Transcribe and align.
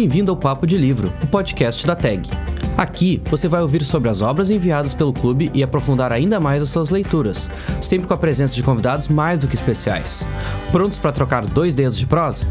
Bem-vindo 0.00 0.30
ao 0.30 0.36
Papo 0.36 0.64
de 0.64 0.78
Livro, 0.78 1.12
o 1.20 1.26
podcast 1.26 1.84
da 1.84 1.96
TAG. 1.96 2.30
Aqui 2.76 3.20
você 3.28 3.48
vai 3.48 3.62
ouvir 3.62 3.82
sobre 3.82 4.08
as 4.08 4.22
obras 4.22 4.48
enviadas 4.48 4.94
pelo 4.94 5.12
clube 5.12 5.50
e 5.52 5.60
aprofundar 5.60 6.12
ainda 6.12 6.38
mais 6.38 6.62
as 6.62 6.68
suas 6.68 6.90
leituras, 6.90 7.50
sempre 7.80 8.06
com 8.06 8.14
a 8.14 8.16
presença 8.16 8.54
de 8.54 8.62
convidados 8.62 9.08
mais 9.08 9.40
do 9.40 9.48
que 9.48 9.56
especiais. 9.56 10.24
Prontos 10.70 10.98
para 10.98 11.10
trocar 11.10 11.44
dois 11.44 11.74
dedos 11.74 11.98
de 11.98 12.06
prosa? 12.06 12.46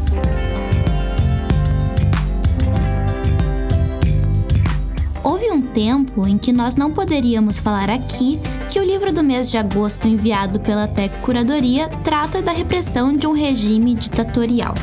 Houve 5.24 5.50
um 5.50 5.62
tempo 5.62 6.28
em 6.28 6.36
que 6.36 6.52
nós 6.52 6.76
não 6.76 6.92
poderíamos 6.92 7.58
falar 7.58 7.88
aqui 7.88 8.38
que 8.68 8.78
o 8.78 8.84
livro 8.84 9.10
do 9.10 9.24
mês 9.24 9.50
de 9.50 9.56
agosto 9.56 10.06
enviado 10.06 10.60
pela 10.60 10.86
TEC 10.86 11.16
Curadoria 11.22 11.88
trata 12.04 12.42
da 12.42 12.52
repressão 12.52 13.16
de 13.16 13.26
um 13.26 13.32
regime 13.32 13.94
ditatorial. 13.94 14.74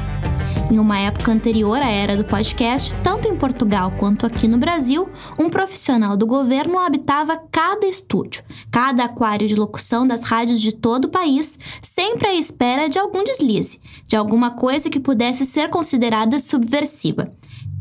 Em 0.71 0.79
uma 0.79 0.97
época 0.97 1.31
anterior 1.31 1.79
à 1.79 1.87
era 1.87 2.17
do 2.17 2.23
podcast, 2.23 2.93
tanto 3.03 3.27
em 3.27 3.35
Portugal 3.35 3.93
quanto 3.99 4.25
aqui 4.25 4.47
no 4.47 4.57
Brasil, 4.57 5.07
um 5.37 5.49
profissional 5.49 6.17
do 6.17 6.25
governo 6.25 6.79
habitava 6.79 7.37
cada 7.51 7.85
estúdio, 7.85 8.43
cada 8.71 9.05
aquário 9.05 9.47
de 9.47 9.55
locução 9.55 10.07
das 10.07 10.23
rádios 10.23 10.59
de 10.59 10.71
todo 10.71 11.05
o 11.05 11.09
país, 11.09 11.59
sempre 11.81 12.27
à 12.27 12.33
espera 12.33 12.89
de 12.89 12.97
algum 12.97 13.23
deslize, 13.23 13.79
de 14.07 14.15
alguma 14.15 14.51
coisa 14.51 14.89
que 14.89 14.99
pudesse 14.99 15.45
ser 15.45 15.69
considerada 15.69 16.39
subversiva. 16.39 17.29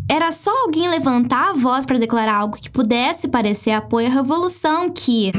Era 0.09 0.31
só 0.31 0.51
alguém 0.65 0.89
levantar 0.89 1.51
a 1.51 1.53
voz 1.55 1.87
para 1.87 1.99
declarar 1.99 2.35
algo 2.35 2.59
que 2.61 2.71
pudesse 2.71 3.29
parecer 3.29 3.71
apoio 3.71 4.09
à 4.09 4.11
revolução 4.11 4.91
que. 4.91 5.33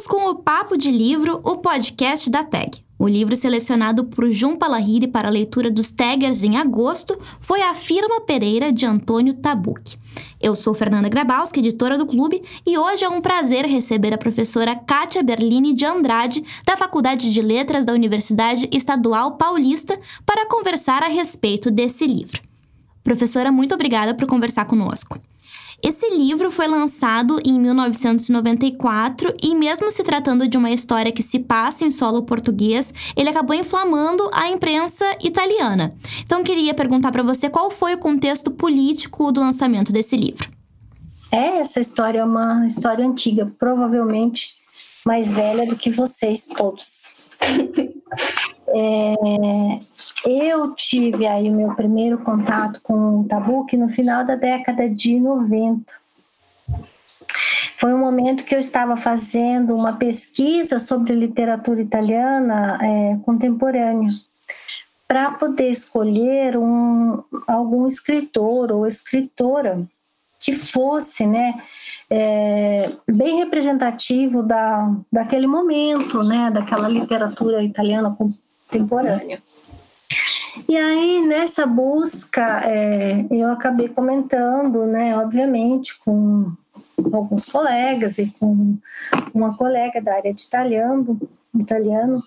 Voltamos 0.00 0.06
com 0.06 0.30
o 0.30 0.36
Papo 0.36 0.78
de 0.78 0.90
Livro, 0.90 1.40
o 1.44 1.58
podcast 1.58 2.30
da 2.30 2.42
TAG. 2.42 2.82
O 2.98 3.06
livro 3.06 3.36
selecionado 3.36 4.04
por 4.04 4.30
Jun 4.30 4.56
Palahiri 4.56 5.06
para 5.06 5.28
a 5.28 5.30
leitura 5.30 5.70
dos 5.70 5.90
Taggers 5.90 6.42
em 6.42 6.56
agosto 6.56 7.18
foi 7.40 7.60
A 7.60 7.74
Firma 7.74 8.20
Pereira, 8.22 8.72
de 8.72 8.86
Antônio 8.86 9.34
Tabucchi. 9.34 9.98
Eu 10.40 10.56
sou 10.56 10.72
Fernanda 10.72 11.08
Grabowski, 11.08 11.60
editora 11.60 11.98
do 11.98 12.06
clube, 12.06 12.40
e 12.66 12.78
hoje 12.78 13.04
é 13.04 13.08
um 13.08 13.20
prazer 13.20 13.66
receber 13.66 14.14
a 14.14 14.18
professora 14.18 14.74
Kátia 14.74 15.22
Berlini 15.22 15.74
de 15.74 15.84
Andrade, 15.84 16.42
da 16.64 16.76
Faculdade 16.76 17.32
de 17.32 17.42
Letras 17.42 17.84
da 17.84 17.92
Universidade 17.92 18.68
Estadual 18.72 19.36
Paulista, 19.36 19.98
para 20.24 20.46
conversar 20.46 21.02
a 21.02 21.08
respeito 21.08 21.70
desse 21.70 22.06
livro. 22.06 22.40
Professora, 23.02 23.52
muito 23.52 23.74
obrigada 23.74 24.14
por 24.14 24.26
conversar 24.26 24.64
conosco. 24.64 25.18
Esse 25.82 26.10
livro 26.14 26.50
foi 26.50 26.66
lançado 26.66 27.40
em 27.44 27.58
1994 27.58 29.34
e, 29.42 29.54
mesmo 29.54 29.90
se 29.90 30.04
tratando 30.04 30.46
de 30.46 30.58
uma 30.58 30.70
história 30.70 31.10
que 31.10 31.22
se 31.22 31.38
passa 31.38 31.86
em 31.86 31.90
solo 31.90 32.22
português, 32.22 32.92
ele 33.16 33.30
acabou 33.30 33.56
inflamando 33.56 34.28
a 34.32 34.48
imprensa 34.48 35.04
italiana. 35.22 35.94
Então, 36.22 36.44
queria 36.44 36.74
perguntar 36.74 37.10
para 37.10 37.22
você 37.22 37.48
qual 37.48 37.70
foi 37.70 37.94
o 37.94 37.98
contexto 37.98 38.50
político 38.50 39.32
do 39.32 39.40
lançamento 39.40 39.90
desse 39.90 40.16
livro. 40.16 40.50
É, 41.32 41.58
essa 41.58 41.80
história 41.80 42.18
é 42.18 42.24
uma 42.24 42.66
história 42.66 43.06
antiga, 43.06 43.50
provavelmente 43.58 44.60
mais 45.06 45.32
velha 45.32 45.66
do 45.66 45.76
que 45.76 45.90
vocês 45.90 46.46
todos. 46.48 47.30
É, 48.72 49.78
eu 50.26 50.74
tive 50.74 51.26
aí 51.26 51.48
o 51.50 51.54
meu 51.54 51.74
primeiro 51.74 52.18
contato 52.18 52.80
com 52.82 53.20
o 53.20 53.24
Tabuque 53.28 53.76
no 53.76 53.88
final 53.88 54.24
da 54.24 54.36
década 54.36 54.88
de 54.88 55.18
90. 55.18 55.82
Foi 57.76 57.94
um 57.94 57.98
momento 57.98 58.44
que 58.44 58.54
eu 58.54 58.58
estava 58.58 58.96
fazendo 58.96 59.74
uma 59.74 59.94
pesquisa 59.94 60.78
sobre 60.78 61.14
literatura 61.14 61.80
italiana 61.80 62.78
é, 62.82 63.16
contemporânea 63.24 64.12
para 65.08 65.32
poder 65.32 65.70
escolher 65.70 66.56
um, 66.56 67.24
algum 67.48 67.88
escritor 67.88 68.70
ou 68.70 68.86
escritora 68.86 69.82
que 70.38 70.52
fosse, 70.52 71.26
né, 71.26 71.60
é, 72.08 72.92
bem 73.10 73.38
representativo 73.38 74.42
da, 74.42 74.94
daquele 75.12 75.46
momento, 75.46 76.22
né, 76.22 76.50
daquela 76.50 76.88
literatura 76.88 77.62
italiana 77.62 78.16
contemporânea. 78.70 79.38
E 80.68 80.76
aí, 80.76 81.20
nessa 81.26 81.66
busca, 81.66 82.62
é, 82.64 83.26
eu 83.30 83.50
acabei 83.50 83.88
comentando, 83.88 84.86
né, 84.86 85.16
obviamente, 85.16 85.98
com 86.04 86.52
alguns 87.12 87.46
colegas 87.46 88.18
e 88.18 88.30
com 88.38 88.76
uma 89.34 89.56
colega 89.56 90.00
da 90.00 90.14
área 90.14 90.32
de 90.32 90.42
italiano, 90.42 91.18
italiano 91.54 92.22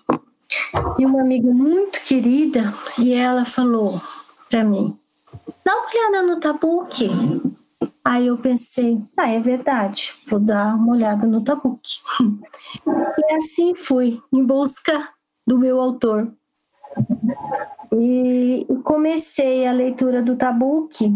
e 0.98 1.06
uma 1.06 1.22
amiga 1.22 1.50
muito 1.52 2.00
querida, 2.04 2.74
e 2.98 3.14
ela 3.14 3.44
falou 3.44 4.00
para 4.50 4.64
mim: 4.64 4.96
dá 5.64 5.72
uma 5.72 5.86
olhada 5.86 6.22
no 6.22 6.40
tabuque. 6.40 7.10
Aí 8.04 8.26
eu 8.26 8.36
pensei, 8.36 9.00
ah, 9.16 9.30
é 9.30 9.40
verdade, 9.40 10.12
vou 10.28 10.38
dar 10.38 10.74
uma 10.74 10.92
olhada 10.92 11.26
no 11.26 11.42
tabuque. 11.42 11.96
e 12.86 13.34
assim 13.34 13.74
fui, 13.74 14.20
em 14.32 14.44
busca 14.44 15.08
do 15.46 15.58
meu 15.58 15.80
autor. 15.80 16.32
E 17.92 18.66
comecei 18.82 19.66
a 19.66 19.72
leitura 19.72 20.22
do 20.22 20.36
Tabuque 20.36 21.12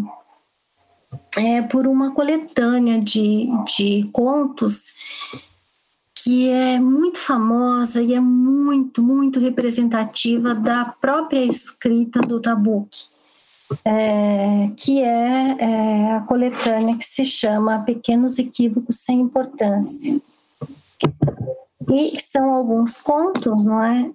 é, 1.36 1.62
por 1.62 1.86
uma 1.86 2.12
coletânea 2.12 2.98
de, 3.00 3.48
de 3.76 4.08
contos 4.12 4.96
que 6.14 6.48
é 6.48 6.78
muito 6.80 7.18
famosa 7.18 8.02
e 8.02 8.12
é 8.12 8.20
muito, 8.20 9.02
muito 9.02 9.38
representativa 9.38 10.54
da 10.54 10.84
própria 11.00 11.44
escrita 11.44 12.20
do 12.20 12.40
Tabuque, 12.40 13.04
é, 13.84 14.70
que 14.76 15.00
é, 15.00 15.56
é 15.58 16.12
a 16.16 16.20
coletânea 16.22 16.96
que 16.96 17.04
se 17.04 17.24
chama 17.24 17.84
Pequenos 17.84 18.38
Equívocos 18.38 18.96
Sem 18.96 19.20
Importância. 19.20 20.20
E 21.90 22.20
são 22.20 22.54
alguns 22.54 23.00
contos, 23.00 23.64
não 23.64 23.82
é? 23.82 24.10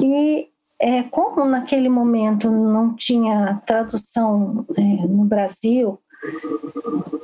E 0.00 0.48
é, 0.78 1.02
como 1.04 1.44
naquele 1.44 1.88
momento 1.88 2.50
não 2.50 2.94
tinha 2.94 3.62
tradução 3.66 4.66
é, 4.76 4.82
no 5.06 5.24
Brasil, 5.24 5.98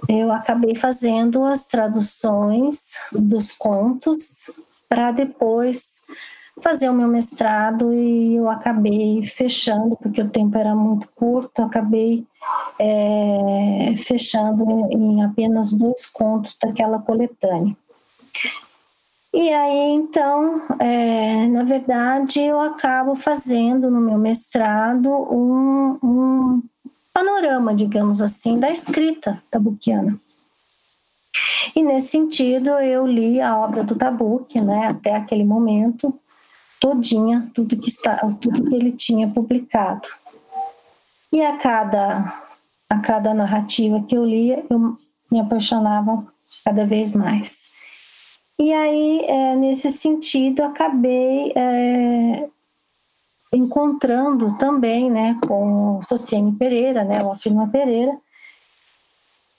eu 0.08 0.32
acabei 0.32 0.74
fazendo 0.74 1.44
as 1.44 1.64
traduções 1.64 2.94
dos 3.12 3.52
contos 3.52 4.50
para 4.88 5.12
depois 5.12 6.04
fazer 6.60 6.88
o 6.90 6.94
meu 6.94 7.08
mestrado 7.08 7.92
e 7.92 8.36
eu 8.36 8.48
acabei 8.48 9.24
fechando, 9.26 9.96
porque 9.96 10.20
o 10.20 10.28
tempo 10.28 10.56
era 10.58 10.74
muito 10.74 11.08
curto, 11.14 11.62
acabei 11.62 12.26
é, 12.78 13.94
fechando 13.96 14.64
em 14.90 15.22
apenas 15.22 15.72
dois 15.72 16.06
contos 16.06 16.56
daquela 16.62 16.98
coletânea. 17.00 17.76
E 19.32 19.48
aí, 19.52 19.90
então, 19.92 20.60
é, 20.80 21.46
na 21.46 21.62
verdade, 21.62 22.40
eu 22.40 22.60
acabo 22.60 23.14
fazendo 23.14 23.90
no 23.90 24.00
meu 24.00 24.18
mestrado 24.18 25.08
um, 25.08 25.98
um 26.02 26.62
panorama, 27.12 27.74
digamos 27.74 28.20
assim, 28.20 28.58
da 28.58 28.70
escrita 28.70 29.40
tabuquiana. 29.50 30.18
E 31.76 31.82
nesse 31.82 32.08
sentido, 32.08 32.70
eu 32.80 33.06
li 33.06 33.40
a 33.40 33.56
obra 33.56 33.84
do 33.84 33.94
Tabuque, 33.94 34.60
né, 34.60 34.88
até 34.88 35.14
aquele 35.14 35.44
momento, 35.44 36.12
todinha, 36.80 37.48
tudo 37.54 37.76
que 37.76 37.88
está, 37.88 38.16
tudo 38.40 38.68
que 38.68 38.74
ele 38.74 38.90
tinha 38.90 39.28
publicado. 39.28 40.08
E 41.32 41.40
a 41.40 41.56
cada 41.56 42.50
a 42.90 42.98
cada 42.98 43.32
narrativa 43.32 44.02
que 44.02 44.16
eu 44.16 44.24
lia, 44.24 44.64
eu 44.68 44.96
me 45.30 45.38
apaixonava 45.38 46.26
cada 46.64 46.84
vez 46.84 47.14
mais. 47.14 47.79
E 48.60 48.74
aí, 48.74 49.24
é, 49.26 49.56
nesse 49.56 49.90
sentido, 49.90 50.62
acabei 50.62 51.50
é, 51.56 52.46
encontrando 53.50 54.58
também 54.58 55.10
né, 55.10 55.34
com 55.48 55.96
o 55.96 56.02
Socieme 56.02 56.52
Pereira, 56.52 57.02
né, 57.02 57.24
o 57.24 57.32
Afirma 57.32 57.66
Pereira. 57.68 58.14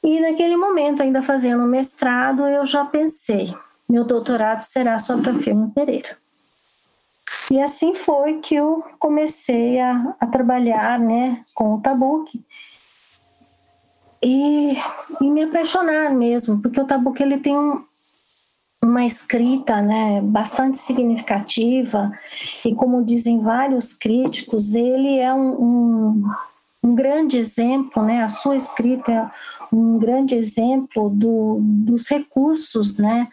E 0.03 0.19
naquele 0.19 0.55
momento, 0.55 1.01
ainda 1.01 1.23
fazendo 1.23 1.65
mestrado, 1.65 2.43
eu 2.47 2.63
já 2.67 2.85
pensei, 2.85 3.51
meu 3.89 4.03
doutorado 4.03 4.61
será 4.61 4.99
sobre 4.99 5.31
a 5.31 5.35
Firma 5.35 5.71
Pereira. 5.73 6.15
E 7.49 7.59
assim 7.59 7.95
foi 7.95 8.37
que 8.37 8.53
eu 8.53 8.83
comecei 8.99 9.79
a, 9.79 10.15
a 10.19 10.27
trabalhar 10.27 10.99
né, 10.99 11.43
com 11.55 11.73
o 11.73 11.81
Tabuque 11.81 12.45
e, 14.21 14.77
e 15.19 15.27
me 15.27 15.41
apaixonar 15.41 16.11
mesmo, 16.11 16.61
porque 16.61 16.79
o 16.79 16.85
Tabuque 16.85 17.23
ele 17.23 17.39
tem 17.39 17.57
um, 17.57 17.83
uma 18.83 19.05
escrita 19.05 19.81
né, 19.81 20.21
bastante 20.21 20.79
significativa 20.79 22.11
e 22.65 22.73
como 22.73 23.05
dizem 23.05 23.41
vários 23.41 23.93
críticos 23.93 24.73
ele 24.73 25.19
é 25.19 25.31
um, 25.31 25.51
um, 25.51 26.31
um 26.83 26.95
grande 26.95 27.37
exemplo, 27.37 28.03
né? 28.03 28.23
A 28.23 28.29
sua 28.29 28.55
escrita 28.55 29.11
é 29.11 29.29
um 29.71 29.99
grande 29.99 30.33
exemplo 30.33 31.09
do, 31.09 31.59
dos 31.61 32.09
recursos, 32.09 32.97
né? 32.97 33.27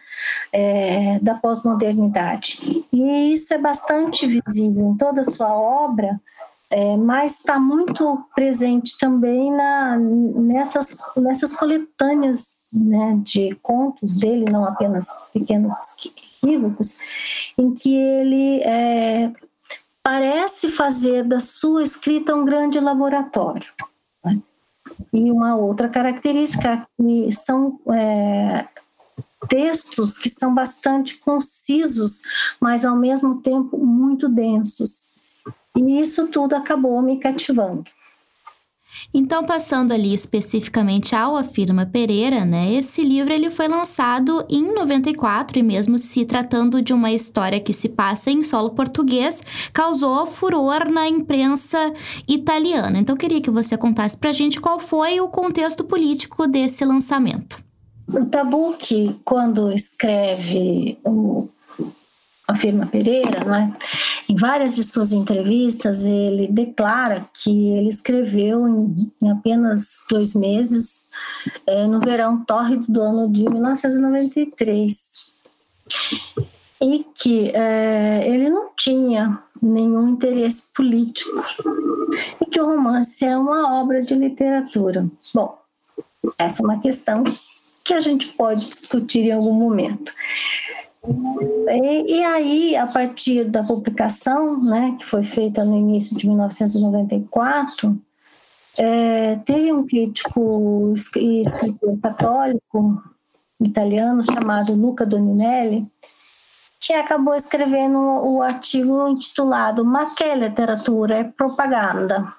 É, 0.53 1.19
da 1.19 1.33
pós-modernidade. 1.33 2.85
E 2.93 3.33
isso 3.33 3.51
é 3.53 3.57
bastante 3.57 4.27
visível 4.27 4.91
em 4.91 4.97
toda 4.97 5.21
a 5.21 5.31
sua 5.31 5.51
obra, 5.51 6.21
é, 6.69 6.95
mas 6.95 7.39
está 7.39 7.59
muito 7.59 8.23
presente 8.35 8.97
também 8.99 9.51
na, 9.51 9.97
nessas, 9.97 10.99
nessas 11.17 11.53
coletâneas 11.53 12.58
né, 12.71 13.19
de 13.23 13.55
contos 13.61 14.17
dele, 14.17 14.45
não 14.45 14.65
apenas 14.65 15.07
pequenos 15.33 15.73
equívocos, 16.05 16.97
em 17.57 17.73
que 17.73 17.93
ele 17.93 18.61
é, 18.61 19.31
parece 20.03 20.69
fazer 20.69 21.23
da 21.23 21.39
sua 21.39 21.83
escrita 21.83 22.35
um 22.35 22.45
grande 22.45 22.79
laboratório. 22.79 23.69
Né? 24.23 24.39
E 25.11 25.31
uma 25.31 25.55
outra 25.55 25.89
característica 25.89 26.87
que 26.97 27.31
são 27.31 27.79
é, 27.91 28.65
textos 29.47 30.17
que 30.17 30.29
são 30.29 30.53
bastante 30.53 31.17
concisos, 31.17 32.21
mas 32.59 32.85
ao 32.85 32.95
mesmo 32.95 33.41
tempo 33.41 33.77
muito 33.77 34.27
densos. 34.27 35.19
E 35.75 36.01
isso 36.01 36.27
tudo 36.27 36.55
acabou 36.55 37.01
me 37.01 37.17
cativando. 37.17 37.83
Então, 39.13 39.43
passando 39.43 39.91
ali 39.91 40.13
especificamente 40.13 41.15
ao 41.15 41.35
Afirma 41.35 41.85
Pereira, 41.85 42.45
né? 42.45 42.73
Esse 42.73 43.03
livro 43.03 43.33
ele 43.33 43.49
foi 43.49 43.67
lançado 43.67 44.45
em 44.49 44.73
94 44.73 45.57
e 45.59 45.63
mesmo 45.63 45.97
se 45.97 46.25
tratando 46.25 46.81
de 46.81 46.93
uma 46.93 47.11
história 47.11 47.59
que 47.59 47.73
se 47.73 47.89
passa 47.89 48.29
em 48.29 48.43
solo 48.43 48.71
português, 48.71 49.41
causou 49.73 50.25
furor 50.25 50.89
na 50.89 51.07
imprensa 51.07 51.91
italiana. 52.27 52.99
Então, 52.99 53.15
queria 53.15 53.41
que 53.41 53.49
você 53.49 53.77
contasse 53.77 54.17
pra 54.17 54.33
gente 54.33 54.59
qual 54.59 54.79
foi 54.79 55.19
o 55.19 55.27
contexto 55.27 55.83
político 55.83 56.47
desse 56.47 56.85
lançamento. 56.85 57.63
O 58.07 58.25
Tabucchi, 58.25 59.15
quando 59.23 59.71
escreve 59.71 60.97
o 61.05 61.47
Afirma 62.49 62.87
Pereira, 62.87 63.43
não 63.45 63.53
é? 63.53 63.71
Em 64.27 64.35
várias 64.35 64.75
de 64.75 64.83
suas 64.83 65.11
entrevistas, 65.11 66.03
ele 66.03 66.47
declara 66.47 67.29
que 67.31 67.69
ele 67.69 67.89
escreveu 67.89 68.67
em, 68.67 69.11
em 69.21 69.29
apenas 69.29 70.05
dois 70.09 70.33
meses, 70.33 71.11
é, 71.67 71.85
no 71.85 71.99
verão 71.99 72.43
tórrido 72.43 72.85
do 72.89 73.01
ano 73.01 73.31
de 73.31 73.43
1993. 73.43 75.29
E 76.81 77.05
que 77.13 77.51
é, 77.51 78.27
ele 78.27 78.49
não 78.49 78.69
tinha 78.75 79.43
nenhum 79.61 80.09
interesse 80.09 80.73
político. 80.73 81.29
E 82.41 82.45
que 82.45 82.59
o 82.59 82.65
romance 82.65 83.23
é 83.23 83.37
uma 83.37 83.79
obra 83.79 84.01
de 84.01 84.15
literatura. 84.15 85.05
Bom, 85.33 85.55
essa 86.35 86.63
é 86.63 86.65
uma 86.65 86.79
questão 86.79 87.23
que 87.83 87.93
a 87.93 87.99
gente 87.99 88.27
pode 88.29 88.69
discutir 88.69 89.25
em 89.25 89.33
algum 89.33 89.53
momento. 89.53 90.11
E, 91.71 92.17
e, 92.17 92.25
aí, 92.25 92.75
a 92.75 92.87
partir 92.87 93.45
da 93.45 93.63
publicação, 93.63 94.61
né, 94.63 94.95
que 94.97 95.05
foi 95.05 95.23
feita 95.23 95.63
no 95.63 95.75
início 95.75 96.17
de 96.17 96.27
1994, 96.27 97.99
é, 98.77 99.35
teve 99.45 99.71
um 99.71 99.85
crítico 99.85 100.93
e 101.17 101.41
escritor 101.41 101.99
católico 102.01 103.03
italiano 103.59 104.23
chamado 104.23 104.73
Luca 104.73 105.05
Doninelli, 105.05 105.87
que 106.79 106.93
acabou 106.93 107.35
escrevendo 107.35 107.99
o 107.99 108.41
artigo 108.41 109.07
intitulado 109.09 109.83
Ma 109.83 110.15
che 110.15 110.33
literatura 110.33 111.15
é 111.15 111.23
propaganda? 111.23 112.33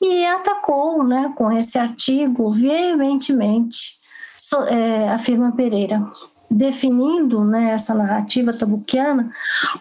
E 0.00 0.26
atacou 0.26 1.02
né, 1.02 1.32
com 1.36 1.50
esse 1.50 1.78
artigo 1.78 2.52
veementemente, 2.52 3.96
so, 4.36 4.62
é, 4.64 5.08
afirma 5.08 5.52
Pereira 5.52 6.06
definindo 6.50 7.44
né, 7.44 7.70
essa 7.70 7.94
narrativa 7.94 8.52
tabuquiana 8.52 9.30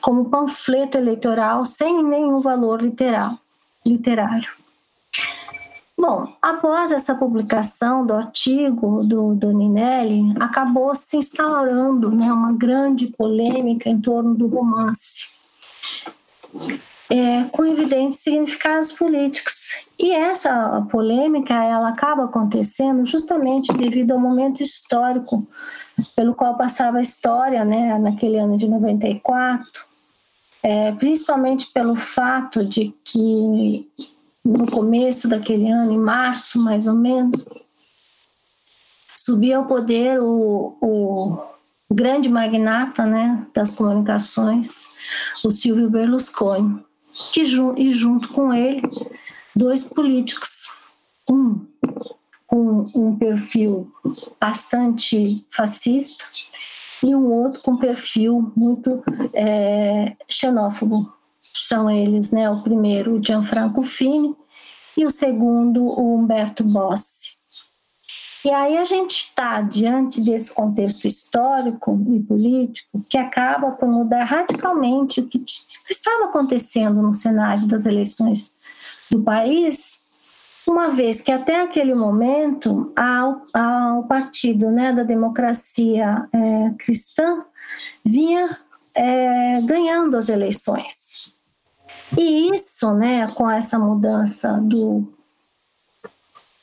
como 0.01 0.29
panfleto 0.29 0.97
eleitoral 0.97 1.65
sem 1.65 2.03
nenhum 2.03 2.41
valor 2.41 2.81
literal, 2.81 3.37
literário. 3.85 4.49
Bom, 5.97 6.27
após 6.41 6.91
essa 6.91 7.15
publicação 7.15 8.05
do 8.05 8.13
artigo 8.13 9.01
do, 9.03 9.33
do 9.33 9.53
Ninelli, 9.53 10.33
acabou 10.41 10.93
se 10.93 11.15
instaurando 11.15 12.11
né, 12.11 12.31
uma 12.33 12.51
grande 12.51 13.07
polêmica 13.07 13.89
em 13.89 14.01
torno 14.01 14.35
do 14.35 14.47
romance, 14.47 15.25
é, 17.09 17.45
com 17.45 17.65
evidentes 17.65 18.19
significados 18.19 18.91
políticos. 18.91 19.87
E 19.97 20.11
essa 20.11 20.85
polêmica 20.91 21.53
ela 21.53 21.89
acaba 21.89 22.25
acontecendo 22.25 23.05
justamente 23.05 23.71
devido 23.71 24.11
ao 24.11 24.19
momento 24.19 24.61
histórico 24.61 25.47
pelo 26.15 26.35
qual 26.35 26.57
passava 26.57 26.97
a 26.97 27.01
história, 27.01 27.63
né, 27.63 27.97
naquele 27.99 28.37
ano 28.37 28.57
de 28.57 28.67
94, 28.67 29.65
é, 30.63 30.91
principalmente 30.93 31.67
pelo 31.67 31.95
fato 31.95 32.65
de 32.65 32.93
que 33.03 33.87
no 34.43 34.69
começo 34.69 35.27
daquele 35.27 35.69
ano, 35.69 35.91
em 35.91 35.97
março 35.97 36.61
mais 36.61 36.87
ou 36.87 36.95
menos, 36.95 37.45
subia 39.15 39.57
ao 39.57 39.65
poder 39.65 40.21
o, 40.21 40.77
o 40.81 41.37
grande 41.91 42.29
magnata 42.29 43.05
né, 43.05 43.45
das 43.53 43.71
comunicações, 43.71 44.85
o 45.43 45.49
Silvio 45.49 45.89
Berlusconi, 45.89 46.79
que, 47.31 47.41
e 47.77 47.91
junto 47.91 48.29
com 48.29 48.53
ele, 48.53 48.81
dois 49.55 49.83
políticos, 49.83 50.67
um 51.29 51.65
um 52.57 53.15
perfil 53.17 53.91
bastante 54.39 55.45
fascista 55.49 56.23
e 57.03 57.15
um 57.15 57.31
outro 57.31 57.61
com 57.61 57.77
perfil 57.77 58.51
muito 58.55 59.03
é, 59.33 60.15
xenófobo. 60.27 61.11
São 61.53 61.89
eles, 61.89 62.31
né? 62.31 62.49
O 62.49 62.61
primeiro, 62.61 63.15
o 63.15 63.23
Gianfranco 63.23 63.81
Fini, 63.83 64.35
e 64.97 65.05
o 65.05 65.09
segundo, 65.09 65.83
o 65.83 66.15
Humberto 66.15 66.63
Bossi. 66.63 67.35
E 68.43 68.51
aí 68.51 68.77
a 68.77 68.83
gente 68.83 69.25
está 69.25 69.61
diante 69.61 70.21
desse 70.21 70.53
contexto 70.53 71.07
histórico 71.07 71.99
e 72.13 72.19
político 72.19 73.03
que 73.09 73.17
acaba 73.17 73.71
por 73.71 73.89
mudar 73.89 74.23
radicalmente 74.23 75.19
o 75.19 75.27
que 75.27 75.43
estava 75.89 76.25
acontecendo 76.25 77.01
no 77.01 77.13
cenário 77.13 77.67
das 77.67 77.87
eleições 77.87 78.55
do 79.09 79.23
país 79.23 80.04
uma 80.67 80.89
vez 80.89 81.21
que 81.21 81.31
até 81.31 81.61
aquele 81.61 81.93
momento 81.93 82.91
o 83.97 84.03
partido 84.03 84.71
né, 84.71 84.91
da 84.91 85.03
democracia 85.03 86.27
é, 86.33 86.69
cristã 86.77 87.43
vinha 88.03 88.57
é, 88.93 89.61
ganhando 89.61 90.17
as 90.17 90.29
eleições. 90.29 91.33
E 92.17 92.53
isso, 92.53 92.93
né, 92.93 93.27
com 93.33 93.49
essa 93.49 93.77
mudança 93.77 94.53
do 94.61 95.07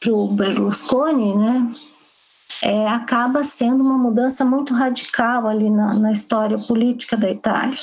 Joe 0.03 0.35
Berlusconi, 0.35 1.37
né, 1.37 1.75
é, 2.62 2.88
acaba 2.88 3.45
sendo 3.45 3.83
uma 3.83 3.99
mudança 3.99 4.45
muito 4.45 4.73
radical 4.73 5.47
ali 5.47 5.69
na, 5.69 5.95
na 5.95 6.12
história 6.12 6.59
política 6.59 7.17
da 7.17 7.31
Itália. 7.31 7.79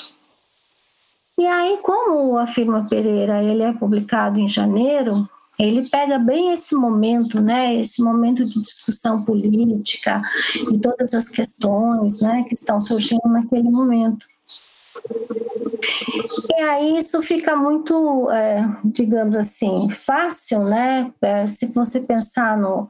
E 1.38 1.46
aí, 1.46 1.77
como 1.82 2.38
afirma 2.38 2.88
Pereira, 2.89 3.41
ele 3.44 3.63
é 3.63 3.72
publicado 3.72 4.39
em 4.39 4.48
janeiro, 4.48 5.29
ele 5.60 5.89
pega 5.89 6.18
bem 6.18 6.54
esse 6.54 6.74
momento, 6.74 7.42
né, 7.42 7.75
esse 7.75 8.01
momento 8.01 8.46
de 8.46 8.62
discussão 8.62 9.25
política 9.25 10.22
e 10.72 10.80
todas 10.80 11.13
as 11.13 11.28
questões, 11.28 12.22
né, 12.22 12.44
que 12.48 12.54
estão 12.54 12.80
surgindo 12.80 13.28
naquele 13.28 13.70
momento. 13.70 14.25
E 16.50 16.62
aí 16.62 16.98
isso 16.98 17.22
fica 17.22 17.56
muito, 17.56 18.30
é, 18.32 18.66
digamos 18.84 19.36
assim, 19.36 19.89
fácil, 19.89 20.63
né? 20.63 21.12
É, 21.22 21.48
se 21.48 21.68
você 21.68 22.01
pensar 22.01 22.58
no, 22.58 22.89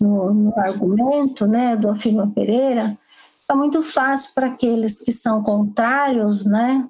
no, 0.00 0.34
no 0.34 0.58
argumento, 0.58 1.46
né, 1.46 1.76
do 1.76 1.90
Afirma 1.90 2.30
Pereira, 2.34 2.98
fica 3.44 3.54
muito 3.54 3.82
fácil 3.82 4.34
para 4.34 4.46
aqueles 4.46 5.02
que 5.02 5.12
são 5.12 5.42
contrários, 5.42 6.46
né, 6.46 6.88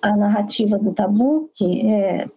à 0.00 0.16
narrativa 0.16 0.78
do 0.78 0.92
tabu, 0.92 1.50
que 1.52 1.84
é, 1.84 2.28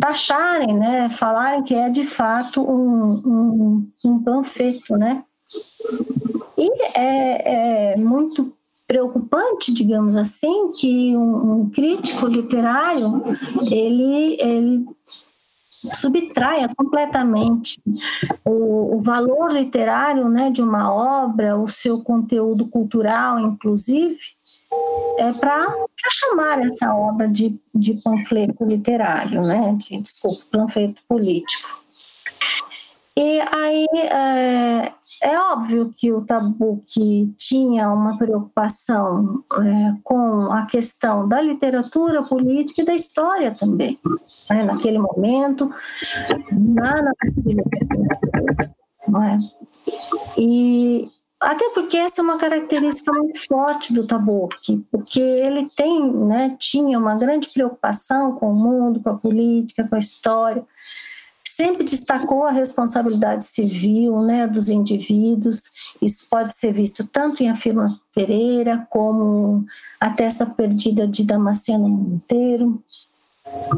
taxarem, 0.00 0.74
né, 0.74 1.08
falarem 1.08 1.62
que 1.62 1.74
é 1.74 1.88
de 1.88 2.02
fato 2.02 2.60
um, 2.60 3.22
um, 3.24 3.90
um 4.04 4.22
panfleto, 4.22 4.96
né? 4.96 5.22
E 6.58 6.70
é, 6.94 7.92
é, 7.92 7.96
muito 7.96 8.52
preocupante, 8.88 9.72
digamos 9.72 10.16
assim, 10.16 10.72
que 10.72 11.16
um, 11.16 11.60
um 11.60 11.70
crítico 11.70 12.26
literário 12.26 13.22
ele, 13.70 14.36
ele 14.40 14.86
subtraia 15.94 16.68
completamente 16.74 17.80
o, 18.44 18.96
o, 18.96 19.00
valor 19.00 19.52
literário 19.52 20.28
né, 20.28 20.50
de 20.50 20.62
uma 20.62 20.92
obra, 20.92 21.56
o 21.56 21.68
seu 21.68 22.00
conteúdo 22.00 22.66
cultural, 22.66 23.38
inclusive, 23.40 24.18
é, 25.18 25.32
para 25.32 25.66
chamar 26.10 26.60
essa 26.60 26.94
obra 26.94 27.28
de, 27.28 27.58
de 27.74 27.94
panfleto 27.94 28.64
literário, 28.64 29.42
né? 29.42 29.74
de, 29.78 29.98
desculpa, 29.98 30.42
panfleto 30.50 31.00
político. 31.08 31.82
E 33.16 33.40
aí 33.40 33.86
é, 33.94 34.92
é 35.26 35.40
óbvio 35.40 35.92
que 35.92 36.12
o 36.12 36.20
tabu 36.20 36.80
que 36.86 37.34
tinha 37.36 37.90
uma 37.90 38.16
preocupação 38.16 39.42
é, 39.54 39.94
com 40.04 40.52
a 40.52 40.66
questão 40.66 41.26
da 41.26 41.40
literatura 41.40 42.22
política 42.22 42.82
e 42.82 42.84
da 42.84 42.94
história 42.94 43.52
também, 43.52 43.98
né? 44.48 44.62
naquele 44.62 44.98
momento, 44.98 45.68
na 46.52 47.02
narrativa 47.02 47.62
não 49.08 49.22
é? 49.22 49.38
E 50.38 51.08
até 51.40 51.70
porque 51.70 51.96
essa 51.96 52.20
é 52.20 52.24
uma 52.24 52.38
característica 52.38 53.12
muito 53.12 53.38
forte 53.46 53.92
do 53.92 54.06
Tabuque, 54.06 54.84
porque 54.92 55.20
ele 55.20 55.68
tem, 55.76 56.08
né, 56.12 56.56
tinha 56.58 56.98
uma 56.98 57.18
grande 57.18 57.48
preocupação 57.52 58.32
com 58.32 58.52
o 58.52 58.56
mundo, 58.56 59.02
com 59.02 59.10
a 59.10 59.18
política, 59.18 59.86
com 59.88 59.96
a 59.96 59.98
história. 59.98 60.64
Sempre 61.56 61.84
destacou 61.84 62.44
a 62.44 62.50
responsabilidade 62.50 63.46
civil 63.46 64.20
né, 64.20 64.46
dos 64.46 64.68
indivíduos. 64.68 65.94
Isso 66.02 66.28
pode 66.28 66.54
ser 66.54 66.70
visto 66.70 67.06
tanto 67.06 67.42
em 67.42 67.48
Afirma 67.48 67.98
Pereira, 68.14 68.86
como 68.90 69.64
A 69.98 70.10
Testa 70.10 70.44
Perdida 70.44 71.08
de 71.08 71.24
Damasceno 71.24 71.88
Monteiro, 71.88 72.84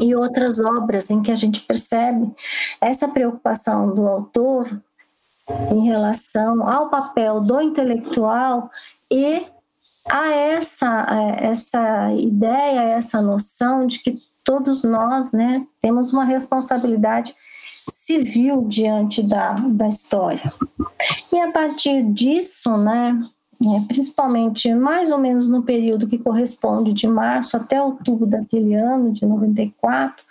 e 0.01 0.13
outras 0.13 0.59
obras 0.59 1.09
em 1.09 1.21
que 1.21 1.31
a 1.31 1.37
gente 1.37 1.61
percebe 1.61 2.29
essa 2.81 3.07
preocupação 3.07 3.95
do 3.95 4.05
autor 4.05 4.83
em 5.71 5.85
relação 5.85 6.69
ao 6.69 6.89
papel 6.89 7.39
do 7.39 7.61
intelectual 7.61 8.69
e 9.09 9.41
a 10.05 10.31
essa, 10.33 11.07
essa 11.39 12.11
ideia, 12.11 12.81
essa 12.81 13.21
noção 13.21 13.87
de 13.87 13.99
que 13.99 14.17
todos 14.43 14.83
nós 14.83 15.31
né, 15.31 15.65
temos 15.79 16.11
uma 16.11 16.25
responsabilidade 16.25 17.33
civil 18.09 18.65
diante 18.67 19.21
da, 19.21 19.51
da 19.53 19.87
história. 19.87 20.51
E 21.31 21.39
a 21.39 21.51
partir 21.51 22.03
disso, 22.11 22.75
né, 22.75 23.23
é, 23.63 23.81
principalmente 23.87 24.73
mais 24.73 25.11
ou 25.11 25.19
menos 25.19 25.47
no 25.47 25.61
período 25.61 26.07
que 26.07 26.17
corresponde 26.17 26.91
de 26.91 27.07
março 27.07 27.55
até 27.55 27.79
outubro 27.79 28.25
daquele 28.25 28.73
ano, 28.73 29.11
de 29.11 29.27
94, 29.27 30.25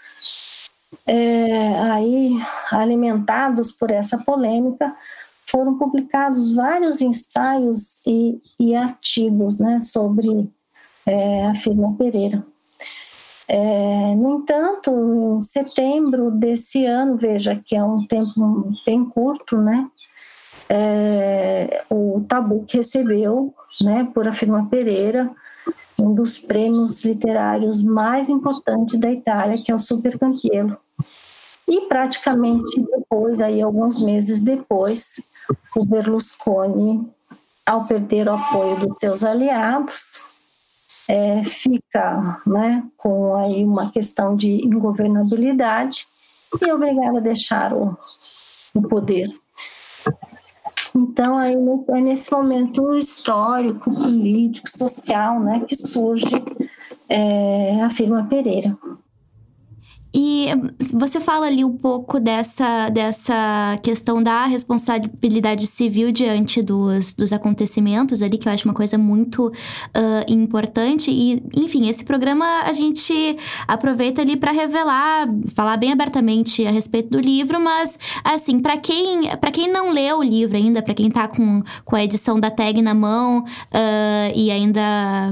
é, 1.06 1.78
aí 1.92 2.36
alimentados 2.72 3.70
por 3.70 3.92
essa 3.92 4.18
polêmica, 4.18 4.92
foram 5.46 5.78
publicados 5.78 6.54
vários 6.54 7.00
ensaios 7.00 8.04
e, 8.04 8.40
e 8.58 8.74
artigos 8.74 9.60
né, 9.60 9.78
sobre 9.78 10.50
é, 11.06 11.46
a 11.46 11.54
firma 11.54 11.94
Pereira. 11.94 12.44
É, 13.48 14.14
no 14.14 14.40
entanto, 14.40 15.38
em 15.38 15.40
setembro 15.40 16.30
desse 16.30 16.84
ano, 16.84 17.16
veja 17.16 17.56
que 17.56 17.74
é 17.74 17.82
um 17.82 18.06
tempo 18.06 18.70
bem 18.84 19.04
curto, 19.06 19.56
né? 19.56 19.88
É, 20.68 21.82
o 21.88 22.22
Tabuc 22.28 22.76
recebeu, 22.76 23.54
né, 23.80 24.06
por 24.12 24.28
a 24.28 24.34
firma 24.34 24.68
Pereira, 24.68 25.30
um 25.98 26.14
dos 26.14 26.38
prêmios 26.38 27.02
literários 27.04 27.82
mais 27.82 28.28
importantes 28.28 29.00
da 29.00 29.10
Itália, 29.10 29.62
que 29.62 29.72
é 29.72 29.74
o 29.74 29.78
Super 29.78 30.18
Campiello. 30.18 30.76
E 31.66 31.82
praticamente 31.82 32.80
depois, 32.82 33.40
aí 33.40 33.62
alguns 33.62 33.98
meses 33.98 34.42
depois, 34.42 35.32
o 35.74 35.86
Berlusconi, 35.86 37.08
ao 37.64 37.86
perder 37.86 38.28
o 38.28 38.34
apoio 38.34 38.76
dos 38.78 38.98
seus 38.98 39.24
aliados, 39.24 40.27
é, 41.08 41.42
fica 41.42 42.40
né, 42.46 42.84
com 42.96 43.34
aí 43.34 43.64
uma 43.64 43.90
questão 43.90 44.36
de 44.36 44.64
ingovernabilidade 44.64 46.04
e 46.60 46.68
é 46.68 46.74
obrigado 46.74 47.16
a 47.16 47.20
deixar 47.20 47.72
o, 47.72 47.96
o 48.74 48.82
poder. 48.82 49.30
Então, 50.94 51.38
aí, 51.38 51.54
é 51.54 52.00
nesse 52.00 52.32
momento 52.32 52.94
histórico, 52.94 53.90
político, 53.90 54.68
social, 54.68 55.40
né, 55.40 55.64
que 55.66 55.74
surge 55.74 56.34
é, 57.08 57.82
a 57.82 57.90
firma 57.90 58.24
Pereira. 58.24 58.76
E 60.20 60.48
você 60.94 61.20
fala 61.20 61.46
ali 61.46 61.64
um 61.64 61.76
pouco 61.76 62.18
dessa, 62.18 62.88
dessa 62.88 63.78
questão 63.84 64.20
da 64.20 64.46
responsabilidade 64.46 65.64
civil 65.64 66.10
diante 66.10 66.60
dos, 66.60 67.14
dos 67.14 67.32
acontecimentos 67.32 68.20
ali, 68.20 68.36
que 68.36 68.48
eu 68.48 68.52
acho 68.52 68.66
uma 68.66 68.74
coisa 68.74 68.98
muito 68.98 69.46
uh, 69.46 69.52
importante. 70.26 71.08
E, 71.08 71.40
enfim, 71.54 71.88
esse 71.88 72.04
programa 72.04 72.44
a 72.64 72.72
gente 72.72 73.36
aproveita 73.68 74.20
ali 74.20 74.36
para 74.36 74.50
revelar, 74.50 75.28
falar 75.54 75.76
bem 75.76 75.92
abertamente 75.92 76.66
a 76.66 76.72
respeito 76.72 77.10
do 77.10 77.20
livro, 77.20 77.60
mas, 77.60 77.96
assim, 78.24 78.58
para 78.58 78.76
quem, 78.76 79.20
quem 79.52 79.72
não 79.72 79.92
leu 79.92 80.18
o 80.18 80.22
livro 80.24 80.56
ainda, 80.56 80.82
para 80.82 80.94
quem 80.94 81.08
tá 81.12 81.28
com, 81.28 81.62
com 81.84 81.94
a 81.94 82.02
edição 82.02 82.40
da 82.40 82.50
tag 82.50 82.82
na 82.82 82.92
mão 82.92 83.38
uh, 83.38 84.32
e 84.34 84.50
ainda 84.50 84.80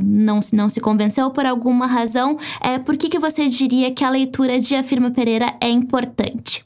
não, 0.04 0.38
não 0.52 0.68
se 0.68 0.80
convenceu 0.80 1.28
por 1.32 1.44
alguma 1.44 1.88
razão, 1.88 2.38
é, 2.60 2.78
por 2.78 2.96
que, 2.96 3.08
que 3.08 3.18
você 3.18 3.48
diria 3.48 3.90
que 3.90 4.04
a 4.04 4.10
leitura 4.10 4.60
de 4.60 4.75
Firma 4.82 5.10
Pereira 5.10 5.56
é 5.60 5.68
importante? 5.68 6.64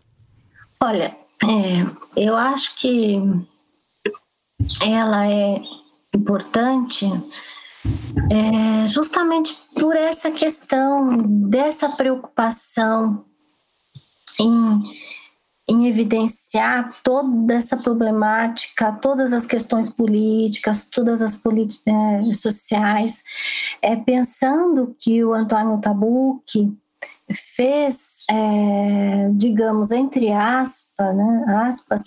Olha, 0.82 1.14
é, 1.44 1.86
eu 2.16 2.36
acho 2.36 2.76
que 2.76 3.20
ela 4.82 5.26
é 5.26 5.62
importante 6.14 7.06
é, 8.30 8.86
justamente 8.86 9.54
por 9.74 9.96
essa 9.96 10.30
questão 10.30 11.16
dessa 11.48 11.88
preocupação 11.88 13.24
em, 14.38 14.82
em 15.68 15.86
evidenciar 15.86 17.00
toda 17.02 17.54
essa 17.54 17.76
problemática, 17.76 18.92
todas 18.92 19.32
as 19.32 19.46
questões 19.46 19.88
políticas, 19.88 20.90
todas 20.90 21.22
as 21.22 21.36
políticas 21.36 21.86
é, 21.86 22.34
sociais, 22.34 23.24
é, 23.80 23.96
pensando 23.96 24.94
que 24.98 25.24
o 25.24 25.32
Antônio 25.32 25.80
Tabucchi 25.80 26.76
fez, 27.34 28.24
é, 28.30 29.30
digamos, 29.32 29.92
entre 29.92 30.32
aspas, 30.32 31.16
né, 31.16 31.44
aspas, 31.68 32.02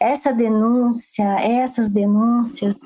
essa 0.00 0.32
denúncia, 0.32 1.24
essas 1.40 1.88
denúncias 1.88 2.78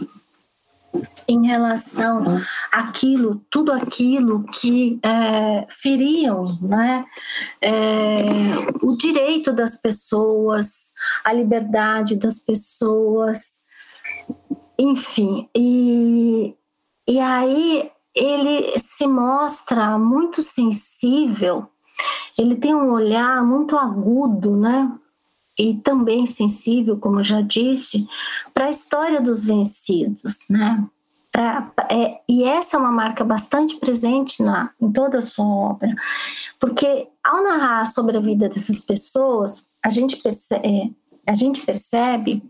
em 1.27 1.47
relação 1.47 2.41
àquilo, 2.71 3.43
tudo 3.51 3.73
aquilo 3.73 4.45
que 4.45 5.01
é, 5.03 5.67
feriam 5.71 6.59
né, 6.61 7.05
é, 7.61 7.73
o 8.83 8.95
direito 8.97 9.53
das 9.53 9.81
pessoas, 9.81 10.93
a 11.25 11.33
liberdade 11.33 12.17
das 12.17 12.41
pessoas, 12.41 13.65
enfim. 14.79 15.49
E, 15.57 16.55
e 17.09 17.19
aí 17.19 17.91
ele 18.15 18.79
se 18.79 19.07
mostra 19.07 19.99
muito 19.99 20.43
sensível 20.43 21.72
ele 22.39 22.57
tem 22.57 22.75
um 22.75 22.93
olhar 22.93 23.45
muito 23.45 23.77
agudo, 23.77 24.57
né? 24.57 24.91
E 25.59 25.75
também 25.75 26.27
sensível, 26.27 26.99
como 26.99 27.21
eu 27.21 27.25
já 27.25 27.41
disse, 27.41 28.07
para 28.55 28.67
a 28.67 28.71
história 28.71 29.21
dos 29.21 29.45
vencidos, 29.45 30.45
né? 30.49 30.85
Pra, 31.31 31.71
é, 31.91 32.21
e 32.29 32.45
essa 32.45 32.77
é 32.77 32.81
uma 32.81 32.93
marca 32.93 33.25
bastante 33.25 33.77
presente 33.77 34.43
na, 34.43 34.71
em 34.81 34.93
toda 34.93 35.19
a 35.19 35.23
sua 35.23 35.47
obra, 35.47 35.95
porque 36.61 37.09
ao 37.25 37.43
narrar 37.43 37.87
sobre 37.87 38.17
a 38.19 38.21
vida 38.21 38.49
dessas 38.49 38.85
pessoas, 38.85 39.77
a 39.83 39.89
gente 39.89 40.17
percebe, 40.17 40.67
é, 40.67 41.31
a 41.31 41.35
gente 41.35 41.63
percebe 41.63 42.43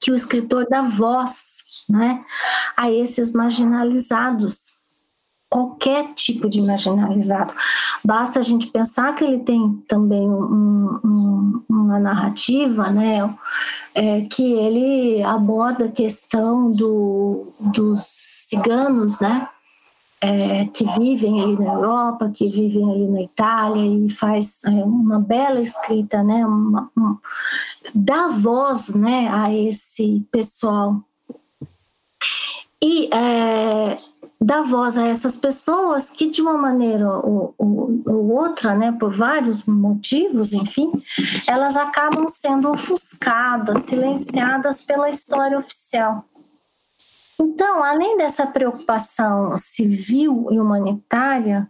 que 0.00 0.10
o 0.10 0.16
escritor 0.16 0.66
dá 0.68 0.82
voz 0.82 1.84
né, 1.88 2.24
a 2.76 2.90
esses 2.90 3.32
marginalizados 3.32 4.73
qualquer 5.48 6.14
tipo 6.14 6.48
de 6.48 6.60
marginalizado. 6.60 7.54
Basta 8.04 8.40
a 8.40 8.42
gente 8.42 8.66
pensar 8.66 9.14
que 9.14 9.24
ele 9.24 9.38
tem 9.38 9.82
também 9.86 10.28
um, 10.28 10.98
um, 11.04 11.62
uma 11.68 11.98
narrativa, 11.98 12.90
né, 12.90 13.32
é, 13.94 14.22
que 14.22 14.52
ele 14.54 15.22
aborda 15.22 15.86
a 15.86 15.92
questão 15.92 16.72
do, 16.72 17.46
dos 17.60 18.02
ciganos, 18.48 19.20
né, 19.20 19.48
é, 20.20 20.64
que 20.66 20.84
vivem 20.98 21.40
ali 21.40 21.58
na 21.58 21.74
Europa, 21.74 22.32
que 22.34 22.48
vivem 22.48 22.90
ali 22.90 23.06
na 23.06 23.22
Itália 23.22 23.84
e 23.84 24.08
faz 24.08 24.64
é, 24.64 24.70
uma 24.70 25.20
bela 25.20 25.60
escrita, 25.60 26.22
né, 26.22 26.44
uma, 26.46 26.90
dá 27.94 28.28
voz, 28.28 28.94
né, 28.94 29.28
a 29.30 29.54
esse 29.54 30.26
pessoal. 30.32 31.00
E 32.82 33.08
é, 33.14 33.98
dar 34.40 34.62
voz 34.62 34.98
a 34.98 35.06
essas 35.06 35.36
pessoas 35.36 36.10
que 36.10 36.28
de 36.28 36.42
uma 36.42 36.56
maneira 36.58 37.08
ou, 37.08 37.54
ou, 37.56 38.02
ou, 38.06 38.32
outra, 38.32 38.74
né, 38.74 38.92
por 38.92 39.12
vários 39.12 39.64
motivos, 39.64 40.52
enfim, 40.52 40.90
elas 41.46 41.76
acabam 41.76 42.26
sendo 42.28 42.70
ofuscadas, 42.70 43.84
silenciadas 43.84 44.82
pela 44.82 45.08
história 45.08 45.58
oficial. 45.58 46.24
Então, 47.40 47.82
além 47.82 48.16
dessa 48.16 48.46
preocupação 48.46 49.56
civil 49.58 50.48
e 50.50 50.58
humanitária, 50.58 51.68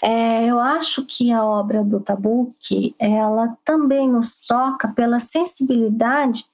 é, 0.00 0.44
eu 0.46 0.58
acho 0.58 1.06
que 1.06 1.32
a 1.32 1.44
obra 1.44 1.84
do 1.84 2.00
Tabuque, 2.00 2.94
ela 2.98 3.56
também 3.64 4.10
nos 4.10 4.44
toca 4.46 4.88
pela 4.88 5.20
sensibilidade 5.20 6.44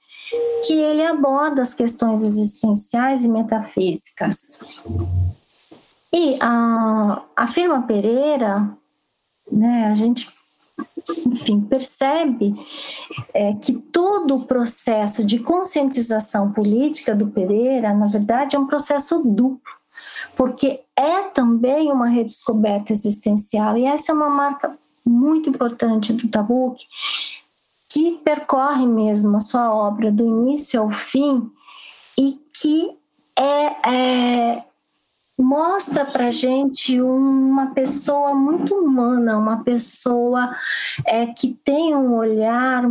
que 0.66 0.74
ele 0.74 1.04
aborda 1.06 1.62
as 1.62 1.72
questões 1.72 2.22
existenciais 2.22 3.24
e 3.24 3.28
metafísicas. 3.28 4.80
E 6.12 6.38
a, 6.40 7.22
a 7.36 7.46
firma 7.46 7.82
Pereira, 7.82 8.70
né, 9.50 9.88
a 9.90 9.94
gente 9.94 10.28
enfim, 11.26 11.60
percebe 11.60 12.54
é, 13.34 13.54
que 13.54 13.72
todo 13.72 14.36
o 14.36 14.46
processo 14.46 15.24
de 15.24 15.38
conscientização 15.38 16.52
política 16.52 17.14
do 17.14 17.28
Pereira, 17.28 17.94
na 17.94 18.06
verdade, 18.06 18.56
é 18.56 18.58
um 18.58 18.66
processo 18.66 19.22
duplo, 19.22 19.60
porque 20.36 20.80
é 20.96 21.22
também 21.30 21.90
uma 21.90 22.08
redescoberta 22.08 22.92
existencial, 22.92 23.76
e 23.76 23.84
essa 23.84 24.12
é 24.12 24.14
uma 24.14 24.30
marca 24.30 24.76
muito 25.04 25.50
importante 25.50 26.12
do 26.12 26.28
Tabuque, 26.28 26.84
que 27.88 28.12
percorre 28.22 28.86
mesmo 28.86 29.36
a 29.36 29.40
sua 29.40 29.74
obra 29.74 30.12
do 30.12 30.24
início 30.24 30.80
ao 30.80 30.90
fim 30.90 31.50
e 32.16 32.38
que 32.52 32.90
é, 33.36 33.90
é 33.90 34.64
mostra 35.38 36.04
para 36.04 36.33
gente 36.33 37.00
uma 37.00 37.68
pessoa 37.68 38.35
muito 38.35 38.75
humana, 38.75 39.38
uma 39.38 39.62
pessoa 39.62 40.52
é, 41.07 41.26
que 41.26 41.54
tem 41.64 41.95
um 41.95 42.14
olhar 42.14 42.85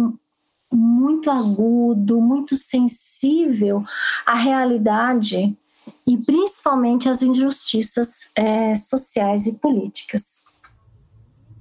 muito 0.71 1.29
agudo, 1.29 2.21
muito 2.21 2.55
sensível 2.55 3.83
à 4.25 4.35
realidade 4.35 5.55
e 6.05 6.17
principalmente 6.17 7.09
às 7.09 7.21
injustiças 7.21 8.31
é, 8.35 8.75
sociais 8.75 9.47
e 9.47 9.53
políticas. 9.53 10.45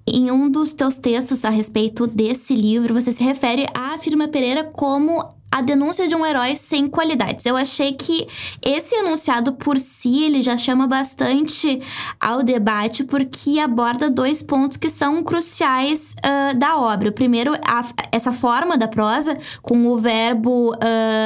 Em 0.06 0.30
um 0.30 0.48
dos 0.48 0.72
teus 0.72 0.98
textos 0.98 1.44
a 1.44 1.50
respeito 1.50 2.06
desse 2.06 2.54
livro, 2.54 2.94
você 2.94 3.12
se 3.12 3.22
refere 3.24 3.66
à 3.74 3.98
Firma 3.98 4.28
Pereira 4.28 4.62
como 4.62 5.35
a 5.56 5.62
denúncia 5.62 6.06
de 6.06 6.14
um 6.14 6.24
herói 6.24 6.54
sem 6.54 6.86
qualidades. 6.86 7.46
Eu 7.46 7.56
achei 7.56 7.92
que 7.92 8.26
esse 8.62 8.94
enunciado 8.94 9.54
por 9.54 9.78
si 9.78 10.24
ele 10.24 10.42
já 10.42 10.54
chama 10.54 10.86
bastante 10.86 11.80
ao 12.20 12.42
debate 12.42 13.04
porque 13.04 13.58
aborda 13.58 14.10
dois 14.10 14.42
pontos 14.42 14.76
que 14.76 14.90
são 14.90 15.22
cruciais 15.22 16.14
uh, 16.18 16.58
da 16.58 16.76
obra. 16.76 17.08
O 17.08 17.12
primeiro, 17.12 17.54
a, 17.66 17.84
essa 18.12 18.32
forma 18.32 18.76
da 18.76 18.86
prosa 18.86 19.38
com 19.62 19.86
o 19.86 19.96
verbo 19.96 20.74
uh, 20.74 20.76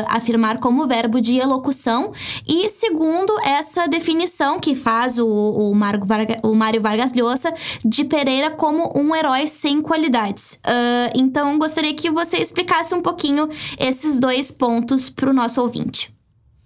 afirmar 0.07 0.59
como 0.59 0.87
verbo 0.87 1.21
de 1.21 1.37
elocução 1.37 2.13
e 2.47 2.69
segundo 2.69 3.35
essa 3.45 3.89
definição 3.89 4.61
que 4.61 4.77
faz 4.77 5.19
o, 5.19 5.27
o, 5.27 5.75
Varga, 6.05 6.39
o 6.45 6.55
Mário 6.55 6.81
Vargas 6.81 7.13
Llosa 7.13 7.53
de 7.85 8.05
Pereira 8.05 8.51
como 8.51 8.93
um 8.97 9.15
herói 9.15 9.49
sem 9.49 9.83
qualidades. 9.83 10.61
Uh, 10.65 11.11
então 11.17 11.59
gostaria 11.59 11.95
que 11.95 12.11
você 12.11 12.37
explicasse 12.37 12.95
um 12.95 13.03
pouquinho 13.03 13.49
esses 13.77 14.20
dois 14.21 14.51
pontos 14.51 15.09
para 15.09 15.31
o 15.31 15.33
nosso 15.33 15.61
ouvinte. 15.61 16.15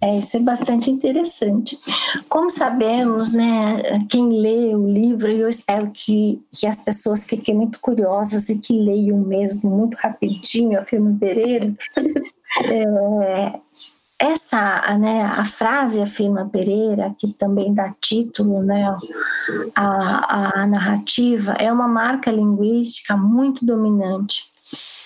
É, 0.01 0.19
isso 0.19 0.37
é 0.37 0.39
bastante 0.39 0.91
interessante. 0.91 1.79
Como 2.29 2.49
sabemos, 2.49 3.31
né, 3.31 4.05
quem 4.09 4.39
lê 4.39 4.75
o 4.75 4.87
livro, 4.87 5.31
e 5.31 5.39
eu 5.39 5.47
espero 5.47 5.89
que, 5.91 6.43
que 6.51 6.67
as 6.67 6.83
pessoas 6.83 7.25
fiquem 7.25 7.55
muito 7.55 7.79
curiosas 7.79 8.49
e 8.49 8.59
que 8.59 8.77
leiam 8.77 9.17
mesmo 9.19 9.71
muito 9.71 9.95
rapidinho 9.95 10.77
a 10.77 10.83
Firma 10.83 11.17
Pereira, 11.19 11.73
é, 12.65 13.59
essa, 14.19 14.97
né, 14.97 15.23
a 15.23 15.45
frase 15.45 16.01
a 16.01 16.05
Firma 16.05 16.47
Pereira, 16.51 17.15
que 17.17 17.33
também 17.33 17.73
dá 17.73 17.93
título, 17.99 18.61
né, 18.61 18.95
a, 19.75 20.61
a 20.61 20.67
narrativa, 20.67 21.53
é 21.53 21.71
uma 21.71 21.87
marca 21.87 22.29
linguística 22.31 23.17
muito 23.17 23.65
dominante 23.65 24.54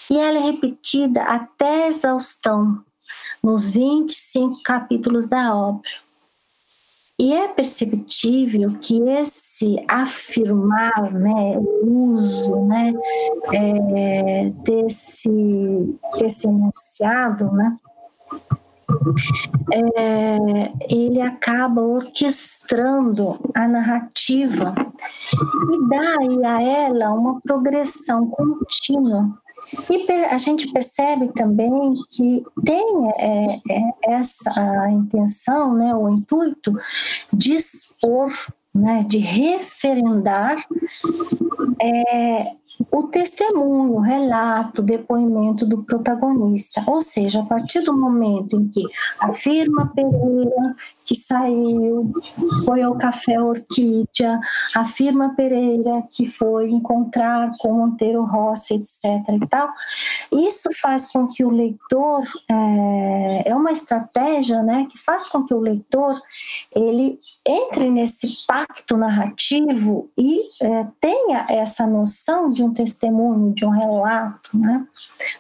e 0.10 0.18
ela 0.18 0.40
é 0.40 0.42
repetida 0.42 1.22
até 1.24 1.88
exaustão 1.88 2.84
nos 3.44 3.70
25 3.70 4.62
capítulos 4.64 5.28
da 5.28 5.56
obra. 5.56 5.90
E 7.18 7.34
é 7.34 7.50
perceptível 7.50 8.72
que 8.80 8.98
esse 9.10 9.84
afirmar, 9.90 11.12
né, 11.12 11.58
o 11.58 12.14
uso 12.14 12.56
né, 12.66 12.94
é, 13.52 14.50
desse, 14.64 16.00
desse 16.18 16.48
enunciado, 16.48 17.52
né, 17.52 17.78
é, 19.74 20.72
ele 20.90 21.22
acaba 21.22 21.82
orquestrando 21.82 23.38
a 23.54 23.68
narrativa 23.68 24.74
e 25.74 25.90
dá 25.90 26.50
a 26.56 26.64
ela 26.64 27.12
uma 27.12 27.40
progressão 27.42 28.28
contínua 28.28 29.38
e 29.90 30.12
a 30.26 30.38
gente 30.38 30.72
percebe 30.72 31.30
também 31.34 31.94
que 32.10 32.44
tem 32.66 33.12
é, 33.18 33.62
é, 33.70 33.82
essa 34.04 34.90
intenção, 34.90 35.74
né, 35.74 35.94
o 35.96 36.10
intuito 36.10 36.74
de 37.32 37.56
expor, 37.56 38.32
né, 38.74 39.04
de 39.08 39.18
referendar 39.18 40.58
é, 41.82 42.54
o 42.92 43.04
testemunho, 43.04 43.94
o 43.94 44.00
relato, 44.00 44.82
o 44.82 44.86
depoimento 44.86 45.66
do 45.66 45.84
protagonista. 45.84 46.84
Ou 46.88 47.02
seja, 47.02 47.42
a 47.42 47.46
partir 47.46 47.82
do 47.82 47.96
momento 47.96 48.56
em 48.56 48.68
que 48.68 48.84
afirma 49.20 49.92
Pereira 49.94 50.76
que 51.10 51.16
saiu, 51.16 52.14
foi 52.64 52.84
ao 52.84 52.96
Café 52.96 53.42
Orquídea, 53.42 54.40
afirma 54.76 55.34
Pereira 55.36 56.04
que 56.12 56.28
foi 56.28 56.70
encontrar 56.70 57.50
com 57.58 57.74
Monteiro 57.74 58.24
Rossi, 58.24 58.76
etc. 58.76 59.04
e 59.42 59.48
tal. 59.48 59.70
Isso 60.32 60.70
faz 60.80 61.12
com 61.12 61.26
que 61.26 61.44
o 61.44 61.50
leitor, 61.50 62.22
é, 62.48 63.50
é 63.50 63.56
uma 63.56 63.72
estratégia 63.72 64.62
né, 64.62 64.86
que 64.88 65.00
faz 65.00 65.28
com 65.28 65.44
que 65.44 65.52
o 65.52 65.60
leitor 65.60 66.22
ele 66.76 67.18
entre 67.44 67.90
nesse 67.90 68.46
pacto 68.46 68.96
narrativo 68.96 70.12
e 70.16 70.42
é, 70.62 70.86
tenha 71.02 71.48
essa 71.50 71.88
noção 71.88 72.52
de 72.52 72.64
um 72.64 72.72
testemunho, 72.72 73.52
de 73.52 73.66
um 73.66 73.72
relato 73.72 74.56
né, 74.56 74.86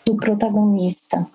do 0.04 0.16
protagonista. 0.16 1.28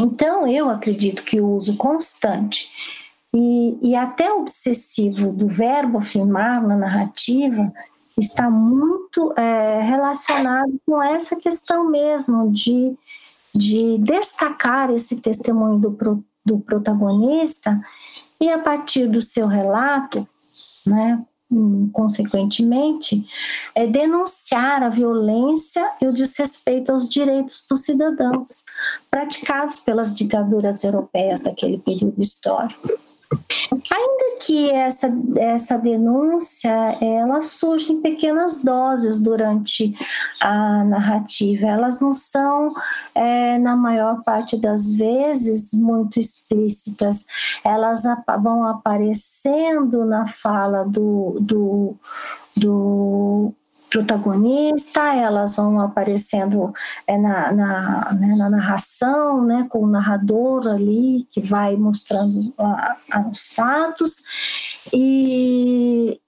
Então, 0.00 0.46
eu 0.46 0.70
acredito 0.70 1.24
que 1.24 1.40
o 1.40 1.56
uso 1.56 1.76
constante 1.76 3.01
e, 3.34 3.78
e 3.90 3.96
até 3.96 4.32
obsessivo 4.32 5.32
do 5.32 5.48
verbo 5.48 5.98
afirmar 5.98 6.62
na 6.62 6.76
narrativa 6.76 7.72
está 8.18 8.50
muito 8.50 9.32
é, 9.38 9.80
relacionado 9.80 10.78
com 10.86 11.02
essa 11.02 11.36
questão 11.36 11.88
mesmo 11.88 12.50
de, 12.50 12.94
de 13.54 13.98
destacar 13.98 14.90
esse 14.90 15.22
testemunho 15.22 15.78
do, 15.78 15.92
pro, 15.92 16.24
do 16.44 16.58
protagonista 16.58 17.80
e 18.38 18.50
a 18.50 18.58
partir 18.58 19.06
do 19.06 19.22
seu 19.22 19.46
relato, 19.46 20.28
né, 20.84 21.24
consequentemente, 21.92 23.24
é 23.74 23.86
denunciar 23.86 24.82
a 24.82 24.88
violência 24.88 25.86
e 26.00 26.06
o 26.06 26.12
desrespeito 26.12 26.92
aos 26.92 27.08
direitos 27.08 27.64
dos 27.68 27.82
cidadãos 27.82 28.64
praticados 29.10 29.80
pelas 29.80 30.14
ditaduras 30.14 30.82
europeias 30.82 31.40
daquele 31.40 31.78
período 31.78 32.20
histórico. 32.20 33.01
Ainda 33.90 34.36
que 34.40 34.70
essa, 34.70 35.12
essa 35.36 35.78
denúncia 35.78 36.70
ela 37.00 37.42
surge 37.42 37.92
em 37.92 38.00
pequenas 38.00 38.62
doses 38.62 39.20
durante 39.20 39.94
a 40.40 40.84
narrativa, 40.84 41.66
elas 41.66 42.00
não 42.00 42.12
são, 42.12 42.74
é, 43.14 43.58
na 43.58 43.76
maior 43.76 44.22
parte 44.24 44.56
das 44.56 44.92
vezes, 44.92 45.72
muito 45.72 46.18
explícitas, 46.18 47.26
elas 47.64 48.02
vão 48.42 48.66
aparecendo 48.66 50.04
na 50.04 50.26
fala 50.26 50.84
do, 50.84 51.38
do, 51.40 51.96
do 52.56 53.54
protagonista, 53.92 55.14
elas 55.14 55.56
vão 55.56 55.80
aparecendo 55.80 56.72
é, 57.06 57.18
na, 57.18 57.52
na, 57.52 58.12
né, 58.14 58.34
na, 58.36 58.48
narração, 58.48 59.44
né, 59.44 59.66
com 59.68 59.80
o 59.80 59.86
narrador 59.86 60.66
ali 60.66 61.26
que 61.30 61.40
vai 61.40 61.76
mostrando 61.76 62.52
a, 62.58 62.96
a, 63.12 63.28
os 63.28 63.54
fatos, 63.54 64.80
e, 64.92 66.18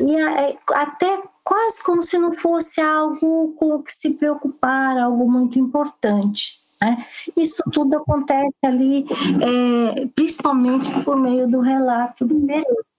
e 0.00 0.16
a, 0.16 0.42
é, 0.42 0.58
até 0.74 1.22
quase 1.42 1.82
como 1.82 2.02
se 2.02 2.18
não 2.18 2.32
fosse 2.32 2.80
algo 2.80 3.54
com 3.54 3.76
o 3.76 3.82
que 3.82 3.92
se 3.92 4.14
preocupar, 4.14 4.98
algo 4.98 5.30
muito 5.30 5.58
importante. 5.58 6.64
Né? 6.80 7.06
Isso 7.36 7.62
tudo 7.72 7.96
acontece 7.96 8.54
ali, 8.64 9.06
é, 9.40 10.06
principalmente 10.14 10.90
por 11.02 11.16
meio 11.16 11.48
do 11.48 11.60
relato 11.60 12.26
do 12.26 12.34
Pereira. 12.40 12.93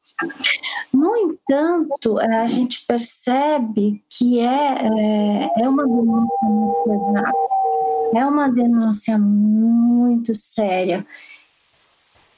No 0.93 1.15
entanto, 1.17 2.19
é, 2.19 2.41
a 2.41 2.47
gente 2.47 2.85
percebe 2.85 4.01
que 4.09 4.39
é, 4.39 4.45
é, 4.45 5.63
é 5.63 5.69
uma 5.69 5.85
denúncia 5.85 6.47
muito 6.47 6.83
pesada, 6.85 7.37
é 8.13 8.25
uma 8.25 8.49
denúncia 8.49 9.17
muito 9.17 10.33
séria. 10.33 11.05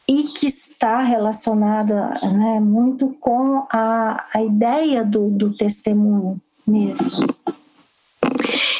e 0.07 0.23
que 0.23 0.47
está 0.47 1.01
relacionada 1.01 2.17
né, 2.23 2.59
muito 2.61 3.09
com 3.19 3.67
a, 3.69 4.25
a 4.33 4.41
ideia 4.41 5.03
do, 5.03 5.29
do 5.29 5.53
testemunho 5.53 6.39
mesmo. 6.65 7.27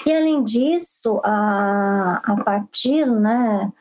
E 0.05 0.15
além 0.15 0.41
disso, 0.41 1.19
a, 1.25 2.21
a 2.23 2.43
partir 2.43 3.05
né, 3.05 3.71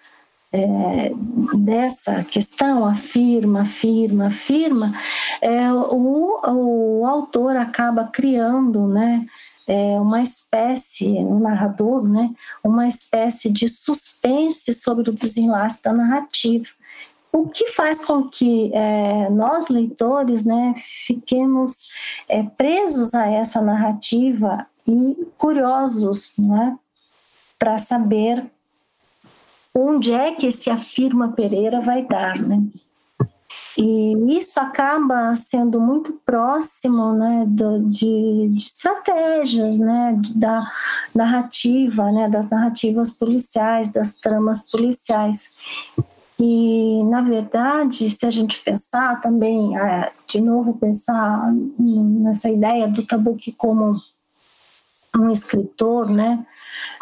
é, 0.53 1.13
dessa 1.59 2.25
questão, 2.25 2.85
afirma, 2.85 3.63
afirma, 3.63 4.27
afirma, 4.27 4.93
é, 5.41 5.73
o, 5.73 6.41
o 7.01 7.07
autor 7.07 7.57
acaba 7.57 8.05
criando 8.05 8.87
né, 8.87 9.27
é, 9.67 9.99
uma 10.01 10.23
espécie, 10.23 11.09
o 11.19 11.39
narrador, 11.41 12.07
né, 12.07 12.31
uma 12.63 12.87
espécie 12.87 13.51
de 13.51 13.69
suspense 13.69 14.73
sobre 14.73 15.11
o 15.11 15.13
desenlace 15.13 15.83
da 15.83 15.93
narrativa. 15.93 16.69
O 17.33 17.49
que 17.49 17.67
faz 17.73 18.03
com 18.03 18.29
que 18.29 18.71
é, 18.73 19.29
nós, 19.29 19.69
leitores, 19.69 20.45
né, 20.45 20.73
fiquemos 20.77 21.89
é, 22.29 22.43
presos 22.43 23.15
a 23.15 23.27
essa 23.27 23.61
narrativa 23.61 24.67
e 24.87 25.27
curiosos 25.37 26.35
né, 26.39 26.79
para 27.59 27.77
saber 27.79 28.47
onde 29.77 30.12
é 30.12 30.33
que 30.33 30.47
esse 30.47 30.71
afirma 30.71 31.33
Pereira 31.33 31.81
vai 31.81 32.03
dar. 32.03 32.41
Né? 32.41 32.62
E 33.77 34.39
isso 34.39 34.59
acaba 34.59 35.37
sendo 35.37 35.79
muito 35.79 36.15
próximo 36.25 37.12
né, 37.12 37.45
do, 37.47 37.83
de, 37.91 38.49
de, 38.49 38.62
estratégias 38.62 39.79
né, 39.79 40.19
da 40.37 40.67
narrativa, 41.15 42.11
né, 42.11 42.27
das 42.31 42.49
narrativas 42.49 43.11
policiais, 43.11 43.93
das 43.93 44.15
tramas 44.15 44.71
policiais. 44.71 45.51
E, 46.39 47.03
na 47.05 47.21
verdade, 47.21 48.09
se 48.09 48.25
a 48.27 48.31
gente 48.31 48.62
pensar 48.62 49.21
também, 49.21 49.79
é, 49.79 50.11
de 50.27 50.41
novo, 50.41 50.79
pensar 50.79 51.53
nessa 51.79 52.49
ideia 52.49 52.89
do 52.89 53.07
Tabuki 53.07 53.53
como 53.53 53.95
um 55.18 55.31
escritor, 55.31 56.09
né, 56.11 56.44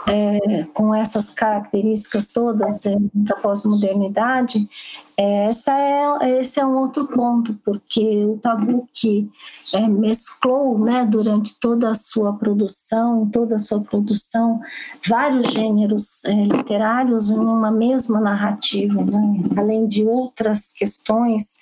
é, 0.06 0.64
com 0.72 0.94
essas 0.94 1.32
características 1.32 2.28
todas 2.28 2.84
é, 2.86 2.96
da 3.12 3.36
pós-modernidade, 3.36 4.68
é, 5.16 5.48
é, 5.48 6.40
esse 6.40 6.58
é 6.58 6.66
um 6.66 6.76
outro 6.76 7.06
ponto, 7.06 7.54
porque 7.64 8.24
o 8.24 8.36
tabu 8.38 8.88
que 8.92 9.30
é, 9.72 9.86
mesclou 9.86 10.78
né, 10.78 11.06
durante 11.06 11.58
toda 11.60 11.90
a 11.90 11.94
sua 11.94 12.36
produção, 12.36 13.28
toda 13.30 13.56
a 13.56 13.60
sua 13.60 13.80
produção, 13.80 14.60
vários 15.08 15.52
gêneros 15.52 16.24
é, 16.24 16.32
literários 16.32 17.30
em 17.30 17.38
uma 17.38 17.70
mesma 17.70 18.20
narrativa, 18.20 19.02
né, 19.04 19.44
além 19.56 19.86
de 19.86 20.04
outras 20.04 20.72
questões 20.74 21.58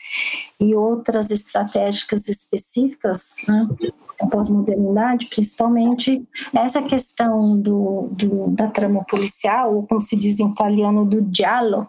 e 0.58 0.74
outras 0.74 1.30
estratégicas 1.30 2.28
específicas, 2.28 3.36
né, 3.46 3.68
pós-modernidade, 4.30 5.26
principalmente 5.26 6.26
essa 6.54 6.82
questão 6.82 7.58
do, 7.60 8.08
do, 8.12 8.48
da 8.50 8.68
trama 8.68 9.04
policial, 9.04 9.74
ou 9.74 9.86
como 9.86 10.00
se 10.00 10.16
diz 10.16 10.40
em 10.40 10.50
italiano, 10.50 11.04
do 11.04 11.26
giallo, 11.34 11.88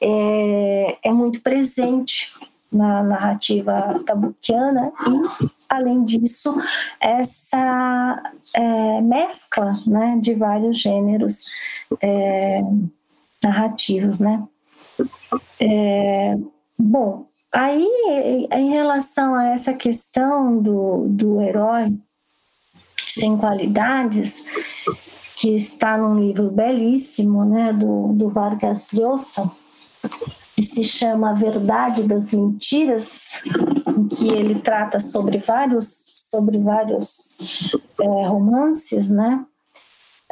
é, 0.00 0.98
é 1.02 1.12
muito 1.12 1.40
presente 1.40 2.32
na 2.72 3.02
narrativa 3.02 4.00
tabuquiana 4.06 4.92
e, 5.06 5.48
além 5.68 6.04
disso, 6.04 6.54
essa 7.00 8.22
é, 8.54 9.00
mescla 9.00 9.78
né, 9.86 10.18
de 10.20 10.34
vários 10.34 10.78
gêneros 10.78 11.46
é, 12.00 12.62
narrativos, 13.42 14.20
né? 14.20 14.42
É, 15.58 16.36
bom, 16.78 17.26
Aí, 17.52 17.84
em 18.52 18.70
relação 18.70 19.34
a 19.34 19.48
essa 19.48 19.74
questão 19.74 20.62
do, 20.62 21.08
do 21.08 21.40
herói 21.40 21.92
sem 23.12 23.36
qualidades, 23.36 24.46
que 25.36 25.54
está 25.54 25.96
num 25.96 26.18
livro 26.18 26.50
belíssimo, 26.50 27.44
né, 27.44 27.72
do, 27.72 28.12
do 28.12 28.28
Vargas 28.28 28.92
Llosa, 28.92 29.50
que 30.56 30.62
se 30.62 30.84
chama 30.84 31.30
A 31.30 31.34
Verdade 31.34 32.02
das 32.02 32.32
Mentiras, 32.32 33.42
em 33.86 34.08
que 34.08 34.28
ele 34.28 34.56
trata 34.56 35.00
sobre 35.00 35.38
vários, 35.38 36.12
sobre 36.30 36.58
vários 36.58 37.72
é, 38.00 38.26
romances, 38.26 39.10
né, 39.10 39.44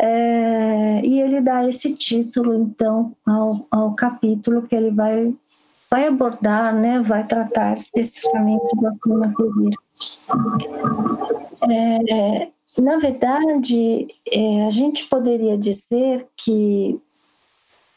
é, 0.00 1.00
e 1.04 1.20
ele 1.20 1.40
dá 1.40 1.66
esse 1.66 1.96
título, 1.96 2.54
então, 2.54 3.16
ao, 3.26 3.66
ao 3.70 3.94
capítulo 3.94 4.62
que 4.62 4.74
ele 4.74 4.90
vai 4.90 5.34
vai 5.90 6.06
abordar, 6.06 6.74
né, 6.74 7.00
vai 7.00 7.26
tratar 7.26 7.76
especificamente 7.76 8.76
da 8.80 8.92
forma 9.02 9.34
pedir. 9.34 9.74
É, 11.70 12.48
na 12.80 12.96
verdade, 12.96 14.06
é, 14.30 14.66
a 14.66 14.70
gente 14.70 15.06
poderia 15.06 15.58
dizer 15.58 16.28
que 16.36 16.98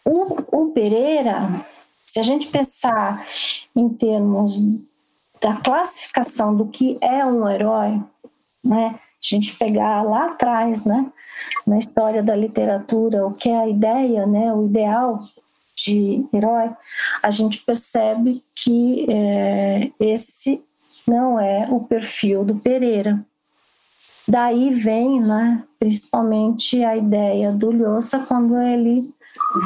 o, 0.03 0.63
o 0.63 0.71
Pereira, 0.71 1.63
se 2.05 2.19
a 2.19 2.23
gente 2.23 2.47
pensar 2.47 3.25
em 3.75 3.89
termos 3.89 4.59
da 5.41 5.55
classificação 5.57 6.55
do 6.55 6.67
que 6.67 6.97
é 7.01 7.25
um 7.25 7.47
herói, 7.47 8.01
né, 8.63 8.99
a 8.99 8.99
gente 9.19 9.55
pegar 9.57 10.01
lá 10.01 10.31
atrás, 10.31 10.85
né, 10.85 11.11
na 11.65 11.77
história 11.77 12.23
da 12.23 12.35
literatura, 12.35 13.25
o 13.25 13.33
que 13.33 13.49
é 13.49 13.57
a 13.57 13.69
ideia, 13.69 14.25
né, 14.25 14.51
o 14.53 14.65
ideal 14.65 15.19
de 15.75 16.25
herói, 16.33 16.71
a 17.21 17.31
gente 17.31 17.63
percebe 17.63 18.41
que 18.55 19.05
é, 19.09 19.91
esse 19.99 20.63
não 21.07 21.39
é 21.39 21.67
o 21.69 21.81
perfil 21.81 22.43
do 22.43 22.59
Pereira. 22.61 23.23
Daí 24.31 24.69
vem, 24.71 25.19
né, 25.19 25.61
principalmente 25.77 26.81
a 26.85 26.95
ideia 26.95 27.51
do 27.51 27.69
Lhosa 27.69 28.19
quando 28.29 28.57
ele 28.57 29.13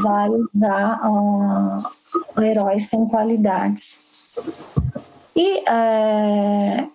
vai 0.01 0.27
usar 0.27 1.07
uh, 1.07 1.83
o 2.35 2.41
herói 2.41 2.79
sem 2.79 3.07
qualidades. 3.07 4.33
E, 5.35 5.69
é, 5.69 6.87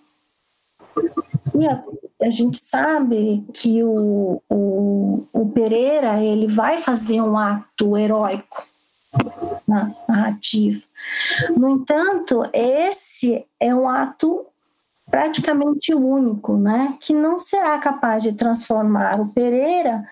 e 1.55 1.67
a, 1.69 1.85
a, 2.23 2.31
gente 2.31 2.59
sabe 2.59 3.47
que 3.55 3.85
o, 3.85 4.43
o, 4.51 5.25
o 5.33 5.49
Pereira 5.51 6.21
ele 6.21 6.49
vai 6.49 6.79
fazer 6.79 7.21
um 7.21 7.39
ato 7.39 7.97
heróico 7.97 8.67
na 9.65 9.95
narrativa. 10.09 10.83
No 11.57 11.71
entanto, 11.71 12.43
esse 12.53 13.47
é 13.61 13.73
um 13.73 13.89
ato 13.89 14.50
praticamente 15.11 15.95
único, 15.95 16.57
né, 16.57 16.97
que 17.01 17.13
não 17.13 17.39
será 17.39 17.79
capaz 17.79 18.23
de 18.23 18.33
transformar 18.33 19.21
o 19.21 19.29
Pereira 19.29 20.05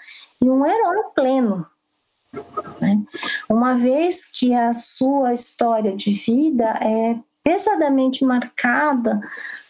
em 0.43 0.51
um 0.51 0.67
herói 0.67 1.03
pleno. 1.15 1.67
Né? 2.81 3.01
Uma 3.49 3.75
vez 3.75 4.31
que 4.39 4.53
a 4.55 4.73
sua 4.73 5.33
história 5.33 5.97
de 5.97 6.13
vida 6.13 6.65
é 6.83 7.17
pesadamente 7.43 8.25
marcada 8.25 9.21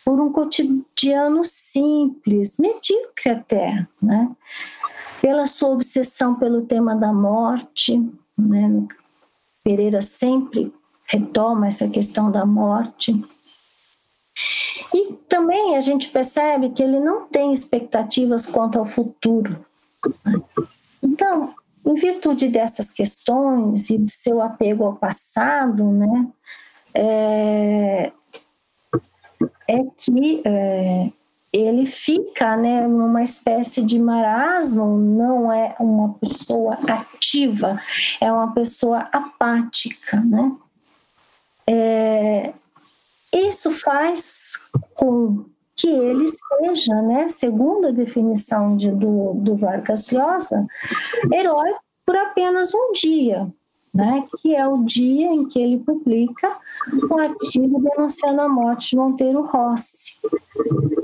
por 0.04 0.20
um 0.20 0.32
cotidiano 0.32 1.44
simples, 1.44 2.56
medíocre 2.58 3.30
até, 3.30 3.86
né? 4.02 4.30
pela 5.20 5.46
sua 5.46 5.70
obsessão 5.70 6.34
pelo 6.34 6.62
tema 6.62 6.96
da 6.96 7.12
morte, 7.12 8.02
né? 8.36 8.86
Pereira 9.62 10.00
sempre 10.00 10.72
retoma 11.04 11.66
essa 11.66 11.88
questão 11.88 12.30
da 12.30 12.46
morte. 12.46 13.12
E 14.94 15.12
também 15.28 15.76
a 15.76 15.80
gente 15.80 16.08
percebe 16.08 16.70
que 16.70 16.82
ele 16.82 17.00
não 17.00 17.26
tem 17.26 17.52
expectativas 17.52 18.46
quanto 18.46 18.78
ao 18.78 18.86
futuro. 18.86 19.64
Então, 21.02 21.54
em 21.84 21.94
virtude 21.94 22.48
dessas 22.48 22.92
questões 22.92 23.90
e 23.90 23.98
de 23.98 24.10
seu 24.10 24.40
apego 24.40 24.84
ao 24.84 24.96
passado, 24.96 25.84
né, 25.90 26.26
é, 26.94 28.12
é 29.68 29.84
que 29.96 30.42
é, 30.44 31.10
ele 31.52 31.86
fica 31.86 32.56
né, 32.56 32.86
numa 32.86 33.22
espécie 33.22 33.82
de 33.82 33.98
marasmo, 33.98 34.98
não 34.98 35.52
é 35.52 35.74
uma 35.80 36.14
pessoa 36.14 36.78
ativa, 36.86 37.80
é 38.20 38.30
uma 38.30 38.52
pessoa 38.52 39.08
apática. 39.12 40.20
Né? 40.20 40.52
É, 41.66 42.52
isso 43.32 43.70
faz 43.70 44.52
com 44.94 45.44
que 45.76 45.88
ele 45.88 46.26
seja, 46.26 47.00
né, 47.02 47.28
segundo 47.28 47.86
a 47.86 47.92
definição 47.92 48.76
de, 48.76 48.90
do, 48.90 49.34
do 49.34 49.56
Vargas 49.56 50.10
Llosa, 50.10 50.66
herói 51.32 51.72
por 52.04 52.16
apenas 52.16 52.74
um 52.74 52.92
dia, 52.92 53.46
né, 53.94 54.26
que 54.38 54.56
é 54.56 54.66
o 54.66 54.82
dia 54.82 55.28
em 55.28 55.46
que 55.46 55.60
ele 55.60 55.78
publica 55.78 56.56
um 57.08 57.18
artigo 57.18 57.80
denunciando 57.80 58.40
a 58.40 58.48
morte 58.48 58.90
de 58.90 58.96
Monteiro 58.96 59.42
Rossi. 59.42 60.14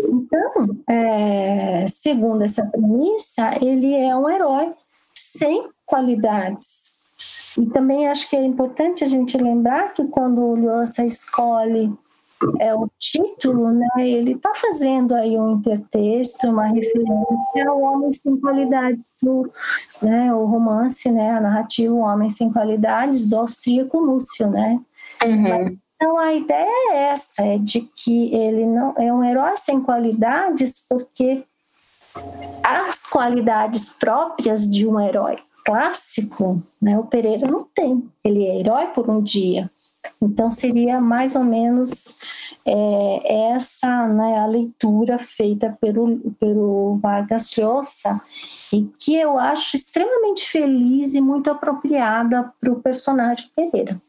Então, 0.09 0.77
é, 0.89 1.87
segundo 1.87 2.43
essa 2.43 2.67
premissa, 2.67 3.57
ele 3.65 3.95
é 3.95 4.17
um 4.17 4.29
herói 4.29 4.73
sem 5.15 5.69
qualidades. 5.87 6.95
E 7.57 7.67
também 7.67 8.09
acho 8.09 8.29
que 8.29 8.35
é 8.35 8.43
importante 8.43 9.05
a 9.05 9.07
gente 9.07 9.39
lembrar 9.39 9.95
que 9.95 10.05
quando 10.07 10.41
o 10.41 10.57
Lhosa 10.57 11.05
escolhe 11.05 11.93
é 12.59 12.75
o 12.75 12.89
título, 12.99 13.71
né, 13.71 13.89
ele 13.99 14.33
está 14.33 14.53
fazendo 14.55 15.15
aí 15.15 15.39
um 15.39 15.53
intertexto, 15.53 16.49
uma 16.49 16.67
referência 16.67 17.69
ao 17.69 17.81
Homem 17.81 18.13
Sem 18.13 18.39
Qualidades, 18.39 19.15
do, 19.23 19.51
né, 20.03 20.33
o 20.35 20.45
romance, 20.45 21.11
né, 21.11 21.33
a 21.33 21.41
narrativa 21.41 21.95
O 21.95 22.01
Homem 22.01 22.29
Sem 22.29 22.53
Qualidades, 22.53 23.29
do 23.29 23.37
austríaco 23.37 23.99
Lúcio, 23.99 24.49
né? 24.51 24.81
Uhum. 25.23 25.79
Então 25.97 26.19
a 26.19 26.35
ideia 26.35 26.93
é 26.93 26.97
essa, 27.11 27.43
é 27.43 27.59
de 27.59 27.81
que 27.81 28.35
ele 28.35 28.67
não 28.67 28.95
é 28.99 29.13
um 29.13 29.25
herói 29.25 29.57
sem 29.57 29.81
qualidades 29.81 30.87
porque 30.89 31.45
as 32.63 33.05
qualidades 33.09 33.95
próprias 33.95 34.71
de 34.71 34.87
um 34.87 35.01
herói 35.01 35.37
clássico, 35.65 36.63
né, 36.81 36.99
o 36.99 37.05
Pereira 37.05 37.51
não 37.51 37.67
tem. 37.75 38.07
Ele 38.23 38.45
é 38.45 38.61
herói 38.61 38.89
por 38.89 39.09
um 39.09 39.23
dia. 39.23 39.71
Então 40.21 40.51
seria 40.51 41.01
mais 41.01 41.35
ou 41.35 41.45
menos 41.45 42.21
é, 42.67 43.53
essa 43.55 44.07
né, 44.09 44.39
a 44.39 44.47
leitura 44.47 45.19
feita 45.19 45.77
pelo, 45.81 46.19
pelo 46.41 46.99
Vargas 47.03 47.55
Llosa 47.57 48.21
e 48.73 48.89
que 48.99 49.15
eu 49.15 49.39
acho 49.39 49.77
extremamente 49.77 50.49
feliz 50.49 51.15
e 51.15 51.21
muito 51.21 51.51
apropriada 51.51 52.53
para 52.61 52.73
o 52.73 52.81
personagem 52.81 53.49
Pereira. 53.55 54.01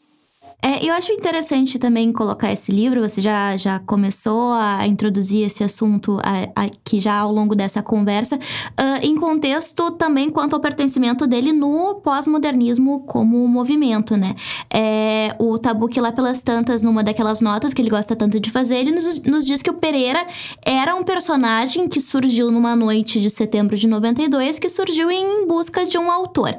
É, 0.66 0.84
eu 0.84 0.96
acho 0.96 1.12
interessante 1.12 1.78
também 1.78 2.12
colocar 2.12 2.52
esse 2.52 2.72
livro, 2.72 3.00
você 3.00 3.22
já, 3.22 3.56
já 3.56 3.78
começou 3.78 4.52
a 4.54 4.88
introduzir 4.88 5.46
esse 5.46 5.64
assunto 5.64 6.18
aqui 6.56 7.00
já 7.00 7.20
ao 7.20 7.32
longo 7.32 7.54
dessa 7.56 7.84
conversa, 7.84 8.36
uh, 8.36 9.06
em 9.06 9.16
contexto 9.16 9.92
também 9.92 10.32
quanto 10.32 10.56
ao 10.56 10.60
pertencimento 10.60 11.28
dele 11.28 11.54
no 11.54 12.02
pós-modernismo 12.04 13.02
como 13.02 13.48
movimento, 13.48 14.18
né? 14.18 14.34
É, 14.74 15.36
o 15.38 15.60
Tabuque 15.60 16.02
lá 16.02 16.12
pelas 16.12 16.42
tantas, 16.42 16.82
numa 16.82 17.04
daquelas 17.04 17.42
notas 17.42 17.72
que 17.72 17.84
ele 17.84 17.92
gosta 17.92 18.16
tanto 18.16 18.40
de 18.40 18.50
fazer, 18.50 18.78
ele 18.78 18.92
nos, 18.92 19.22
nos 19.22 19.46
diz 19.46 19.62
que 19.62 19.70
o 19.70 19.76
Pereira 19.76 20.26
era 20.66 20.96
um 20.96 21.04
personagem 21.04 21.88
que 21.88 22.02
surgiu 22.02 22.50
numa 22.50 22.76
noite 22.76 23.22
de 23.22 23.30
setembro 23.30 23.78
de 23.78 23.88
92, 23.88 24.58
que 24.58 24.70
surgiu 24.70 25.12
em 25.12 25.46
busca 25.46 25.86
de 25.86 26.00
um 26.00 26.10
autor. 26.10 26.58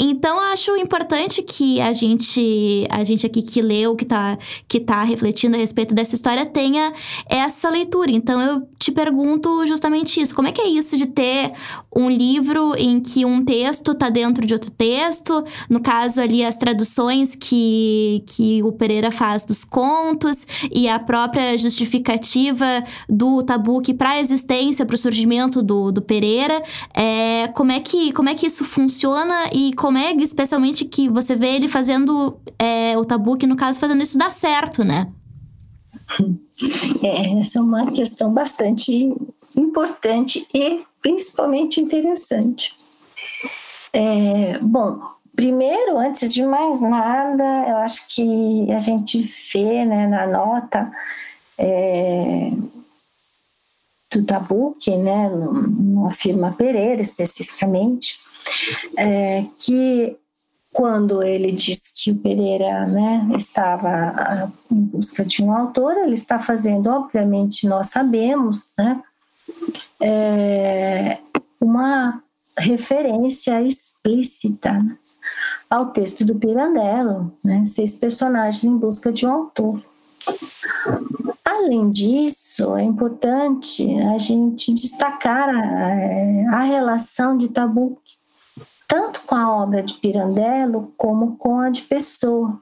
Então, 0.00 0.40
acho 0.40 0.76
importante 0.76 1.40
que 1.40 1.80
a 1.80 1.92
gente, 1.92 2.84
a 2.90 3.04
gente 3.04 3.24
aqui 3.24 3.43
que 3.44 3.62
leu, 3.62 3.94
que 3.96 4.04
tá, 4.04 4.36
que 4.68 4.80
tá 4.80 5.02
refletindo 5.02 5.56
a 5.56 5.58
respeito 5.58 5.94
dessa 5.94 6.14
história, 6.14 6.46
tenha 6.46 6.92
essa 7.28 7.68
leitura. 7.68 8.10
Então 8.10 8.40
eu 8.40 8.66
te 8.78 8.90
pergunto 8.90 9.66
justamente 9.66 10.20
isso: 10.20 10.34
como 10.34 10.48
é 10.48 10.52
que 10.52 10.60
é 10.60 10.68
isso 10.68 10.96
de 10.96 11.06
ter 11.06 11.52
um 11.94 12.08
livro 12.08 12.74
em 12.76 13.00
que 13.00 13.24
um 13.24 13.44
texto 13.44 13.94
tá 13.94 14.08
dentro 14.08 14.46
de 14.46 14.54
outro 14.54 14.70
texto? 14.70 15.44
No 15.68 15.80
caso 15.80 16.20
ali, 16.20 16.44
as 16.44 16.56
traduções 16.56 17.34
que, 17.34 18.22
que 18.26 18.62
o 18.62 18.72
Pereira 18.72 19.10
faz 19.10 19.44
dos 19.44 19.64
contos 19.64 20.46
e 20.72 20.88
a 20.88 20.98
própria 20.98 21.56
justificativa 21.58 22.84
do 23.08 23.42
Tabuque 23.42 23.94
para 23.94 24.10
a 24.10 24.20
existência, 24.20 24.86
para 24.86 24.94
o 24.94 24.98
surgimento 24.98 25.62
do, 25.62 25.92
do 25.92 26.02
Pereira. 26.02 26.62
É, 26.94 27.48
como, 27.48 27.72
é 27.72 27.80
que, 27.80 28.12
como 28.12 28.28
é 28.28 28.34
que 28.34 28.46
isso 28.46 28.64
funciona 28.64 29.50
e 29.52 29.72
como 29.74 29.98
é 29.98 30.12
especialmente 30.12 30.84
que 30.84 31.08
você 31.08 31.34
vê 31.34 31.56
ele 31.56 31.68
fazendo 31.68 32.36
é, 32.58 32.96
o 32.98 33.04
Tabuque 33.04 33.23
que 33.38 33.46
no 33.46 33.56
caso, 33.56 33.80
fazendo 33.80 34.02
isso 34.02 34.18
dar 34.18 34.30
certo, 34.30 34.84
né? 34.84 35.10
É, 37.02 37.40
essa 37.40 37.58
é 37.58 37.62
uma 37.62 37.90
questão 37.90 38.32
bastante 38.32 39.14
importante 39.56 40.46
e 40.54 40.82
principalmente 41.00 41.80
interessante. 41.80 42.74
É, 43.92 44.58
bom, 44.60 45.00
primeiro, 45.34 45.98
antes 45.98 46.32
de 46.32 46.44
mais 46.44 46.80
nada, 46.80 47.44
eu 47.68 47.76
acho 47.78 48.08
que 48.14 48.70
a 48.72 48.78
gente 48.78 49.20
vê 49.52 49.84
né, 49.84 50.06
na 50.06 50.26
nota 50.26 50.90
é, 51.58 52.50
do 54.12 54.24
Tabuque, 54.24 54.96
né, 54.96 55.28
no, 55.28 55.52
no 55.52 56.06
Afirma 56.06 56.52
Pereira 56.52 57.02
especificamente, 57.02 58.18
é, 58.96 59.44
que 59.58 60.16
quando 60.74 61.22
ele 61.22 61.52
diz 61.52 61.92
que 61.94 62.10
o 62.10 62.16
Pereira 62.16 62.84
né, 62.88 63.28
estava 63.36 64.52
em 64.68 64.80
busca 64.80 65.24
de 65.24 65.40
um 65.40 65.56
autor, 65.56 65.96
ele 65.98 66.14
está 66.14 66.40
fazendo, 66.40 66.90
obviamente, 66.90 67.68
nós 67.68 67.90
sabemos, 67.90 68.74
né, 68.76 69.00
é, 70.02 71.18
uma 71.60 72.20
referência 72.58 73.62
explícita 73.62 74.84
ao 75.70 75.92
texto 75.92 76.24
do 76.24 76.34
Pirandello, 76.34 77.32
né, 77.42 77.64
seis 77.66 77.94
personagens 77.94 78.64
em 78.64 78.76
busca 78.76 79.12
de 79.12 79.24
um 79.24 79.32
autor. 79.32 79.80
Além 81.44 81.92
disso, 81.92 82.74
é 82.74 82.82
importante 82.82 83.86
a 84.12 84.18
gente 84.18 84.74
destacar 84.74 85.48
a, 85.48 86.56
a 86.56 86.62
relação 86.64 87.38
de 87.38 87.48
Tabu 87.48 87.96
tanto 88.88 89.20
com 89.22 89.34
a 89.34 89.62
obra 89.62 89.82
de 89.82 89.94
Pirandello 89.94 90.92
como 90.96 91.36
com 91.36 91.60
a 91.60 91.70
de 91.70 91.82
Pessoa. 91.82 92.60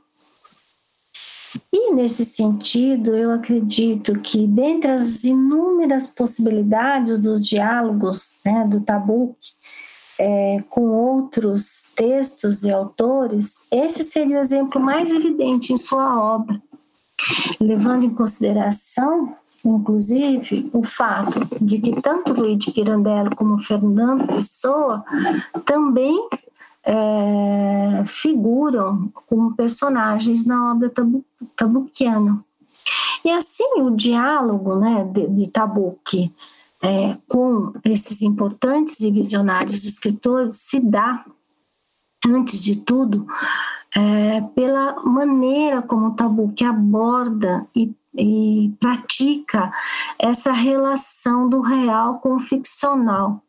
E 1.72 1.94
nesse 1.94 2.24
sentido, 2.24 3.14
eu 3.14 3.30
acredito 3.30 4.18
que, 4.20 4.46
dentre 4.46 4.90
as 4.90 5.24
inúmeras 5.24 6.08
possibilidades 6.08 7.20
dos 7.20 7.46
diálogos 7.46 8.40
né, 8.44 8.66
do 8.66 8.80
Tabuque 8.80 9.52
é, 10.18 10.62
com 10.68 10.82
outros 10.88 11.92
textos 11.94 12.64
e 12.64 12.70
autores, 12.70 13.68
esse 13.72 14.04
seria 14.04 14.38
o 14.38 14.40
exemplo 14.40 14.80
mais 14.80 15.10
evidente 15.10 15.72
em 15.72 15.76
sua 15.76 16.18
obra, 16.18 16.60
levando 17.60 18.04
em 18.04 18.14
consideração 18.14 19.36
inclusive, 19.64 20.70
o 20.72 20.82
fato 20.82 21.40
de 21.60 21.78
que 21.78 22.00
tanto 22.00 22.32
Luiz 22.32 22.58
de 22.58 22.72
Pirandello 22.72 23.34
como 23.36 23.58
Fernando 23.58 24.26
Pessoa 24.26 25.04
também 25.64 26.28
é, 26.84 28.02
figuram 28.06 29.10
como 29.26 29.54
personagens 29.54 30.44
na 30.46 30.72
obra 30.72 30.90
tabu, 30.90 31.24
tabuquiana. 31.56 32.44
E 33.24 33.30
assim 33.30 33.80
o 33.80 33.90
diálogo 33.90 34.76
né, 34.76 35.04
de, 35.04 35.28
de 35.28 35.50
Tabuque 35.50 36.32
é, 36.82 37.16
com 37.28 37.72
esses 37.84 38.22
importantes 38.22 38.98
e 39.00 39.10
visionários 39.10 39.84
escritores 39.84 40.56
se 40.56 40.80
dá, 40.80 41.24
antes 42.26 42.62
de 42.62 42.84
tudo, 42.84 43.26
é, 43.96 44.40
pela 44.54 45.00
maneira 45.04 45.82
como 45.82 46.16
Tabuque 46.16 46.64
aborda 46.64 47.64
e 47.74 47.94
e 48.14 48.72
pratica 48.78 49.72
essa 50.18 50.52
relação 50.52 51.48
do 51.48 51.60
real 51.60 52.18
com 52.18 52.36
o 52.36 52.40
ficcional, 52.40 53.42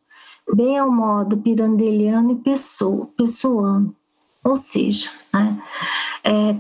bem 0.53 0.77
ao 0.77 0.91
modo 0.91 1.37
pirandeliano 1.37 2.31
e 2.31 2.35
pessoa, 2.35 3.07
pessoano. 3.17 3.95
Ou 4.43 4.57
seja, 4.57 5.09
né, 5.33 5.61
é, 6.21 6.53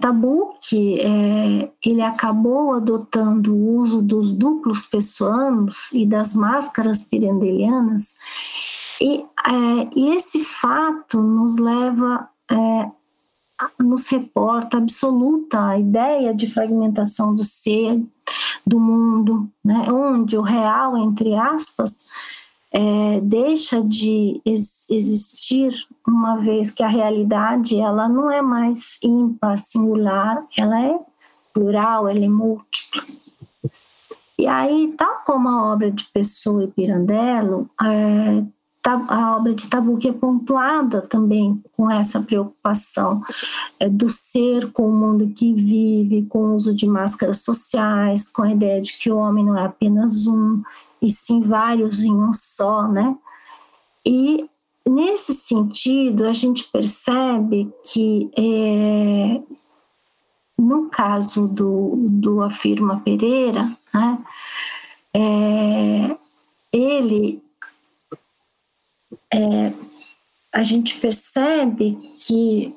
que 0.69 1.01
é, 1.01 1.69
ele 1.83 2.01
acabou 2.01 2.73
adotando 2.73 3.53
o 3.53 3.75
uso 3.77 4.01
dos 4.01 4.31
duplos 4.31 4.85
pessoanos 4.85 5.91
e 5.91 6.05
das 6.05 6.33
máscaras 6.33 7.09
pirandelianas, 7.09 8.15
e, 9.01 9.19
é, 9.19 9.89
e 9.95 10.15
esse 10.15 10.45
fato 10.45 11.21
nos 11.21 11.57
leva 11.57 12.29
é, 12.49 12.91
nos 13.79 14.07
reporta 14.07 14.77
absoluta 14.77 15.69
a 15.69 15.79
ideia 15.79 16.33
de 16.33 16.47
fragmentação 16.47 17.33
do 17.33 17.43
ser, 17.43 18.01
do 18.65 18.79
mundo, 18.79 19.49
né? 19.63 19.91
onde 19.91 20.37
o 20.37 20.41
real, 20.41 20.97
entre 20.97 21.35
aspas, 21.35 22.07
é, 22.71 23.21
deixa 23.21 23.83
de 23.83 24.41
ex 24.43 24.89
existir 24.89 25.71
uma 26.07 26.37
vez 26.37 26.71
que 26.71 26.83
a 26.83 26.87
realidade 26.87 27.79
ela 27.79 28.09
não 28.09 28.31
é 28.31 28.41
mais 28.41 28.99
ímpar, 29.03 29.59
singular, 29.59 30.43
ela 30.57 30.81
é 30.81 30.99
plural, 31.53 32.07
ela 32.07 32.25
é 32.25 32.27
múltipla. 32.27 33.03
E 34.39 34.47
aí, 34.47 34.93
tal 34.97 35.19
como 35.23 35.47
a 35.47 35.71
obra 35.71 35.91
de 35.91 36.03
Pessoa 36.05 36.63
e 36.63 36.67
Pirandello, 36.67 37.69
é, 37.81 38.43
a 38.85 39.37
obra 39.37 39.53
de 39.53 39.69
Tabuque 39.69 40.09
é 40.09 40.13
pontuada 40.13 41.01
também 41.01 41.63
com 41.71 41.89
essa 41.89 42.21
preocupação 42.21 43.23
é, 43.79 43.87
do 43.87 44.09
ser 44.09 44.71
com 44.71 44.89
o 44.89 44.93
mundo 44.93 45.33
que 45.33 45.53
vive, 45.53 46.25
com 46.25 46.39
o 46.39 46.55
uso 46.55 46.75
de 46.75 46.85
máscaras 46.85 47.43
sociais, 47.43 48.29
com 48.29 48.43
a 48.43 48.51
ideia 48.51 48.81
de 48.81 48.97
que 48.97 49.09
o 49.09 49.17
homem 49.17 49.45
não 49.45 49.57
é 49.57 49.65
apenas 49.65 50.27
um, 50.27 50.61
e 51.01 51.09
sim 51.09 51.41
vários 51.41 52.01
em 52.01 52.13
um 52.13 52.33
só, 52.33 52.87
né? 52.87 53.15
E 54.05 54.49
nesse 54.87 55.33
sentido, 55.33 56.25
a 56.25 56.33
gente 56.33 56.65
percebe 56.65 57.71
que 57.85 58.29
é, 58.37 59.41
no 60.57 60.89
caso 60.89 61.47
do, 61.47 61.95
do 62.09 62.41
Afirma 62.41 62.99
Pereira, 62.99 63.77
né, 63.93 64.17
é, 65.13 66.17
ele 66.71 67.42
é, 69.33 69.73
a 70.53 70.61
gente 70.61 70.99
percebe 70.99 71.97
que 72.19 72.75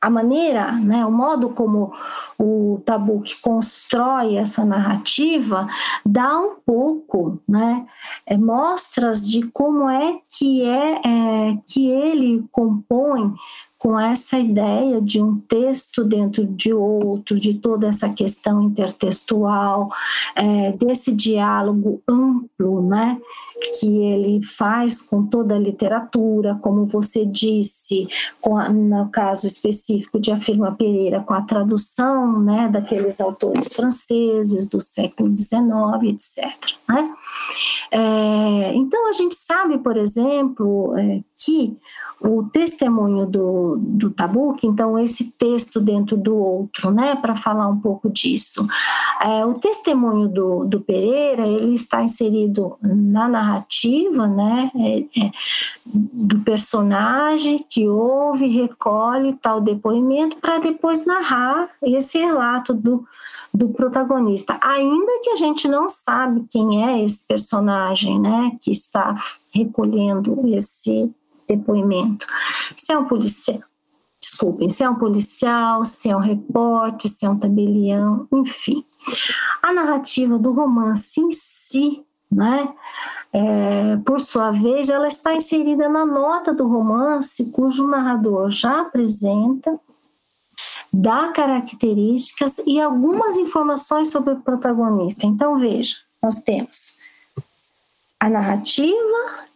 a 0.00 0.08
maneira, 0.08 0.72
né, 0.72 1.04
o 1.04 1.12
modo 1.12 1.50
como 1.50 1.92
o 2.38 2.80
tabu 2.86 3.20
que 3.20 3.38
constrói 3.42 4.36
essa 4.36 4.64
narrativa 4.64 5.68
dá 6.06 6.38
um 6.38 6.54
pouco, 6.64 7.38
né, 7.46 7.86
é, 8.24 8.38
mostras 8.38 9.28
de 9.28 9.46
como 9.48 9.90
é 9.90 10.18
que 10.26 10.62
é, 10.62 11.00
é 11.04 11.58
que 11.66 11.86
ele 11.86 12.42
compõe 12.50 13.34
com 13.76 13.98
essa 13.98 14.38
ideia 14.38 15.00
de 15.00 15.22
um 15.22 15.38
texto 15.40 16.04
dentro 16.04 16.46
de 16.46 16.72
outro, 16.72 17.38
de 17.38 17.54
toda 17.54 17.88
essa 17.88 18.10
questão 18.10 18.62
intertextual, 18.62 19.90
é, 20.34 20.72
desse 20.72 21.14
diálogo 21.14 22.02
amplo, 22.06 22.82
né? 22.86 23.18
Que 23.60 24.04
ele 24.04 24.44
faz 24.44 25.02
com 25.02 25.24
toda 25.26 25.54
a 25.54 25.58
literatura, 25.58 26.58
como 26.62 26.86
você 26.86 27.24
disse, 27.24 28.08
a, 28.44 28.68
no 28.68 29.08
caso 29.10 29.46
específico 29.46 30.18
de 30.18 30.32
Afirma 30.32 30.72
Pereira, 30.72 31.20
com 31.20 31.34
a 31.34 31.42
tradução 31.42 32.40
né, 32.40 32.68
daqueles 32.68 33.20
autores 33.20 33.72
franceses 33.72 34.66
do 34.66 34.80
século 34.80 35.36
XIX, 35.36 35.60
etc. 36.14 36.46
Né? 36.88 37.14
É, 37.90 38.74
então, 38.74 39.08
a 39.08 39.12
gente 39.12 39.34
sabe, 39.34 39.78
por 39.78 39.96
exemplo, 39.96 40.96
é, 40.96 41.20
que 41.36 41.76
o 42.20 42.44
testemunho 42.44 43.24
do, 43.24 43.76
do 43.80 44.10
Tabuque, 44.10 44.66
então 44.66 44.98
esse 44.98 45.32
texto 45.32 45.80
dentro 45.80 46.16
do 46.16 46.36
outro, 46.36 46.90
né, 46.90 47.16
para 47.16 47.34
falar 47.34 47.66
um 47.66 47.80
pouco 47.80 48.10
disso. 48.10 48.66
É, 49.22 49.44
o 49.44 49.54
testemunho 49.54 50.28
do, 50.28 50.64
do 50.66 50.80
Pereira, 50.80 51.46
ele 51.46 51.74
está 51.74 52.02
inserido 52.02 52.76
na 52.82 53.26
narrativa, 53.26 53.49
né, 54.28 54.70
é, 54.74 55.20
é, 55.20 55.32
do 55.86 56.40
personagem 56.40 57.64
que 57.68 57.88
ouve, 57.88 58.48
recolhe 58.48 59.34
tal 59.34 59.60
depoimento 59.60 60.36
para 60.36 60.58
depois 60.58 61.06
narrar 61.06 61.68
esse 61.82 62.18
relato 62.18 62.72
do, 62.74 63.06
do 63.52 63.68
protagonista, 63.70 64.58
ainda 64.62 65.20
que 65.22 65.30
a 65.30 65.36
gente 65.36 65.66
não 65.68 65.88
sabe 65.88 66.44
quem 66.50 66.84
é 66.84 67.04
esse 67.04 67.26
personagem, 67.26 68.20
né, 68.20 68.52
que 68.60 68.70
está 68.70 69.14
recolhendo 69.52 70.46
esse 70.54 71.10
depoimento. 71.48 72.26
Se 72.76 72.92
é 72.92 72.98
um 72.98 73.04
policial, 73.04 73.58
desculpem, 74.20 74.70
se 74.70 74.84
é 74.84 74.90
um 74.90 74.94
policial, 74.94 75.84
se 75.84 76.08
é 76.08 76.16
um 76.16 76.20
repórter, 76.20 77.10
se 77.10 77.26
é 77.26 77.30
um 77.30 77.38
tabelião, 77.38 78.28
enfim. 78.32 78.84
A 79.62 79.72
narrativa 79.72 80.38
do 80.38 80.52
romance 80.52 81.20
em 81.20 81.30
si, 81.30 82.04
né, 82.30 82.72
é, 83.32 83.96
por 84.04 84.20
sua 84.20 84.50
vez, 84.50 84.88
ela 84.88 85.06
está 85.08 85.34
inserida 85.34 85.88
na 85.88 86.04
nota 86.04 86.52
do 86.52 86.66
romance, 86.66 87.50
cujo 87.52 87.86
narrador 87.86 88.50
já 88.50 88.80
apresenta, 88.80 89.78
dá 90.92 91.28
características 91.28 92.58
e 92.66 92.80
algumas 92.80 93.36
informações 93.36 94.10
sobre 94.10 94.34
o 94.34 94.40
protagonista. 94.40 95.26
Então, 95.26 95.58
veja, 95.58 95.96
nós 96.22 96.42
temos 96.42 96.98
a 98.18 98.28
narrativa 98.28 99.46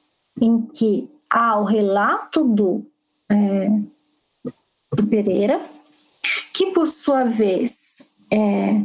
em 0.40 0.62
que 0.62 1.10
ao 1.28 1.64
relato 1.64 2.44
do, 2.44 2.86
é, 3.28 3.68
do 4.92 5.06
Pereira, 5.08 5.60
que 6.52 6.66
por 6.66 6.86
sua 6.86 7.24
vez 7.24 8.12
é, 8.30 8.80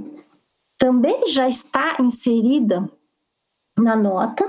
também 0.79 1.27
já 1.27 1.47
está 1.47 1.97
inserida 1.99 2.89
na 3.81 3.95
nota. 3.95 4.47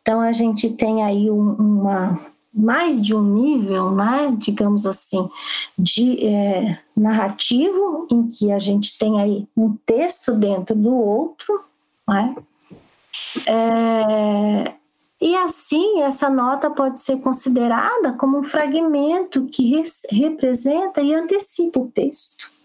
Então 0.00 0.20
a 0.20 0.32
gente 0.32 0.70
tem 0.70 1.02
aí 1.02 1.30
um, 1.30 1.52
uma 1.54 2.20
mais 2.56 3.00
de 3.00 3.14
um 3.14 3.22
nível, 3.22 3.90
né, 3.90 4.34
digamos 4.38 4.86
assim, 4.86 5.28
de 5.78 6.26
é, 6.26 6.78
narrativo 6.96 8.08
em 8.10 8.28
que 8.28 8.50
a 8.50 8.58
gente 8.58 8.96
tem 8.98 9.20
aí 9.20 9.46
um 9.54 9.76
texto 9.84 10.32
dentro 10.32 10.74
do 10.74 10.94
outro, 10.94 11.60
né? 12.08 12.34
É, 13.46 14.72
e 15.20 15.34
assim, 15.36 16.02
essa 16.02 16.30
nota 16.30 16.70
pode 16.70 17.00
ser 17.00 17.20
considerada 17.20 18.12
como 18.14 18.38
um 18.38 18.44
fragmento 18.44 19.46
que 19.46 19.82
representa 20.12 21.02
e 21.02 21.14
antecipa 21.14 21.80
o 21.80 21.88
texto. 21.88 22.55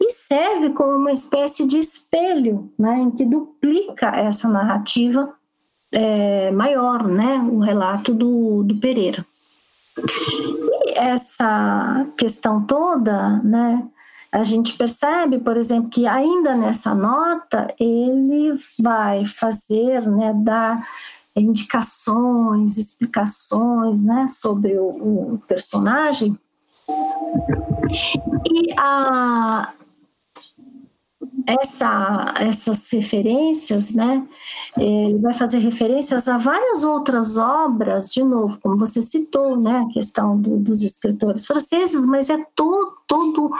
E 0.00 0.10
serve 0.10 0.70
como 0.70 0.96
uma 0.96 1.12
espécie 1.12 1.66
de 1.66 1.78
espelho, 1.78 2.70
né, 2.78 2.98
em 2.98 3.10
que 3.10 3.24
duplica 3.24 4.08
essa 4.08 4.48
narrativa 4.48 5.32
é, 5.90 6.50
maior, 6.50 7.06
né, 7.06 7.38
o 7.50 7.58
relato 7.58 8.12
do, 8.12 8.62
do 8.62 8.76
Pereira. 8.76 9.24
E 9.98 10.98
essa 10.98 12.06
questão 12.16 12.62
toda, 12.62 13.38
né, 13.42 13.82
a 14.30 14.42
gente 14.42 14.76
percebe, 14.76 15.38
por 15.38 15.56
exemplo, 15.56 15.88
que 15.88 16.06
ainda 16.06 16.54
nessa 16.54 16.94
nota 16.94 17.74
ele 17.80 18.52
vai 18.78 19.24
fazer, 19.24 20.06
né, 20.06 20.34
dar 20.36 20.86
indicações, 21.34 22.76
explicações, 22.76 24.02
né, 24.02 24.26
sobre 24.28 24.78
o, 24.78 25.34
o 25.34 25.42
personagem. 25.46 26.38
E 28.50 28.74
a, 28.76 29.70
essa, 31.46 32.34
essas 32.40 32.90
referências, 32.90 33.92
né? 33.92 34.26
Ele 34.76 35.18
vai 35.18 35.32
fazer 35.32 35.58
referências 35.58 36.28
a 36.28 36.36
várias 36.36 36.84
outras 36.84 37.36
obras, 37.36 38.10
de 38.10 38.22
novo, 38.22 38.58
como 38.60 38.76
você 38.76 39.00
citou, 39.00 39.56
né? 39.56 39.86
A 39.88 39.92
questão 39.92 40.38
do, 40.38 40.58
dos 40.58 40.82
escritores 40.82 41.46
franceses, 41.46 42.04
mas 42.06 42.28
é 42.28 42.44
todo, 42.54 42.96
todo 43.06 43.50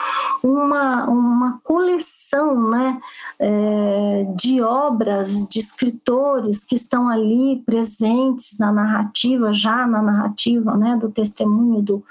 uma, 0.42 1.08
uma 1.08 1.60
coleção, 1.62 2.68
né? 2.68 3.00
É, 3.38 4.26
de 4.36 4.60
obras 4.60 5.48
de 5.48 5.58
escritores 5.58 6.64
que 6.64 6.74
estão 6.74 7.08
ali 7.08 7.62
presentes 7.64 8.58
na 8.58 8.72
narrativa, 8.72 9.52
já 9.52 9.86
na 9.86 10.02
narrativa, 10.02 10.76
né? 10.76 10.96
Do 10.96 11.10
testemunho 11.10 11.82
do, 11.82 12.04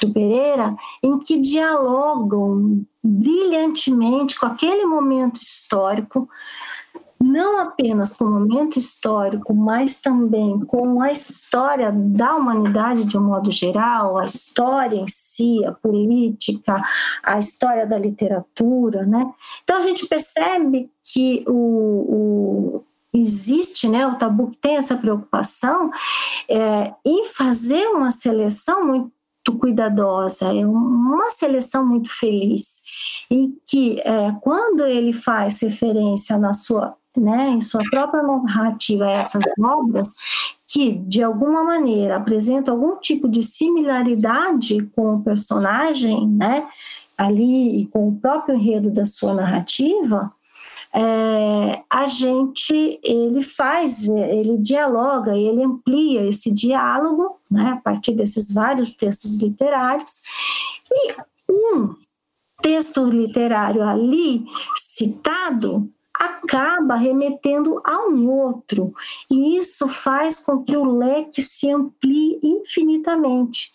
do 0.00 0.12
Pereira, 0.12 0.76
em 1.02 1.18
que 1.18 1.40
dialogam 1.40 2.84
brilhantemente 3.02 4.38
com 4.38 4.46
aquele 4.46 4.86
momento 4.86 5.36
histórico, 5.36 6.28
não 7.22 7.60
apenas 7.60 8.16
com 8.16 8.24
o 8.24 8.30
momento 8.30 8.78
histórico, 8.78 9.54
mas 9.54 10.00
também 10.00 10.60
com 10.60 11.00
a 11.00 11.10
história 11.10 11.92
da 11.92 12.36
humanidade 12.36 13.04
de 13.04 13.16
um 13.16 13.22
modo 13.22 13.50
geral, 13.50 14.18
a 14.18 14.24
história 14.24 14.96
em 14.96 15.06
si, 15.06 15.64
a 15.64 15.72
política, 15.72 16.82
a 17.22 17.38
história 17.38 17.86
da 17.86 17.98
literatura, 17.98 19.06
né? 19.06 19.32
Então 19.62 19.76
a 19.76 19.80
gente 19.80 20.06
percebe 20.06 20.90
que 21.02 21.44
o, 21.46 21.52
o 21.52 22.84
existe, 23.14 23.88
né, 23.88 24.04
o 24.06 24.16
tabu 24.16 24.50
que 24.50 24.56
tem 24.56 24.76
essa 24.76 24.96
preocupação 24.96 25.90
é, 26.48 26.92
em 27.04 27.26
fazer 27.26 27.86
uma 27.88 28.10
seleção 28.10 28.84
muito 28.84 29.12
cuidadosa, 29.60 30.46
é 30.46 30.66
uma 30.66 31.30
seleção 31.30 31.86
muito 31.86 32.08
feliz 32.08 32.82
e 33.30 33.52
que 33.66 34.00
é, 34.00 34.32
quando 34.40 34.84
ele 34.84 35.12
faz 35.12 35.60
referência 35.60 36.36
na 36.38 36.52
sua, 36.52 36.96
né, 37.20 37.50
em 37.50 37.60
sua 37.60 37.82
própria 37.90 38.22
narrativa 38.22 39.10
essas 39.10 39.42
obras, 39.58 40.16
que 40.66 40.92
de 40.92 41.22
alguma 41.22 41.62
maneira 41.62 42.16
apresentam 42.16 42.74
algum 42.74 42.96
tipo 42.96 43.28
de 43.28 43.42
similaridade 43.42 44.82
com 44.94 45.16
o 45.16 45.22
personagem, 45.22 46.28
né, 46.28 46.66
ali 47.16 47.80
e 47.80 47.86
com 47.86 48.08
o 48.08 48.16
próprio 48.16 48.56
enredo 48.56 48.90
da 48.90 49.06
sua 49.06 49.34
narrativa, 49.34 50.32
é, 50.92 51.82
a 51.90 52.06
gente 52.06 53.00
ele 53.02 53.42
faz, 53.42 54.08
ele 54.08 54.56
dialoga, 54.58 55.36
ele 55.36 55.62
amplia 55.62 56.24
esse 56.24 56.52
diálogo, 56.52 57.40
né, 57.50 57.70
a 57.70 57.76
partir 57.76 58.12
desses 58.14 58.52
vários 58.52 58.92
textos 58.92 59.42
literários, 59.42 60.22
e 60.90 61.14
um 61.50 61.94
texto 62.62 63.04
literário 63.04 63.82
ali 63.82 64.44
citado 64.76 65.90
acaba 66.24 66.96
remetendo 66.96 67.80
a 67.84 68.06
um 68.06 68.28
outro, 68.28 68.94
e 69.30 69.56
isso 69.56 69.88
faz 69.88 70.44
com 70.44 70.62
que 70.62 70.76
o 70.76 70.84
leque 70.84 71.42
se 71.42 71.70
amplie 71.70 72.38
infinitamente. 72.42 73.70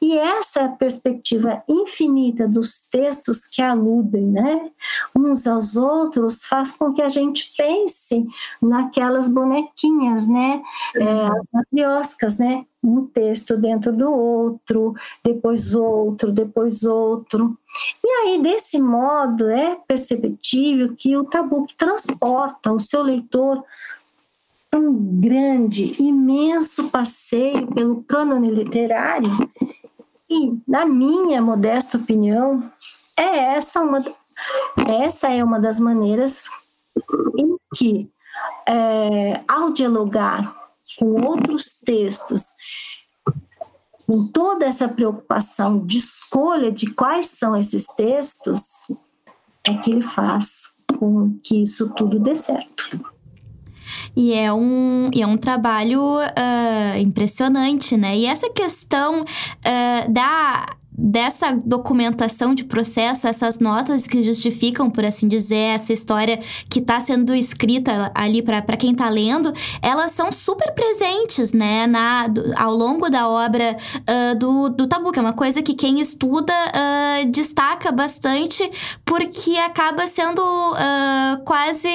E 0.00 0.16
essa 0.18 0.68
perspectiva 0.68 1.62
infinita 1.68 2.46
dos 2.48 2.88
textos 2.90 3.48
que 3.48 3.62
aludem 3.62 4.26
né, 4.26 4.70
uns 5.16 5.46
aos 5.46 5.76
outros 5.76 6.44
faz 6.44 6.72
com 6.72 6.92
que 6.92 7.02
a 7.02 7.08
gente 7.08 7.52
pense 7.56 8.26
naquelas 8.60 9.28
bonequinhas, 9.28 10.26
né, 10.26 10.62
é, 10.96 11.26
as 11.26 11.42
matrioscas, 11.52 12.38
né, 12.38 12.64
um 12.84 13.06
texto 13.06 13.56
dentro 13.56 13.92
do 13.92 14.10
outro, 14.10 14.94
depois 15.24 15.74
outro, 15.74 16.30
depois 16.30 16.84
outro. 16.84 17.56
E 18.04 18.08
aí, 18.08 18.42
desse 18.42 18.80
modo, 18.80 19.48
é 19.48 19.76
perceptível 19.86 20.94
que 20.96 21.16
o 21.16 21.24
tabu 21.24 21.66
que 21.66 21.74
transporta 21.74 22.72
o 22.72 22.80
seu 22.80 23.02
leitor 23.02 23.62
um 24.76 25.20
grande, 25.20 26.02
imenso 26.02 26.90
passeio 26.90 27.64
pelo 27.68 28.02
cânone 28.02 28.50
literário 28.50 29.30
aí, 30.34 30.58
na 30.66 30.84
minha 30.84 31.40
modesta 31.40 31.96
opinião, 31.96 32.70
é 33.16 33.56
essa 33.56 33.80
uma, 33.80 34.04
essa 34.86 35.32
é 35.32 35.42
uma 35.42 35.60
das 35.60 35.78
maneiras 35.78 36.46
em 37.38 37.56
que, 37.74 38.10
é, 38.68 39.40
ao 39.46 39.72
dialogar 39.72 40.54
com 40.98 41.24
outros 41.24 41.80
textos, 41.80 42.53
com 44.06 44.26
toda 44.28 44.64
essa 44.64 44.88
preocupação 44.88 45.84
de 45.84 45.98
escolha 45.98 46.70
de 46.70 46.92
quais 46.94 47.28
são 47.28 47.56
esses 47.56 47.86
textos, 47.86 48.90
é 49.64 49.74
que 49.74 49.90
ele 49.90 50.02
faz 50.02 50.74
com 50.98 51.38
que 51.42 51.62
isso 51.62 51.92
tudo 51.94 52.18
dê 52.18 52.36
certo. 52.36 53.12
E 54.16 54.32
é 54.32 54.52
um, 54.52 55.10
e 55.12 55.22
é 55.22 55.26
um 55.26 55.36
trabalho 55.36 56.18
uh, 56.18 56.98
impressionante, 56.98 57.96
né? 57.96 58.16
E 58.16 58.26
essa 58.26 58.48
questão 58.50 59.22
uh, 59.22 60.12
da 60.12 60.66
dessa 60.96 61.52
documentação 61.52 62.54
de 62.54 62.64
processo, 62.64 63.26
essas 63.26 63.58
notas 63.58 64.06
que 64.06 64.22
justificam, 64.22 64.88
por 64.88 65.04
assim 65.04 65.26
dizer, 65.26 65.74
essa 65.74 65.92
história 65.92 66.38
que 66.70 66.78
está 66.78 67.00
sendo 67.00 67.34
escrita 67.34 68.12
ali 68.14 68.42
para 68.42 68.76
quem 68.76 68.92
está 68.92 69.08
lendo, 69.08 69.52
elas 69.82 70.12
são 70.12 70.30
super 70.30 70.72
presentes, 70.72 71.52
né, 71.52 71.86
na, 71.86 72.28
do, 72.28 72.42
ao 72.56 72.74
longo 72.74 73.10
da 73.10 73.28
obra 73.28 73.76
uh, 73.98 74.38
do, 74.38 74.68
do 74.68 74.86
Tabu, 74.86 75.10
que 75.10 75.18
é 75.18 75.22
uma 75.22 75.32
coisa 75.32 75.62
que 75.62 75.74
quem 75.74 76.00
estuda 76.00 76.52
uh, 76.52 77.30
destaca 77.30 77.90
bastante, 77.90 78.70
porque 79.04 79.56
acaba 79.56 80.06
sendo 80.06 80.40
uh, 80.40 81.42
quase 81.44 81.88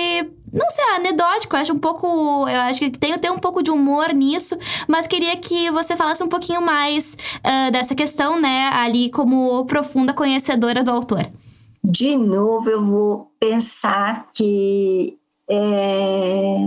não 0.51 0.69
sei, 0.69 0.83
anedótico, 0.95 1.55
eu 1.55 1.61
acho 1.61 1.73
um 1.73 1.79
pouco. 1.79 2.47
Eu 2.47 2.61
acho 2.61 2.79
que 2.79 2.89
tem, 2.91 3.17
tem 3.17 3.31
um 3.31 3.39
pouco 3.39 3.61
de 3.61 3.71
humor 3.71 4.13
nisso, 4.13 4.57
mas 4.87 5.07
queria 5.07 5.35
que 5.37 5.69
você 5.71 5.95
falasse 5.95 6.23
um 6.23 6.29
pouquinho 6.29 6.61
mais 6.61 7.15
uh, 7.37 7.71
dessa 7.71 7.95
questão, 7.95 8.39
né, 8.39 8.69
ali 8.73 9.09
como 9.09 9.65
profunda 9.65 10.13
conhecedora 10.13 10.83
do 10.83 10.91
autor. 10.91 11.25
De 11.83 12.17
novo, 12.17 12.69
eu 12.69 12.85
vou 12.85 13.31
pensar 13.39 14.29
que. 14.33 15.17
É, 15.51 16.57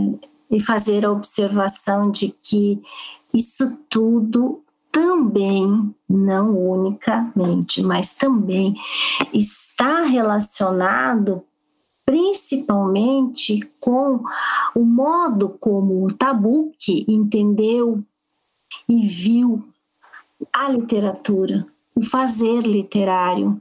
e 0.51 0.61
fazer 0.61 1.07
a 1.07 1.11
observação 1.11 2.11
de 2.11 2.35
que 2.43 2.83
isso 3.33 3.78
tudo 3.89 4.62
também, 4.93 5.95
não 6.07 6.55
unicamente, 6.55 7.83
mas 7.83 8.14
também 8.14 8.74
está 9.33 10.03
relacionado 10.03 11.43
principalmente 12.05 13.61
com 13.81 14.23
o 14.75 14.85
modo 14.85 15.51
como 15.61 16.05
o 16.05 16.13
Tabuque 16.13 17.05
entendeu 17.09 18.03
e 18.89 19.07
viu 19.07 19.65
a 20.53 20.69
literatura, 20.69 21.67
o 21.95 22.03
fazer 22.03 22.63
literário, 22.63 23.61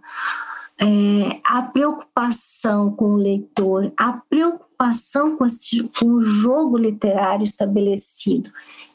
é, 0.79 1.39
a 1.45 1.61
preocupação 1.61 2.91
com 2.91 3.13
o 3.13 3.17
leitor, 3.17 3.93
a 3.95 4.13
preocupação 4.13 5.37
com, 5.37 5.45
esse, 5.45 5.83
com 5.99 6.07
o 6.13 6.21
jogo 6.21 6.77
literário 6.77 7.43
estabelecido. 7.43 8.49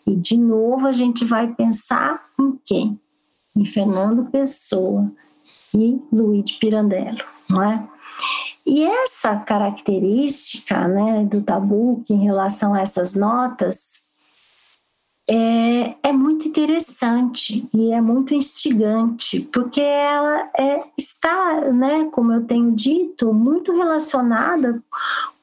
E, 0.05 0.17
de 0.17 0.37
novo, 0.37 0.87
a 0.87 0.93
gente 0.93 1.25
vai 1.25 1.55
pensar 1.55 2.23
em 2.41 2.59
quem? 2.65 3.01
Em 3.55 3.65
Fernando 3.65 4.31
Pessoa 4.31 5.11
e 5.73 6.01
Luiz 6.13 6.51
Pirandello, 6.53 7.23
não 7.49 7.63
é? 7.63 7.89
E 8.67 8.85
essa 8.85 9.37
característica 9.37 10.89
né, 10.89 11.25
do 11.25 11.41
tabu 11.41 12.03
em 12.11 12.25
relação 12.25 12.75
a 12.75 12.81
essas 12.81 13.15
notas 13.15 14.07
é, 15.29 15.95
é 16.03 16.13
muito 16.13 16.47
interessante 16.47 17.69
e 17.75 17.93
é 17.93 18.01
muito 18.01 18.33
instigante, 18.35 19.41
porque 19.53 19.81
ela 19.81 20.51
é, 20.57 20.85
está, 20.97 21.73
né, 21.73 22.09
como 22.13 22.33
eu 22.33 22.45
tenho 22.45 22.73
dito, 22.73 23.33
muito 23.33 23.73
relacionada 23.73 24.83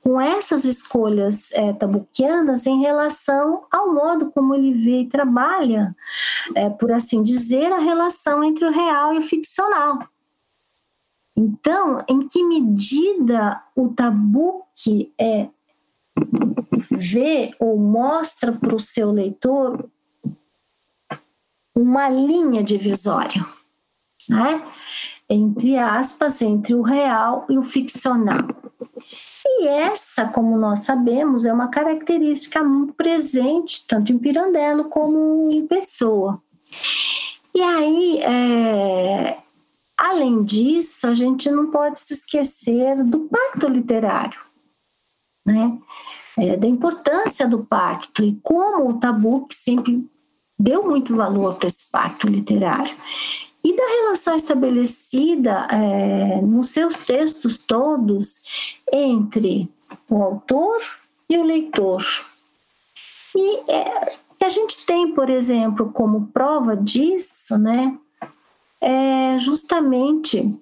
com 0.02 0.20
essas 0.20 0.66
escolhas 0.66 1.52
é, 1.54 1.74
tabuquianas 1.74 2.66
em 2.66 2.82
relação 2.82 3.64
ao 3.72 3.94
modo 3.94 4.32
como 4.32 4.54
ele 4.56 4.74
vê 4.74 5.02
e 5.02 5.10
trabalha, 5.10 5.96
é, 6.56 6.70
por 6.70 6.92
assim 6.92 7.24
dizer, 7.24 7.72
a 7.72 7.80
relação 7.80 8.44
entre 8.44 8.66
o 8.66 8.72
real 8.72 9.14
e 9.14 9.20
o 9.20 9.22
ficcional. 9.22 10.00
Então, 11.36 12.04
em 12.08 12.28
que 12.28 12.44
medida 12.44 13.62
o 13.76 13.90
tabu 13.90 14.64
que 14.76 15.12
é 15.20 15.48
vê 16.92 17.54
ou 17.60 17.78
mostra 17.78 18.52
para 18.52 18.76
o 18.76 18.80
seu 18.80 19.12
leitor 19.12 19.90
uma 21.76 22.08
linha 22.08 22.64
divisória, 22.64 23.44
né? 24.30 24.62
entre 25.28 25.78
aspas, 25.78 26.42
entre 26.42 26.76
o 26.76 26.82
real 26.82 27.46
e 27.50 27.58
o 27.58 27.64
ficcional. 27.64 28.48
E 29.46 29.68
essa, 29.68 30.28
como 30.28 30.58
nós 30.58 30.82
sabemos, 30.82 31.46
é 31.46 31.54
uma 31.54 31.68
característica 31.68 32.64
muito 32.64 32.94
presente, 32.94 33.86
tanto 33.88 34.12
em 34.12 34.18
Pirandello 34.18 34.86
como 34.90 35.50
em 35.52 35.66
Pessoa. 35.66 36.42
E 37.56 37.62
aí, 37.62 38.20
é, 38.20 39.38
Além 40.04 40.44
disso, 40.44 41.08
a 41.08 41.16
gente 41.16 41.50
não 41.50 41.72
pode 41.72 41.98
se 41.98 42.14
esquecer 42.14 43.02
do 43.06 43.22
pacto 43.22 43.70
literário, 43.70 44.38
né? 45.46 45.80
É, 46.38 46.58
da 46.58 46.68
importância 46.68 47.48
do 47.48 47.64
pacto 47.64 48.22
e 48.22 48.38
como 48.44 48.90
o 48.90 49.00
tabu 49.00 49.46
que 49.48 49.56
sempre 49.56 50.06
deu 50.60 50.84
muito 50.84 51.16
valor 51.16 51.56
para 51.56 51.68
esse 51.68 51.90
pacto 51.90 52.28
literário 52.28 52.94
e 53.64 53.74
da 53.74 53.84
relação 54.02 54.36
estabelecida 54.36 55.70
é, 55.72 56.42
nos 56.42 56.72
seus 56.72 57.06
textos 57.06 57.60
todos 57.60 58.82
entre 58.92 59.72
o 60.10 60.22
autor 60.22 60.82
e 61.30 61.38
o 61.38 61.44
leitor. 61.44 62.04
E 63.34 63.72
é, 63.72 64.18
a 64.42 64.50
gente 64.50 64.86
tem, 64.86 65.14
por 65.14 65.30
exemplo, 65.30 65.94
como 65.94 66.28
prova 66.28 66.76
disso, 66.76 67.58
né, 67.58 67.98
é 68.84 69.40
justamente 69.40 70.60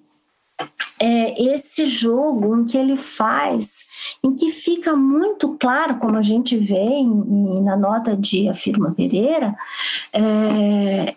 é, 1.00 1.42
esse 1.52 1.84
jogo 1.84 2.56
em 2.56 2.64
que 2.64 2.78
ele 2.78 2.96
faz, 2.96 3.88
em 4.22 4.34
que 4.36 4.50
fica 4.50 4.94
muito 4.94 5.56
claro, 5.58 5.96
como 5.96 6.16
a 6.16 6.22
gente 6.22 6.56
vê 6.56 6.76
em, 6.76 7.62
na 7.62 7.76
nota 7.76 8.16
de 8.16 8.48
Afirma 8.48 8.92
Pereira, 8.92 9.56
é, 10.12 11.14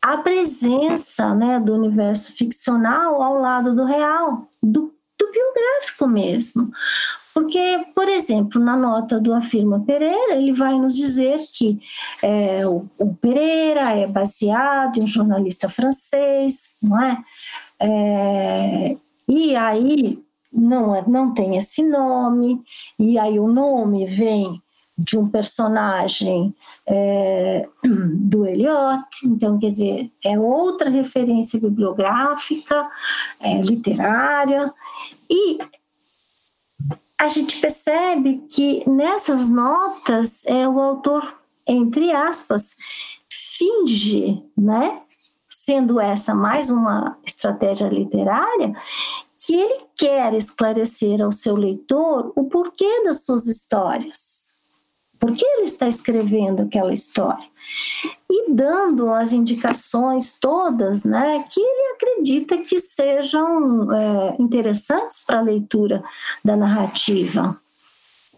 a 0.00 0.16
presença 0.18 1.34
né, 1.34 1.60
do 1.60 1.74
universo 1.74 2.32
ficcional 2.36 3.22
ao 3.22 3.38
lado 3.38 3.74
do 3.74 3.84
real, 3.84 4.48
do, 4.62 4.94
do 5.18 5.30
biográfico 5.30 6.06
mesmo. 6.06 6.70
Porque, 7.36 7.84
por 7.94 8.08
exemplo, 8.08 8.58
na 8.58 8.74
nota 8.78 9.20
do 9.20 9.34
Afirma 9.34 9.80
Pereira, 9.80 10.36
ele 10.36 10.54
vai 10.54 10.78
nos 10.78 10.96
dizer 10.96 11.46
que 11.52 11.78
é, 12.22 12.66
o, 12.66 12.86
o, 12.98 13.14
Pereira 13.14 13.90
é 13.90 14.06
baseado 14.06 14.96
em 14.96 15.02
um 15.02 15.06
jornalista 15.06 15.68
francês, 15.68 16.78
não 16.82 16.98
é? 16.98 17.24
é 17.78 18.96
e 19.28 19.54
aí 19.54 20.18
não, 20.50 20.96
é, 20.96 21.04
não 21.06 21.34
tem 21.34 21.58
esse 21.58 21.86
nome, 21.86 22.58
e 22.98 23.18
aí 23.18 23.38
o 23.38 23.48
nome 23.48 24.06
vem 24.06 24.58
de 24.96 25.18
um 25.18 25.28
personagem 25.28 26.54
é, 26.86 27.68
do 27.84 28.46
Eliot, 28.46 29.04
então 29.26 29.58
quer 29.58 29.68
dizer, 29.68 30.10
é 30.24 30.38
outra 30.38 30.88
referência 30.88 31.60
bibliográfica, 31.60 32.88
é, 33.42 33.60
literária, 33.60 34.72
e 35.28 35.58
a 37.18 37.28
gente 37.28 37.60
percebe 37.60 38.44
que 38.48 38.88
nessas 38.88 39.48
notas 39.48 40.44
é 40.44 40.68
o 40.68 40.78
autor, 40.80 41.40
entre 41.66 42.12
aspas, 42.12 42.76
finge, 43.30 44.44
né? 44.56 45.02
Sendo 45.48 45.98
essa 45.98 46.34
mais 46.34 46.70
uma 46.70 47.18
estratégia 47.24 47.88
literária, 47.88 48.74
que 49.38 49.54
ele 49.54 49.84
quer 49.96 50.34
esclarecer 50.34 51.22
ao 51.22 51.32
seu 51.32 51.56
leitor 51.56 52.32
o 52.36 52.44
porquê 52.44 53.04
das 53.04 53.24
suas 53.24 53.46
histórias. 53.46 54.25
Por 55.26 55.34
que 55.34 55.44
ele 55.44 55.64
está 55.64 55.88
escrevendo 55.88 56.62
aquela 56.62 56.92
história? 56.92 57.44
E 58.30 58.52
dando 58.52 59.10
as 59.10 59.32
indicações 59.32 60.38
todas 60.38 61.02
né, 61.02 61.44
que 61.50 61.60
ele 61.60 61.94
acredita 61.94 62.58
que 62.58 62.78
sejam 62.78 63.92
é, 63.92 64.36
interessantes 64.38 65.24
para 65.26 65.40
a 65.40 65.42
leitura 65.42 66.04
da 66.44 66.56
narrativa. 66.56 67.58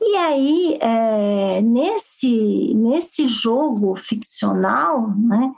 E 0.00 0.16
aí, 0.16 0.78
é, 0.80 1.60
nesse, 1.60 2.72
nesse 2.74 3.26
jogo 3.26 3.94
ficcional 3.94 5.10
né, 5.10 5.52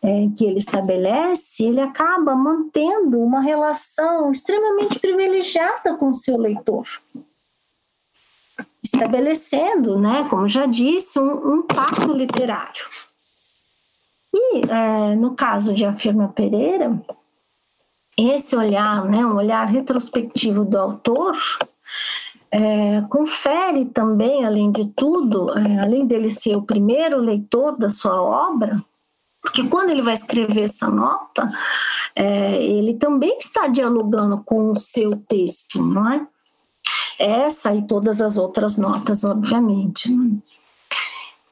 é, 0.00 0.28
que 0.36 0.44
ele 0.44 0.58
estabelece, 0.58 1.64
ele 1.64 1.80
acaba 1.80 2.36
mantendo 2.36 3.18
uma 3.18 3.40
relação 3.40 4.30
extremamente 4.30 5.00
privilegiada 5.00 5.94
com 5.94 6.10
o 6.10 6.14
seu 6.14 6.36
leitor 6.38 6.86
estabelecendo, 8.98 9.98
né, 9.98 10.26
como 10.28 10.48
já 10.48 10.66
disse, 10.66 11.18
um, 11.18 11.54
um 11.54 11.62
pacto 11.62 12.12
literário. 12.12 12.84
E 14.34 14.62
é, 14.68 15.14
no 15.14 15.34
caso 15.34 15.72
de 15.72 15.84
Afirma 15.84 16.28
Pereira, 16.28 17.00
esse 18.16 18.56
olhar, 18.56 19.04
né, 19.04 19.24
um 19.24 19.36
olhar 19.36 19.64
retrospectivo 19.66 20.64
do 20.64 20.76
autor, 20.76 21.36
é, 22.50 23.02
confere 23.08 23.84
também, 23.86 24.44
além 24.44 24.72
de 24.72 24.86
tudo, 24.86 25.56
é, 25.56 25.80
além 25.80 26.06
dele 26.06 26.30
ser 26.30 26.56
o 26.56 26.62
primeiro 26.62 27.18
leitor 27.18 27.76
da 27.76 27.88
sua 27.88 28.20
obra, 28.20 28.82
porque 29.40 29.66
quando 29.68 29.90
ele 29.90 30.02
vai 30.02 30.14
escrever 30.14 30.62
essa 30.62 30.90
nota, 30.90 31.50
é, 32.14 32.62
ele 32.62 32.94
também 32.94 33.38
está 33.38 33.68
dialogando 33.68 34.42
com 34.44 34.72
o 34.72 34.76
seu 34.76 35.16
texto, 35.16 35.82
não 35.82 36.12
é? 36.12 36.26
Essa 37.18 37.74
e 37.74 37.82
todas 37.82 38.20
as 38.20 38.36
outras 38.36 38.78
notas, 38.78 39.24
obviamente. 39.24 40.08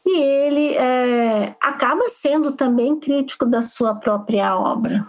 E 0.05 0.23
ele 0.23 0.75
é, 0.75 1.57
acaba 1.61 2.09
sendo 2.09 2.53
também 2.53 2.99
crítico 2.99 3.45
da 3.45 3.61
sua 3.61 3.95
própria 3.97 4.57
obra. 4.57 5.05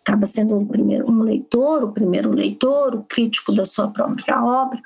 Acaba 0.00 0.24
sendo 0.24 0.56
um, 0.56 0.66
primeiro, 0.66 1.10
um 1.10 1.20
leitor, 1.20 1.84
o 1.84 1.92
primeiro 1.92 2.30
leitor, 2.30 2.94
o 2.94 3.04
crítico 3.04 3.52
da 3.52 3.66
sua 3.66 3.88
própria 3.88 4.42
obra. 4.42 4.80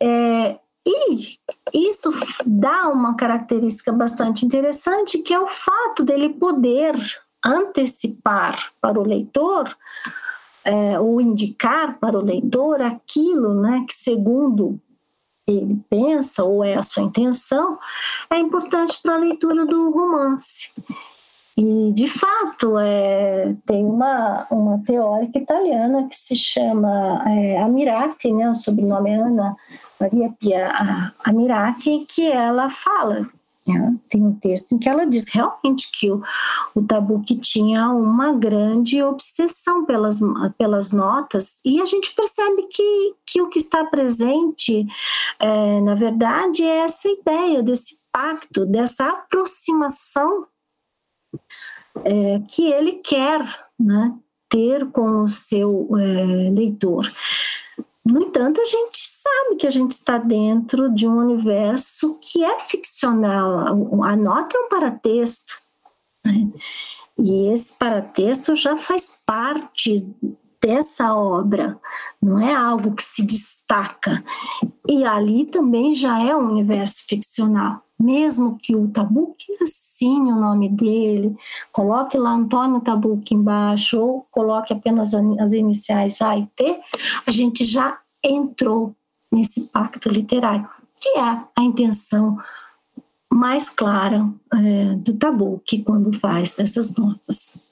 É, 0.00 0.56
e 0.86 1.38
isso 1.74 2.10
dá 2.46 2.88
uma 2.88 3.16
característica 3.16 3.92
bastante 3.92 4.46
interessante, 4.46 5.18
que 5.18 5.34
é 5.34 5.40
o 5.40 5.48
fato 5.48 6.04
dele 6.04 6.28
poder 6.28 6.94
antecipar 7.44 8.70
para 8.80 8.98
o 8.98 9.06
leitor 9.06 9.68
é, 10.68 11.00
ou 11.00 11.18
indicar 11.18 11.98
para 11.98 12.18
o 12.18 12.22
leitor 12.22 12.82
aquilo 12.82 13.54
né, 13.54 13.84
que, 13.88 13.94
segundo 13.94 14.78
ele 15.46 15.80
pensa 15.88 16.44
ou 16.44 16.62
é 16.62 16.74
a 16.74 16.82
sua 16.82 17.04
intenção, 17.04 17.78
é 18.28 18.38
importante 18.38 19.00
para 19.02 19.14
a 19.14 19.18
leitura 19.18 19.64
do 19.64 19.90
romance. 19.90 20.70
E, 21.56 21.90
de 21.92 22.06
fato, 22.06 22.78
é, 22.78 23.56
tem 23.64 23.82
uma, 23.82 24.46
uma 24.50 24.78
teórica 24.84 25.38
italiana 25.38 26.06
que 26.06 26.14
se 26.14 26.36
chama 26.36 27.24
é, 27.26 27.58
Amirati, 27.62 28.30
né, 28.30 28.50
o 28.50 28.54
sobrenome 28.54 29.10
é 29.10 29.14
Ana 29.14 29.56
Maria 29.98 30.30
Pia 30.38 31.12
Amirati, 31.24 32.04
que 32.06 32.30
ela 32.30 32.68
fala, 32.68 33.26
né, 33.68 33.96
tem 34.08 34.22
um 34.22 34.34
texto 34.34 34.72
em 34.74 34.78
que 34.78 34.88
ela 34.88 35.04
diz 35.04 35.28
realmente 35.28 35.90
que 35.92 36.10
o, 36.10 36.22
o 36.74 36.82
Tabuki 36.82 37.36
tinha 37.36 37.90
uma 37.90 38.32
grande 38.32 39.02
obsessão 39.02 39.84
pelas, 39.84 40.20
pelas 40.56 40.92
notas, 40.92 41.60
e 41.64 41.80
a 41.80 41.86
gente 41.86 42.14
percebe 42.14 42.62
que, 42.70 43.14
que 43.26 43.42
o 43.42 43.48
que 43.48 43.58
está 43.58 43.84
presente, 43.84 44.86
é, 45.38 45.80
na 45.80 45.94
verdade, 45.94 46.64
é 46.64 46.78
essa 46.78 47.08
ideia 47.08 47.62
desse 47.62 48.02
pacto, 48.10 48.66
dessa 48.66 49.08
aproximação 49.08 50.46
é, 52.04 52.40
que 52.48 52.70
ele 52.70 52.92
quer 52.94 53.40
né, 53.78 54.14
ter 54.48 54.86
com 54.90 55.22
o 55.22 55.28
seu 55.28 55.88
é, 55.98 56.50
leitor. 56.50 57.10
No 58.10 58.22
entanto, 58.22 58.60
a 58.60 58.64
gente 58.64 58.98
sabe 58.98 59.56
que 59.56 59.66
a 59.66 59.70
gente 59.70 59.92
está 59.92 60.16
dentro 60.16 60.92
de 60.94 61.06
um 61.06 61.18
universo 61.18 62.18
que 62.22 62.42
é 62.42 62.58
ficcional. 62.60 64.02
A 64.02 64.16
nota 64.16 64.56
é 64.56 64.60
um 64.60 64.68
paratexto. 64.68 65.54
Né? 66.24 66.48
E 67.18 67.48
esse 67.52 67.76
paratexto 67.78 68.56
já 68.56 68.76
faz 68.76 69.22
parte 69.26 70.08
dessa 70.60 71.14
obra, 71.14 71.78
não 72.20 72.38
é 72.38 72.54
algo 72.54 72.94
que 72.94 73.02
se 73.02 73.24
destaca. 73.24 74.24
E 74.88 75.04
ali 75.04 75.44
também 75.44 75.94
já 75.94 76.20
é 76.20 76.34
um 76.34 76.50
universo 76.50 77.06
ficcional 77.06 77.82
mesmo 77.98 78.56
que 78.62 78.76
o 78.76 78.88
Tabuque 78.88 79.52
assine 79.98 80.32
o 80.32 80.40
nome 80.40 80.68
dele, 80.68 81.36
coloque 81.72 82.16
lá 82.16 82.32
Antônio 82.32 82.80
Tabuque 82.80 83.34
embaixo, 83.34 83.98
ou 83.98 84.26
coloque 84.30 84.72
apenas 84.72 85.12
as 85.14 85.52
iniciais 85.52 86.22
A 86.22 86.38
e 86.38 86.46
T, 86.46 86.80
a 87.26 87.30
gente 87.30 87.64
já 87.64 87.98
entrou 88.22 88.94
nesse 89.32 89.72
pacto 89.72 90.08
literário, 90.08 90.68
que 91.00 91.08
é 91.18 91.44
a 91.56 91.62
intenção 91.62 92.38
mais 93.30 93.68
clara 93.68 94.26
é, 94.52 94.94
do 94.94 95.14
Tabuque 95.14 95.82
quando 95.82 96.12
faz 96.18 96.58
essas 96.58 96.96
notas. 96.96 97.67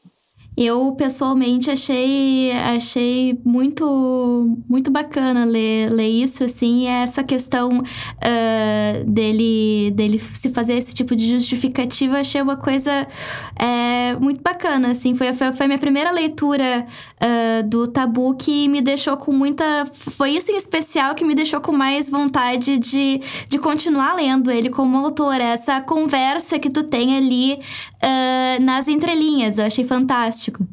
Eu 0.57 0.93
pessoalmente 0.93 1.71
achei 1.71 2.51
achei 2.53 3.39
muito 3.45 4.57
muito 4.67 4.91
bacana 4.91 5.45
ler, 5.45 5.93
ler 5.93 6.09
isso 6.09 6.45
assim, 6.45 6.87
essa 6.87 7.23
questão 7.23 7.81
uh, 7.81 9.05
dele 9.05 9.91
dele 9.91 10.19
se 10.19 10.49
fazer 10.51 10.73
esse 10.75 10.95
tipo 10.95 11.15
de 11.15 11.29
justificativa, 11.29 12.21
achei 12.21 12.41
uma 12.41 12.57
coisa 12.57 13.07
é, 13.55 14.17
muito 14.19 14.41
bacana 14.41 14.93
assim, 14.93 15.15
foi, 15.15 15.35
foi, 15.35 15.53
foi 15.53 15.67
a 15.67 15.69
minha 15.69 15.79
primeira 15.79 16.11
leitura 16.11 16.87
uh, 17.21 17.69
do 17.69 17.87
Tabu 17.87 18.35
que 18.35 18.67
me 18.67 18.81
deixou 18.81 19.19
com 19.19 19.33
muita 19.33 19.87
foi 19.93 20.31
isso 20.31 20.51
em 20.51 20.57
especial 20.57 21.15
que 21.15 21.25
me 21.25 21.35
deixou 21.35 21.61
com 21.61 21.73
mais 21.73 22.09
vontade 22.09 22.79
de, 22.79 23.21
de 23.47 23.59
continuar 23.59 24.15
lendo 24.15 24.51
ele 24.51 24.71
como 24.71 24.97
autor, 24.97 25.39
essa 25.39 25.83
conversa 25.83 26.59
que 26.59 26.71
tu 26.71 26.83
tem 26.83 27.15
ali 27.15 27.55
uh, 27.55 28.63
nas 28.63 28.89
entrelinhas, 28.89 29.59
eu 29.59 29.67
achei 29.67 29.85
fantástico 29.85 30.46
fantástico. 30.47 30.67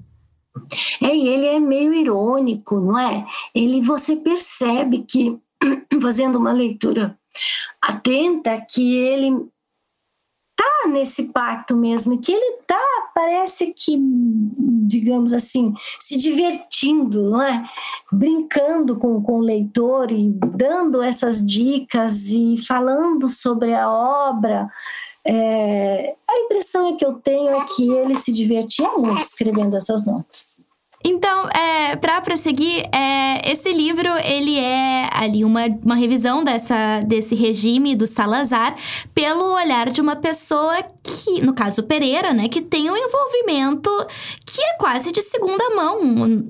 É, 1.02 1.16
e 1.16 1.28
ele 1.28 1.46
é 1.48 1.60
meio 1.60 1.94
irônico, 1.94 2.80
não 2.80 2.98
é? 2.98 3.26
Ele 3.54 3.82
você 3.82 4.16
percebe 4.18 5.04
que 5.08 5.38
fazendo 6.02 6.38
uma 6.38 6.52
leitura 6.52 7.18
atenta 7.82 8.64
que 8.70 8.96
ele 8.96 9.32
tá 10.56 10.88
nesse 10.90 11.32
pacto 11.34 11.76
mesmo, 11.76 12.20
que 12.20 12.32
ele 12.32 12.60
tá, 12.68 12.80
parece 13.16 13.74
que, 13.74 13.98
digamos 14.88 15.34
assim, 15.34 15.74
se 16.00 16.18
divertindo, 16.18 17.32
não 17.32 17.42
é? 17.42 17.68
Brincando 18.12 18.98
com, 18.98 19.22
com 19.22 19.40
o 19.40 19.44
leitor 19.44 20.12
e 20.12 20.30
dando 20.56 21.02
essas 21.02 21.46
dicas 21.46 22.28
e 22.28 22.56
falando 22.58 23.28
sobre 23.28 23.74
a 23.74 23.90
obra 23.90 24.70
é, 25.26 26.16
a 26.30 26.40
impressão 26.40 26.94
é 26.94 26.98
que 26.98 27.06
eu 27.06 27.14
tenho 27.14 27.50
é 27.50 27.66
que 27.66 27.90
ele 27.90 28.18
se 28.18 28.34
divertia 28.34 28.90
muito 28.98 29.22
escrevendo 29.22 29.78
essas 29.78 30.06
notas. 30.06 30.56
Então, 31.04 31.50
é, 31.50 31.96
para 31.98 32.22
prosseguir, 32.22 32.86
é, 32.94 33.52
esse 33.52 33.72
livro 33.72 34.10
ele 34.24 34.58
é 34.58 35.10
ali 35.12 35.44
uma, 35.44 35.62
uma 35.84 35.96
revisão 35.96 36.44
dessa, 36.44 37.02
desse 37.02 37.36
regime 37.36 37.94
do 37.94 38.08
Salazar 38.08 38.76
pelo 39.14 39.54
olhar 39.54 39.90
de 39.90 40.00
uma 40.00 40.16
pessoa 40.16 40.78
que, 41.04 41.42
no 41.42 41.54
caso 41.54 41.84
Pereira, 41.84 42.34
né, 42.34 42.48
que 42.48 42.62
tem 42.62 42.90
um 42.90 42.96
envolvimento 42.96 43.90
que 44.46 44.62
é 44.62 44.74
quase 44.78 45.12
de 45.12 45.22
segunda 45.22 45.70
mão 45.76 46.00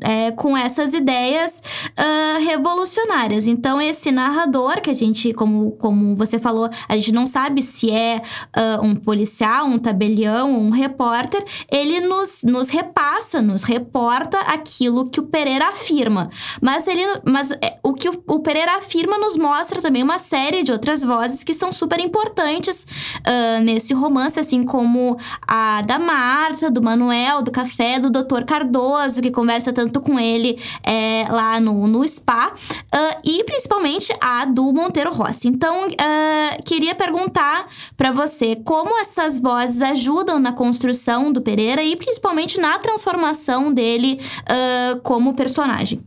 é, 0.02 0.32
com 0.32 0.56
essas 0.56 0.94
ideias 0.94 1.64
uh, 1.98 2.46
revolucionárias. 2.46 3.48
Então, 3.48 3.82
esse 3.82 4.12
narrador, 4.12 4.82
que 4.82 4.92
a 4.92 4.94
gente, 4.94 5.34
como, 5.34 5.72
como 5.72 6.16
você 6.16 6.38
falou, 6.38 6.70
a 6.88 6.96
gente 6.96 7.12
não 7.12 7.26
sabe 7.26 7.64
se 7.64 7.90
é 7.90 8.22
uh, 8.56 8.86
um 8.86 8.96
policial, 8.96 9.66
um 9.66 9.80
tabelião, 9.80 10.52
um 10.52 10.70
repórter, 10.70 11.44
ele 11.72 12.02
nos, 12.02 12.44
nos 12.44 12.70
repassa, 12.70 13.42
nos 13.42 13.64
reporta 13.64 14.43
aquilo 14.48 15.10
que 15.10 15.20
o 15.20 15.24
Pereira 15.24 15.70
afirma. 15.70 16.30
Mas 16.62 16.88
ele, 16.88 17.04
mas 17.26 17.52
é, 17.52 17.78
o 17.84 17.94
que 17.94 18.10
o, 18.10 18.24
o, 18.28 18.40
Pereira 18.40 18.78
afirma 18.78 19.18
nos 19.18 19.38
mostra 19.38 19.82
também 19.82 20.04
uma 20.04 20.20
série 20.20 20.64
de 20.64 20.72
outras 20.72 21.04
vozes 21.04 21.44
que 21.44 21.54
são 21.54 21.72
super 21.72 22.00
importantes 22.00 22.86
uh, 23.20 23.64
nesse 23.64 23.94
romance, 23.94 24.40
assim 24.40 24.64
como 24.64 25.18
a 25.48 25.82
da 25.82 26.00
Marta, 26.00 26.70
do 26.70 26.82
Manuel, 26.82 27.42
do 27.42 27.52
Café, 27.52 28.00
do 28.00 28.10
Dr. 28.10 28.44
Cardoso, 28.46 29.22
que 29.22 29.32
conversa 29.32 29.74
tanto 29.74 30.02
com 30.02 30.20
ele 30.20 30.60
é, 30.84 31.26
lá 31.30 31.60
no, 31.60 31.88
no 31.88 32.08
spa, 32.08 32.54
uh, 32.54 33.20
e 33.24 33.44
principalmente 33.44 34.14
a 34.22 34.46
do 34.46 34.72
Monteiro 34.72 35.14
Rossi. 35.14 35.48
Então, 35.48 35.88
uh, 35.88 36.64
queria 36.64 36.96
perguntar 36.96 37.68
para 37.96 38.12
você 38.12 38.56
como 38.56 38.98
essas 39.00 39.40
vozes 39.40 39.82
ajudam 39.82 40.40
na 40.40 40.52
construção 40.52 41.32
do 41.32 41.42
Pereira 41.42 41.84
e 41.84 41.96
principalmente 41.96 42.60
na 42.60 42.78
transformação 42.78 43.74
dele 43.74 44.20
uh, 44.42 45.00
como 45.02 45.34
personagem. 45.34 46.02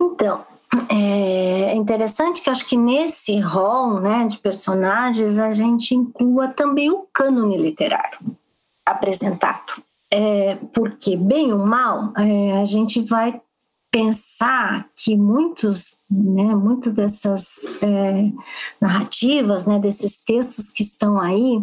Então, 0.00 0.44
é 0.88 1.74
interessante 1.74 2.42
que 2.42 2.50
acho 2.50 2.66
que 2.66 2.76
nesse 2.76 3.40
rol 3.40 4.00
né, 4.00 4.26
de 4.26 4.38
personagens 4.38 5.38
a 5.38 5.52
gente 5.54 5.94
inclua 5.94 6.48
também 6.48 6.90
o 6.90 7.06
cânone 7.12 7.56
literário 7.56 8.18
apresentado. 8.84 9.82
É, 10.10 10.56
porque, 10.72 11.16
bem 11.16 11.52
ou 11.52 11.66
mal, 11.66 12.12
é, 12.16 12.60
a 12.60 12.64
gente 12.64 13.00
vai 13.02 13.40
pensar 13.90 14.86
que 14.96 15.16
muitos, 15.16 16.04
né, 16.10 16.54
muitas 16.54 16.92
dessas 16.92 17.82
é, 17.82 18.30
narrativas, 18.80 19.66
né, 19.66 19.78
desses 19.78 20.24
textos 20.24 20.72
que 20.72 20.82
estão 20.82 21.20
aí, 21.20 21.62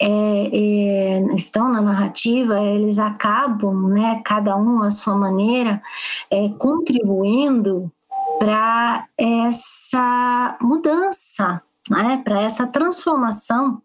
é, 0.00 0.08
é, 0.08 1.34
estão 1.34 1.68
na 1.68 1.80
narrativa, 1.80 2.60
eles 2.60 2.98
acabam, 2.98 3.88
né, 3.88 4.22
cada 4.24 4.56
um 4.56 4.82
à 4.82 4.90
sua 4.90 5.16
maneira, 5.16 5.82
é, 6.30 6.48
contribuindo 6.50 7.90
para 8.38 9.06
essa 9.16 10.56
mudança, 10.60 11.60
né, 11.90 12.20
para 12.24 12.42
essa 12.42 12.66
transformação 12.66 13.82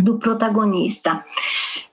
do 0.00 0.18
protagonista. 0.18 1.24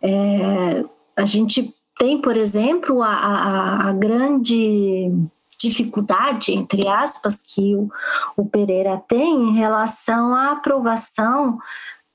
É, 0.01 0.83
a 1.15 1.25
gente 1.25 1.73
tem, 1.97 2.19
por 2.19 2.37
exemplo, 2.37 3.01
a, 3.01 3.13
a, 3.13 3.89
a 3.89 3.93
grande 3.93 5.11
dificuldade, 5.59 6.53
entre 6.53 6.87
aspas, 6.87 7.45
que 7.45 7.75
o, 7.75 7.89
o 8.35 8.45
Pereira 8.45 9.01
tem 9.07 9.49
em 9.49 9.53
relação 9.53 10.35
à 10.35 10.51
aprovação 10.51 11.59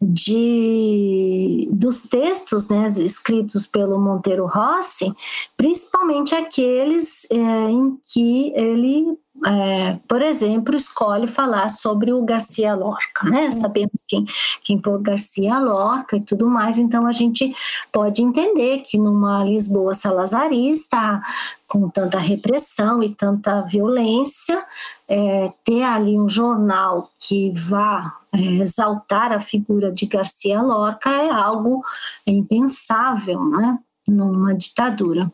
de 0.01 1.68
dos 1.72 2.03
textos 2.03 2.68
né, 2.68 2.86
escritos 2.86 3.66
pelo 3.66 3.99
Monteiro 3.99 4.46
Rossi, 4.46 5.12
principalmente 5.57 6.34
aqueles 6.34 7.28
é, 7.30 7.70
em 7.70 7.99
que 8.07 8.53
ele 8.55 9.18
é, 9.46 9.96
por 10.09 10.20
exemplo, 10.20 10.74
escolhe 10.74 11.26
falar 11.26 11.68
sobre 11.68 12.12
o 12.12 12.24
Garcia 12.24 12.74
Lorca, 12.74 13.28
né? 13.30 13.51
Sabemos 13.53 14.03
quem, 14.07 14.24
quem 14.64 14.80
foi 14.82 15.01
Garcia 15.01 15.59
Lorca 15.61 16.16
e 16.16 16.20
tudo 16.20 16.49
mais, 16.49 16.78
então 16.78 17.07
a 17.07 17.12
gente 17.12 17.55
pode 17.92 18.20
entender 18.20 18.80
que 18.80 18.99
numa 18.99 19.44
Lisboa 19.44 19.94
salazarista, 19.94 21.20
com 21.68 21.88
tanta 21.88 22.18
repressão 22.18 23.03
e 23.03 23.14
tanta 23.14 23.61
violência, 23.62 24.61
é, 25.09 25.52
ter 25.64 25.82
ali 25.82 26.18
um 26.18 26.28
jornal 26.28 27.11
que 27.18 27.50
vá 27.52 28.18
é, 28.32 28.38
exaltar 28.62 29.32
a 29.32 29.40
figura 29.40 29.90
de 29.90 30.06
Garcia 30.06 30.61
Lorca 30.61 31.11
é 31.11 31.30
algo 31.30 31.82
impensável, 32.26 33.42
né? 33.44 33.78
Numa 34.06 34.54
ditadura. 34.54 35.30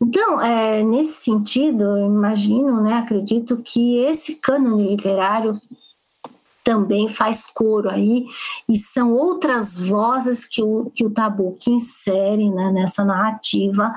Então, 0.00 0.40
é, 0.40 0.82
nesse 0.82 1.24
sentido, 1.24 1.84
eu 1.84 2.06
imagino, 2.06 2.80
né, 2.80 2.94
acredito 2.94 3.62
que 3.62 3.98
esse 3.98 4.40
cânone 4.40 4.88
literário 4.88 5.60
também 6.64 7.08
faz 7.08 7.50
coro 7.50 7.90
aí, 7.90 8.26
e 8.68 8.76
são 8.76 9.12
outras 9.12 9.80
vozes 9.80 10.44
que 10.44 10.62
o, 10.62 10.90
que 10.94 11.04
o 11.04 11.10
Tabu 11.10 11.56
que 11.58 11.70
insere 11.72 12.50
né, 12.50 12.70
nessa 12.72 13.04
narrativa 13.04 13.92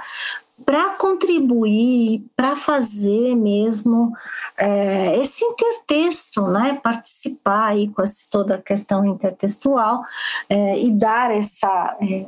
para 0.63 0.91
contribuir, 0.91 2.25
para 2.35 2.55
fazer 2.55 3.35
mesmo 3.35 4.13
é, 4.57 5.19
esse 5.19 5.43
intertexto, 5.43 6.47
né, 6.47 6.79
participar 6.81 7.67
aí 7.67 7.89
com 7.89 8.01
essa, 8.01 8.29
toda 8.31 8.55
a 8.55 8.61
questão 8.61 9.05
intertextual 9.05 10.03
é, 10.49 10.79
e 10.79 10.91
dar 10.91 11.31
essa, 11.31 11.97
é, 12.01 12.25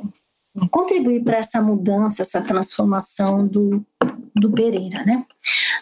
contribuir 0.70 1.22
para 1.24 1.38
essa 1.38 1.62
mudança, 1.62 2.22
essa 2.22 2.42
transformação 2.42 3.46
do, 3.46 3.84
do 4.34 4.50
Pereira, 4.50 5.04
né? 5.04 5.24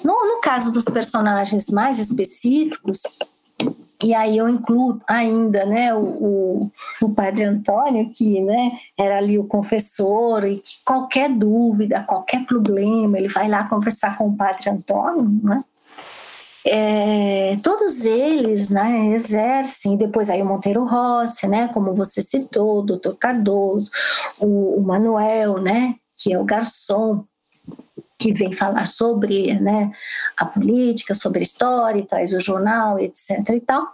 No, 0.04 0.12
no 0.12 0.40
caso 0.40 0.70
dos 0.72 0.84
personagens 0.84 1.68
mais 1.68 1.98
específicos, 1.98 3.02
e 4.02 4.14
aí 4.14 4.36
eu 4.36 4.48
incluo 4.48 5.00
ainda 5.06 5.64
né, 5.64 5.94
o, 5.94 6.00
o, 6.00 6.72
o, 7.02 7.14
padre 7.14 7.44
Antônio, 7.44 8.10
que 8.10 8.42
né, 8.42 8.72
era 8.96 9.18
ali 9.18 9.38
o 9.38 9.46
confessor, 9.46 10.44
e 10.44 10.58
que 10.58 10.84
qualquer 10.84 11.30
dúvida, 11.30 12.02
qualquer 12.02 12.44
problema, 12.44 13.18
ele 13.18 13.28
vai 13.28 13.48
lá 13.48 13.68
conversar 13.68 14.18
com 14.18 14.28
o 14.28 14.36
padre 14.36 14.68
Antônio, 14.70 15.40
né? 15.42 15.64
É, 16.68 17.56
todos 17.62 18.04
eles 18.04 18.70
né, 18.70 19.14
exercem, 19.14 19.96
depois 19.96 20.28
aí 20.28 20.42
o 20.42 20.46
Monteiro 20.46 20.84
Rossi, 20.84 21.46
né, 21.46 21.68
como 21.68 21.94
você 21.94 22.20
citou, 22.20 22.80
o 22.80 22.82
doutor 22.82 23.16
Cardoso, 23.16 23.88
o, 24.40 24.80
o 24.80 24.82
Manuel, 24.82 25.60
né, 25.60 25.94
que 26.16 26.32
é 26.32 26.38
o 26.38 26.44
garçom, 26.44 27.24
que 28.18 28.32
vem 28.32 28.52
falar 28.52 28.86
sobre 28.86 29.54
né, 29.60 29.90
a 30.36 30.44
política, 30.44 31.14
sobre 31.14 31.40
a 31.40 31.42
história, 31.42 32.06
traz 32.06 32.32
o 32.32 32.40
jornal, 32.40 32.98
etc. 32.98 33.30
e 33.50 33.60
tal. 33.60 33.86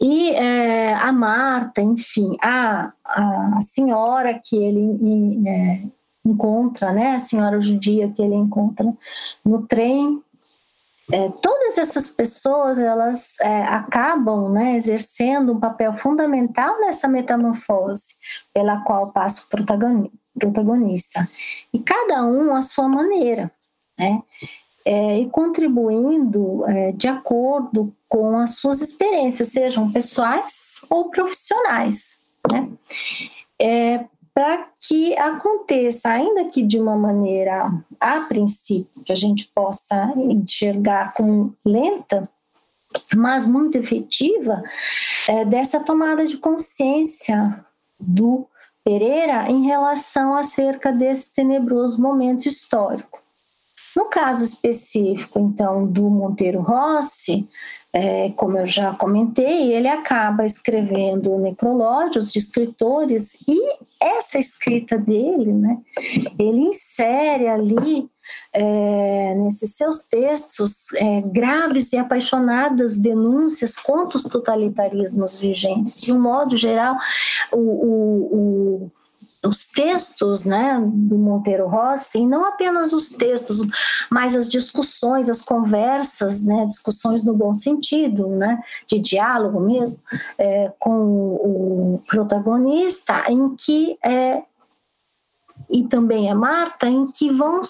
E 0.00 0.30
é, 0.30 0.94
a 0.94 1.12
Marta, 1.12 1.80
enfim, 1.80 2.36
a, 2.42 2.92
a 3.04 3.58
senhora 3.62 4.38
que 4.42 4.56
ele 4.56 5.48
é, 5.48 5.82
encontra, 6.24 6.92
né, 6.92 7.14
a 7.14 7.18
senhora 7.18 7.60
judia 7.60 8.10
que 8.10 8.22
ele 8.22 8.34
encontra 8.34 8.92
no 9.44 9.66
trem 9.66 10.22
é, 11.12 11.28
todas 11.40 11.78
essas 11.78 12.08
pessoas 12.08 12.80
elas 12.80 13.38
é, 13.40 13.62
acabam 13.62 14.50
né, 14.50 14.74
exercendo 14.74 15.52
um 15.52 15.60
papel 15.60 15.92
fundamental 15.92 16.80
nessa 16.80 17.06
metamorfose 17.06 18.16
pela 18.52 18.80
qual 18.80 19.12
passa 19.12 19.46
o 19.46 19.50
protagonista 19.50 20.25
e 21.72 21.78
cada 21.78 22.24
um 22.24 22.54
à 22.54 22.62
sua 22.62 22.88
maneira 22.88 23.50
né, 23.98 24.22
é, 24.84 25.18
e 25.18 25.28
contribuindo 25.30 26.64
é, 26.68 26.92
de 26.92 27.08
acordo 27.08 27.92
com 28.08 28.38
as 28.38 28.56
suas 28.56 28.80
experiências 28.80 29.48
sejam 29.48 29.90
pessoais 29.90 30.84
ou 30.90 31.10
profissionais 31.10 32.34
né. 32.50 32.68
É, 33.60 34.04
para 34.36 34.68
que 34.86 35.16
aconteça, 35.16 36.10
ainda 36.10 36.44
que 36.44 36.62
de 36.62 36.78
uma 36.78 36.94
maneira, 36.94 37.72
a 37.98 38.20
princípio, 38.20 39.02
que 39.02 39.10
a 39.10 39.16
gente 39.16 39.50
possa 39.54 40.12
enxergar 40.14 41.14
como 41.14 41.56
lenta, 41.64 42.28
mas 43.14 43.46
muito 43.46 43.78
efetiva, 43.78 44.62
é, 45.26 45.42
dessa 45.46 45.80
tomada 45.80 46.26
de 46.26 46.36
consciência 46.36 47.64
do 47.98 48.46
Pereira 48.86 49.50
em 49.50 49.66
relação 49.66 50.32
acerca 50.32 50.92
desse 50.92 51.34
tenebroso 51.34 52.00
momento 52.00 52.46
histórico. 52.46 53.20
No 53.96 54.04
caso 54.04 54.44
específico, 54.44 55.38
então, 55.38 55.86
do 55.86 56.10
Monteiro 56.10 56.60
Rossi, 56.60 57.48
é, 57.94 58.30
como 58.36 58.58
eu 58.58 58.66
já 58.66 58.92
comentei, 58.92 59.72
ele 59.72 59.88
acaba 59.88 60.44
escrevendo 60.44 61.38
necrológios 61.38 62.30
de 62.30 62.38
escritores 62.38 63.34
e 63.48 63.58
essa 63.98 64.38
escrita 64.38 64.98
dele, 64.98 65.50
né, 65.50 65.78
ele 66.38 66.60
insere 66.60 67.48
ali 67.48 68.06
é, 68.52 69.34
nesses 69.36 69.76
seus 69.76 70.06
textos 70.06 70.92
é, 70.94 71.22
graves 71.22 71.90
e 71.94 71.96
apaixonadas 71.96 72.98
denúncias 72.98 73.76
contra 73.76 74.18
os 74.18 74.24
totalitarismos 74.24 75.38
vigentes. 75.38 76.02
De 76.02 76.12
um 76.12 76.20
modo 76.20 76.54
geral, 76.54 76.96
o, 77.50 77.58
o, 77.58 78.82
o 78.84 78.92
os 79.46 79.66
textos 79.66 80.44
né, 80.44 80.80
do 80.82 81.16
Monteiro 81.16 81.66
Rossi, 81.68 82.18
e 82.18 82.26
não 82.26 82.44
apenas 82.44 82.92
os 82.92 83.10
textos, 83.10 83.60
mas 84.10 84.34
as 84.34 84.48
discussões, 84.48 85.28
as 85.28 85.42
conversas, 85.42 86.42
né, 86.42 86.66
discussões 86.66 87.24
no 87.24 87.34
bom 87.34 87.54
sentido, 87.54 88.28
né, 88.28 88.60
de 88.86 88.98
diálogo 88.98 89.60
mesmo, 89.60 90.02
é, 90.38 90.72
com 90.78 90.92
o 90.92 92.02
protagonista, 92.06 93.24
em 93.30 93.54
que 93.56 93.96
é, 94.02 94.42
e 95.68 95.84
também 95.84 96.30
a 96.30 96.34
Marta, 96.34 96.88
em 96.88 97.10
que 97.10 97.30
vão, 97.30 97.60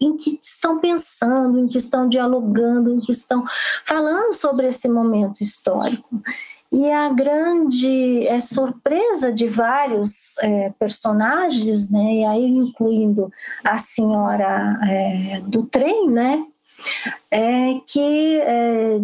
em 0.00 0.16
que 0.16 0.38
estão 0.42 0.78
pensando, 0.78 1.58
em 1.58 1.66
que 1.66 1.78
estão 1.78 2.08
dialogando, 2.08 2.94
em 2.94 3.00
que 3.00 3.12
estão 3.12 3.44
falando 3.84 4.34
sobre 4.34 4.68
esse 4.68 4.88
momento 4.88 5.42
histórico. 5.42 6.22
E 6.72 6.90
a 6.90 7.08
grande 7.12 8.28
é, 8.28 8.38
surpresa 8.38 9.32
de 9.32 9.48
vários 9.48 10.38
é, 10.38 10.70
personagens, 10.78 11.90
né, 11.90 12.14
e 12.14 12.24
aí 12.24 12.46
incluindo 12.46 13.32
a 13.64 13.76
senhora 13.76 14.78
é, 14.88 15.40
do 15.40 15.66
trem, 15.66 16.08
né, 16.08 16.46
é 17.30 17.74
que 17.86 18.40
é, 18.40 18.98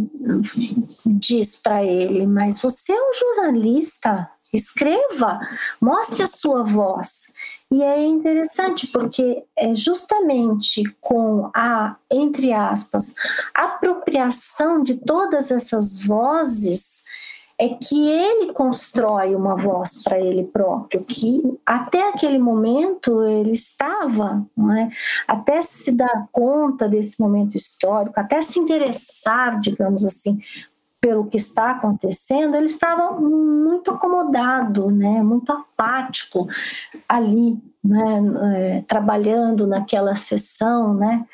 diz 1.04 1.60
para 1.60 1.84
ele: 1.84 2.26
Mas 2.26 2.60
você 2.62 2.92
é 2.92 3.00
um 3.00 3.12
jornalista, 3.12 4.28
escreva, 4.52 5.40
mostre 5.80 6.22
a 6.22 6.26
sua 6.26 6.62
voz. 6.62 7.26
E 7.68 7.82
é 7.82 8.04
interessante 8.06 8.86
porque 8.86 9.42
é 9.56 9.74
justamente 9.74 10.84
com 11.00 11.50
a, 11.52 11.96
entre 12.08 12.52
aspas, 12.52 13.16
apropriação 13.52 14.84
de 14.84 14.94
todas 15.00 15.50
essas 15.50 16.04
vozes 16.04 17.05
é 17.58 17.70
que 17.70 18.08
ele 18.08 18.52
constrói 18.52 19.34
uma 19.34 19.56
voz 19.56 20.02
para 20.02 20.20
ele 20.20 20.44
próprio, 20.44 21.02
que 21.04 21.58
até 21.64 22.10
aquele 22.10 22.38
momento 22.38 23.22
ele 23.22 23.52
estava, 23.52 24.46
é? 24.78 24.90
até 25.26 25.62
se 25.62 25.92
dar 25.92 26.28
conta 26.30 26.86
desse 26.86 27.20
momento 27.20 27.54
histórico, 27.54 28.20
até 28.20 28.42
se 28.42 28.58
interessar, 28.58 29.58
digamos 29.58 30.04
assim, 30.04 30.38
pelo 31.00 31.26
que 31.26 31.36
está 31.36 31.70
acontecendo, 31.70 32.56
ele 32.56 32.66
estava 32.66 33.18
muito 33.18 33.90
acomodado, 33.90 34.90
né, 34.90 35.22
muito 35.22 35.52
apático 35.52 36.46
ali, 37.08 37.58
né, 37.82 38.22
é, 38.54 38.84
trabalhando 38.86 39.66
naquela 39.66 40.14
sessão 40.14 40.94
né, 40.94 41.24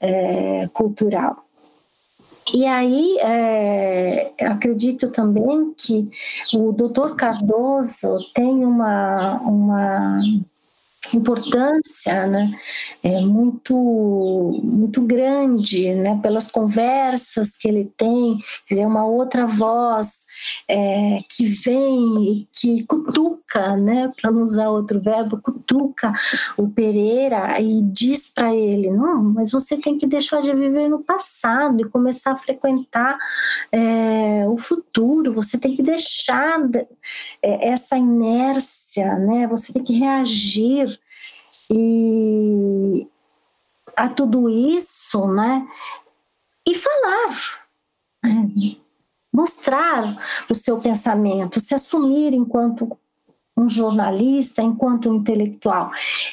é, 0.00 0.68
cultural. 0.72 1.44
E 2.54 2.66
aí, 2.66 3.18
é, 3.20 4.32
acredito 4.40 5.10
também 5.10 5.72
que 5.76 6.10
o 6.54 6.72
doutor 6.72 7.14
Cardoso 7.14 8.18
tem 8.34 8.64
uma, 8.64 9.38
uma 9.42 10.18
importância 11.14 12.26
né, 12.26 12.58
é 13.02 13.20
muito, 13.20 14.60
muito 14.62 15.02
grande 15.02 15.92
né, 15.94 16.18
pelas 16.22 16.50
conversas 16.50 17.56
que 17.58 17.68
ele 17.68 17.92
tem, 17.96 18.38
quer 18.66 18.74
dizer, 18.74 18.86
uma 18.86 19.04
outra 19.04 19.46
voz 19.46 20.26
é, 20.68 21.18
que 21.28 21.44
vem, 21.44 22.48
que 22.52 22.84
cutuca, 22.84 23.76
né, 23.76 24.10
para 24.20 24.30
não 24.30 24.42
usar 24.42 24.68
outro 24.68 25.00
verbo, 25.00 25.40
cutuca 25.40 26.12
o 26.56 26.68
Pereira 26.68 27.60
e 27.60 27.82
diz 27.82 28.32
para 28.32 28.54
ele: 28.54 28.90
não, 28.90 29.22
mas 29.22 29.52
você 29.52 29.76
tem 29.76 29.98
que 29.98 30.06
deixar 30.06 30.40
de 30.40 30.54
viver 30.54 30.88
no 30.88 31.02
passado 31.02 31.80
e 31.80 31.88
começar 31.88 32.32
a 32.32 32.36
frequentar 32.36 33.18
é, 33.70 34.46
o 34.48 34.56
futuro, 34.56 35.32
você 35.32 35.58
tem 35.58 35.74
que 35.74 35.82
deixar 35.82 36.60
é, 37.42 37.68
essa 37.68 37.96
inércia, 37.96 39.16
né, 39.16 39.46
você 39.46 39.72
tem 39.72 39.82
que 39.82 39.94
reagir. 39.94 40.98
E, 41.70 43.06
a 43.96 44.08
tudo 44.08 44.48
isso, 44.48 45.26
né? 45.28 45.66
E 46.66 46.74
falar, 46.74 47.66
né? 48.22 48.81
Mostrar 49.32 50.16
o 50.50 50.54
seu 50.54 50.78
pensamento, 50.78 51.60
se 51.60 51.74
assumir 51.74 52.34
enquanto 52.34 52.96
um 53.56 53.68
jornalista, 53.68 54.62
enquanto 54.62 55.10
um 55.10 55.14
intelectual. 55.14 55.90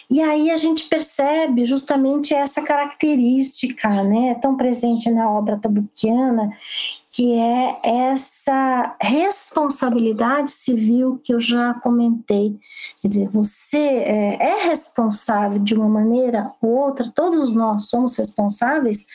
E 0.10 0.22
aí 0.22 0.50
a 0.50 0.56
gente 0.56 0.88
percebe 0.88 1.66
justamente 1.66 2.34
essa 2.34 2.62
característica, 2.62 4.04
né, 4.04 4.36
tão 4.36 4.56
presente 4.56 5.12
na 5.12 5.30
obra 5.30 5.58
tabuquiana, 5.58 6.50
que 7.12 7.34
é 7.34 7.80
essa 7.84 8.96
responsabilidade 9.02 10.52
civil 10.52 11.20
que 11.22 11.34
eu 11.34 11.40
já 11.40 11.74
comentei. 11.74 12.58
Quer 13.02 13.08
dizer, 13.10 13.30
você 13.30 13.78
é, 13.78 14.38
é 14.40 14.68
responsável 14.68 15.60
de 15.60 15.74
uma 15.74 15.90
maneira 15.90 16.52
ou 16.62 16.70
outra, 16.70 17.12
todos 17.14 17.54
nós 17.54 17.90
somos 17.90 18.16
responsáveis 18.18 19.06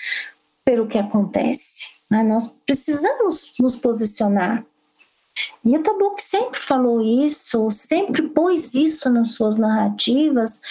pelo 0.65 0.87
que 0.87 0.99
acontece. 0.99 2.04
Né? 2.11 2.23
Nós 2.23 2.49
precisamos 2.67 3.55
nos 3.61 3.77
posicionar. 3.77 4.65
E 5.65 5.77
o 5.77 5.83
Tabuk 5.83 6.23
sempre 6.23 6.61
falou 6.61 7.01
isso, 7.01 7.69
sempre 7.71 8.23
pôs 8.23 8.75
isso 8.75 9.11
nas 9.11 9.33
suas 9.33 9.57
narrativas 9.57 10.63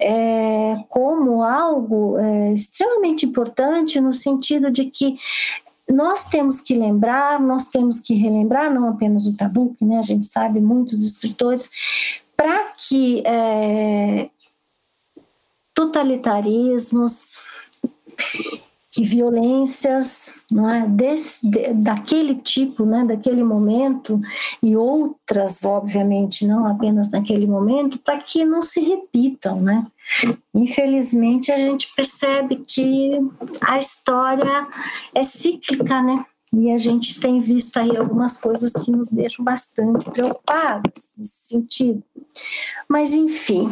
é, 0.00 0.76
como 0.88 1.42
algo 1.42 2.18
é, 2.18 2.52
extremamente 2.52 3.26
importante 3.26 4.00
no 4.00 4.14
sentido 4.14 4.70
de 4.70 4.86
que 4.86 5.18
nós 5.88 6.30
temos 6.30 6.60
que 6.60 6.74
lembrar, 6.74 7.40
nós 7.40 7.70
temos 7.70 8.00
que 8.00 8.14
relembrar, 8.14 8.72
não 8.72 8.88
apenas 8.88 9.26
o 9.26 9.36
Tabuk, 9.36 9.84
né? 9.84 9.98
A 9.98 10.02
gente 10.02 10.26
sabe 10.26 10.60
muitos 10.60 11.04
escritores, 11.04 11.70
para 12.36 12.72
que 12.72 13.22
é, 13.24 14.28
totalitarismos, 15.72 17.38
que 18.96 19.04
violências 19.04 20.40
não 20.50 20.70
é, 20.70 20.88
Desse, 20.88 21.50
de, 21.50 21.74
daquele 21.74 22.36
tipo, 22.36 22.86
né, 22.86 23.04
daquele 23.04 23.44
momento, 23.44 24.18
e 24.62 24.74
outras, 24.74 25.66
obviamente, 25.66 26.46
não 26.46 26.66
apenas 26.66 27.10
naquele 27.10 27.46
momento, 27.46 27.98
para 27.98 28.16
que 28.16 28.42
não 28.46 28.62
se 28.62 28.80
repitam. 28.80 29.60
Né? 29.60 29.86
Infelizmente, 30.54 31.52
a 31.52 31.58
gente 31.58 31.92
percebe 31.94 32.64
que 32.66 33.20
a 33.60 33.78
história 33.78 34.66
é 35.14 35.22
cíclica, 35.22 36.02
né? 36.02 36.24
E 36.54 36.70
a 36.70 36.78
gente 36.78 37.20
tem 37.20 37.38
visto 37.38 37.76
aí 37.76 37.94
algumas 37.94 38.38
coisas 38.38 38.72
que 38.72 38.90
nos 38.90 39.10
deixam 39.10 39.44
bastante 39.44 40.10
preocupados 40.10 41.12
nesse 41.18 41.48
sentido. 41.48 42.02
Mas, 42.88 43.12
enfim, 43.12 43.68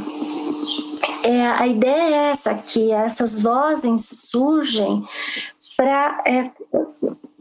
é, 1.25 1.47
a 1.47 1.67
ideia 1.67 2.15
é 2.15 2.31
essa, 2.31 2.55
que 2.55 2.93
essas 2.93 3.43
vozes 3.43 4.07
surgem 4.07 5.03
para 5.77 6.23
é, 6.27 6.51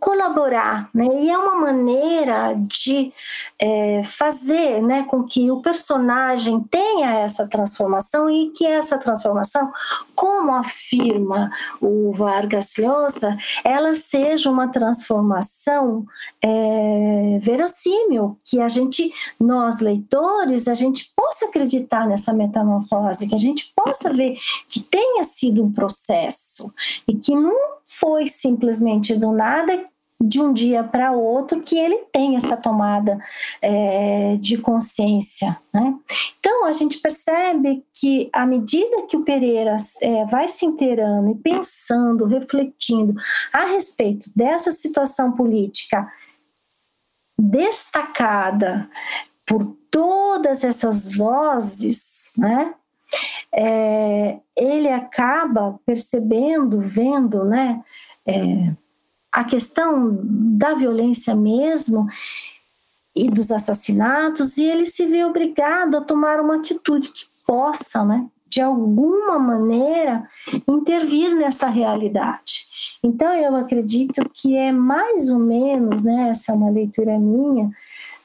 colaborar, 0.03 0.89
né? 0.93 1.05
E 1.21 1.31
é 1.31 1.37
uma 1.37 1.55
maneira 1.55 2.53
de 2.57 3.13
é, 3.57 4.03
fazer, 4.03 4.81
né, 4.81 5.03
com 5.03 5.23
que 5.23 5.49
o 5.49 5.61
personagem 5.61 6.59
tenha 6.59 7.19
essa 7.19 7.47
transformação 7.47 8.29
e 8.29 8.49
que 8.49 8.67
essa 8.67 8.97
transformação, 8.97 9.71
como 10.13 10.53
afirma 10.53 11.49
o 11.79 12.11
Vargas 12.11 12.73
Llosa, 12.77 13.37
ela 13.63 13.95
seja 13.95 14.51
uma 14.51 14.67
transformação 14.67 16.05
é, 16.43 17.39
verossímil, 17.39 18.37
que 18.43 18.59
a 18.59 18.67
gente, 18.67 19.09
nós 19.39 19.79
leitores, 19.79 20.67
a 20.67 20.73
gente 20.73 21.13
possa 21.15 21.45
acreditar 21.45 22.05
nessa 22.05 22.33
metamorfose, 22.33 23.29
que 23.29 23.35
a 23.35 23.39
gente 23.39 23.71
possa 23.73 24.11
ver 24.11 24.37
que 24.67 24.81
tenha 24.81 25.23
sido 25.23 25.63
um 25.63 25.71
processo 25.71 26.73
e 27.07 27.15
que 27.15 27.33
não 27.33 27.55
foi 27.85 28.27
simplesmente 28.27 29.15
do 29.15 29.31
nada 29.31 29.92
de 30.21 30.41
um 30.41 30.53
dia 30.53 30.83
para 30.83 31.11
outro 31.11 31.61
que 31.61 31.77
ele 31.77 31.97
tem 32.11 32.35
essa 32.35 32.55
tomada 32.55 33.19
é, 33.61 34.35
de 34.39 34.57
consciência. 34.57 35.57
Né? 35.73 35.95
Então 36.39 36.65
a 36.65 36.71
gente 36.71 36.99
percebe 36.99 37.83
que 37.93 38.29
à 38.31 38.45
medida 38.45 39.05
que 39.07 39.17
o 39.17 39.23
Pereira 39.23 39.75
é, 40.01 40.25
vai 40.25 40.47
se 40.47 40.65
inteirando 40.65 41.31
e 41.31 41.35
pensando, 41.35 42.25
refletindo 42.25 43.13
a 43.51 43.65
respeito 43.65 44.29
dessa 44.35 44.71
situação 44.71 45.33
política 45.33 46.09
destacada 47.37 48.89
por 49.45 49.75
todas 49.91 50.63
essas 50.63 51.15
vozes, 51.15 52.31
né? 52.37 52.73
É, 53.51 54.39
ele 54.55 54.89
acaba 54.89 55.79
percebendo, 55.85 56.79
vendo, 56.79 57.43
né? 57.45 57.83
É, 58.25 58.71
a 59.33 59.43
questão 59.43 60.19
da 60.21 60.75
violência 60.75 61.35
mesmo 61.35 62.07
e 63.15 63.29
dos 63.29 63.51
assassinatos, 63.51 64.57
e 64.57 64.65
ele 64.65 64.85
se 64.85 65.07
vê 65.07 65.25
obrigado 65.25 65.97
a 65.97 66.01
tomar 66.01 66.39
uma 66.39 66.57
atitude 66.57 67.09
que 67.09 67.25
possa, 67.45 68.05
né, 68.05 68.27
de 68.47 68.61
alguma 68.61 69.39
maneira, 69.39 70.27
intervir 70.67 71.35
nessa 71.35 71.67
realidade. 71.67 72.65
Então, 73.03 73.33
eu 73.33 73.55
acredito 73.55 74.29
que 74.31 74.55
é 74.55 74.71
mais 74.71 75.31
ou 75.31 75.39
menos, 75.39 76.03
né, 76.03 76.29
essa 76.29 76.51
é 76.51 76.55
uma 76.55 76.69
leitura 76.69 77.17
minha, 77.17 77.71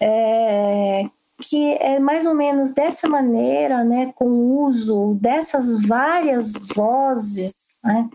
é, 0.01 1.07
que 1.41 1.73
é 1.75 1.99
mais 1.99 2.27
ou 2.27 2.35
menos 2.35 2.73
dessa 2.73 3.09
maneira, 3.09 3.83
né, 3.83 4.13
com 4.15 4.27
o 4.27 4.67
uso 4.67 5.15
dessas 5.21 5.83
várias 5.87 6.69
vozes, 6.75 7.79
né, 7.83 8.09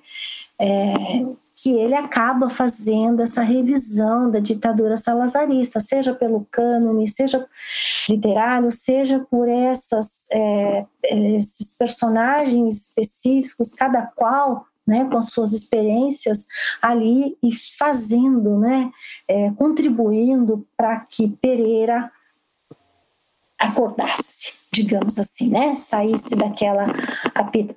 é, 0.59 0.93
que 1.55 1.71
ele 1.71 1.93
acaba 1.93 2.49
fazendo 2.49 3.21
essa 3.21 3.43
revisão 3.43 4.29
da 4.29 4.39
ditadura 4.39 4.97
salazarista, 4.97 5.79
seja 5.79 6.13
pelo 6.13 6.47
cânone, 6.49 7.07
seja 7.07 7.45
literário, 8.09 8.71
seja 8.71 9.19
por 9.29 9.47
essas, 9.47 10.25
é, 10.31 10.85
esses 11.03 11.77
personagens 11.77 12.87
específicos, 12.87 13.73
cada 13.73 14.01
qual 14.01 14.65
né, 14.85 15.07
com 15.09 15.17
as 15.17 15.29
suas 15.29 15.53
experiências 15.53 16.47
ali 16.81 17.37
e 17.41 17.51
fazendo, 17.53 18.59
né, 18.59 18.91
é, 19.27 19.51
contribuindo 19.51 20.67
para 20.75 20.99
que 21.01 21.29
Pereira 21.29 22.11
acordasse, 23.57 24.53
digamos 24.73 25.17
assim, 25.19 25.49
né, 25.49 25.75
saísse 25.75 26.35
daquela 26.35 26.87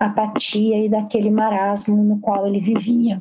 apatia 0.00 0.84
e 0.84 0.88
daquele 0.88 1.30
marasmo 1.30 2.02
no 2.02 2.18
qual 2.18 2.46
ele 2.46 2.58
vivia. 2.58 3.20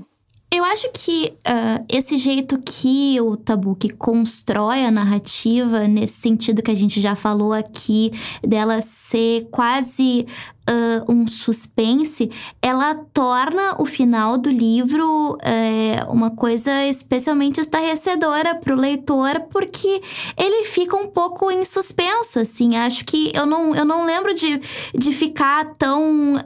Eu 0.56 0.64
acho 0.64 0.90
que 0.94 1.34
uh, 1.46 1.86
esse 1.90 2.18
jeito 2.18 2.58
que 2.60 3.20
o 3.20 3.36
Tabuki 3.36 3.90
constrói 3.90 4.86
a 4.86 4.92
narrativa, 4.92 5.86
nesse 5.86 6.22
sentido 6.22 6.64
que 6.64 6.72
a 6.72 6.76
gente 6.76 7.02
já 7.02 7.14
falou 7.14 7.52
aqui, 7.52 8.10
dela 8.42 8.80
ser 8.80 9.50
quase 9.52 10.26
uh, 10.70 11.12
um 11.12 11.28
suspense, 11.28 12.30
ela 12.62 12.96
torna 13.14 13.76
o 13.80 13.86
final 13.86 14.38
do 14.38 14.50
livro 14.50 15.38
é, 15.42 16.06
uma 16.10 16.32
coisa 16.32 16.86
especialmente 16.86 17.60
estarrecedora 17.62 18.56
para 18.56 18.74
o 18.74 18.80
leitor, 18.80 19.42
porque 19.52 20.02
ele 20.38 20.66
fica 20.66 20.96
um 20.96 21.08
pouco 21.08 21.52
em 21.52 21.64
suspenso, 21.64 22.40
assim. 22.40 22.76
Acho 22.76 23.06
que 23.06 23.32
eu 23.34 23.46
não, 23.46 23.76
eu 23.76 23.86
não 23.86 24.06
lembro 24.06 24.34
de, 24.34 24.60
de 24.94 25.12
ficar 25.12 25.76
tão 25.78 26.36
uh, 26.36 26.40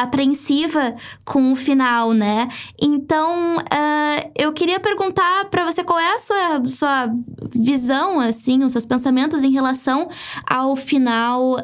apreensiva 0.00 0.94
com 1.24 1.52
o 1.52 1.56
final, 1.56 2.12
né? 2.12 2.48
Então, 2.80 3.56
uh, 3.56 4.30
eu 4.36 4.52
queria 4.52 4.78
perguntar 4.78 5.46
para 5.46 5.64
você 5.64 5.82
qual 5.82 5.98
é 5.98 6.14
a 6.14 6.18
sua, 6.18 6.64
sua 6.64 7.10
visão, 7.54 8.20
assim, 8.20 8.62
os 8.64 8.72
seus 8.72 8.86
pensamentos 8.86 9.42
em 9.42 9.50
relação 9.50 10.08
ao 10.48 10.76
final 10.76 11.56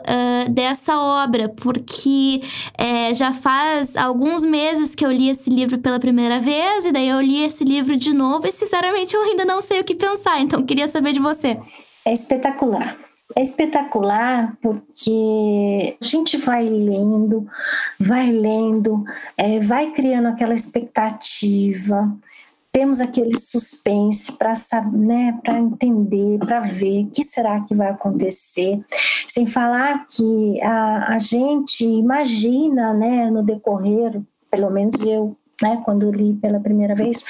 dessa 0.51 0.99
obra, 0.99 1.49
porque 1.49 1.92
que 1.93 2.41
é, 2.79 3.15
já 3.15 3.33
faz 3.33 3.97
alguns 3.97 4.45
meses 4.45 4.95
que 4.95 5.05
eu 5.05 5.13
li 5.13 5.29
esse 5.29 5.51
livro 5.51 5.79
pela 5.79 6.01
primeira 6.01 6.41
vez, 6.41 6.87
e 6.87 6.93
daí 6.93 7.09
eu 7.09 7.21
li 7.21 7.45
esse 7.45 7.65
livro 7.65 7.97
de 7.97 8.15
novo, 8.15 8.47
e 8.47 8.53
sinceramente 8.53 9.15
eu 9.15 9.23
ainda 9.23 9.45
não 9.45 9.61
sei 9.61 9.81
o 9.81 9.85
que 9.85 9.95
pensar, 9.95 10.41
então 10.41 10.65
queria 10.65 10.89
saber 10.89 11.13
de 11.13 11.19
você. 11.19 11.59
É 12.05 12.13
espetacular. 12.13 12.97
É 13.35 13.43
espetacular 13.43 14.57
porque 14.61 15.97
a 16.01 16.05
gente 16.05 16.37
vai 16.37 16.69
lendo, 16.69 17.47
vai 17.99 18.31
lendo, 18.31 19.05
é, 19.39 19.59
vai 19.61 19.91
criando 19.91 20.29
aquela 20.29 20.55
expectativa, 20.55 22.13
temos 22.73 23.01
aquele 23.01 23.39
suspense 23.39 24.33
para 24.33 24.55
né, 24.93 25.39
entender, 25.47 26.39
para 26.39 26.61
ver 26.61 27.05
o 27.05 27.11
que 27.11 27.23
será 27.23 27.61
que 27.61 27.75
vai 27.75 27.91
acontecer. 27.91 28.81
Sem 29.29 29.47
falar 29.47 30.07
que 30.07 30.61
a, 30.63 31.15
a 31.15 31.19
gente 31.19 31.85
imagina, 31.85 32.95
né, 32.95 33.31
no 33.31 33.43
decorrer, 33.43 34.19
pelo 34.51 34.71
menos 34.71 35.03
eu, 35.03 35.37
né, 35.61 35.83
quando 35.85 36.11
li 36.11 36.33
pela 36.35 36.59
primeira 36.59 36.95
vez, 36.95 37.23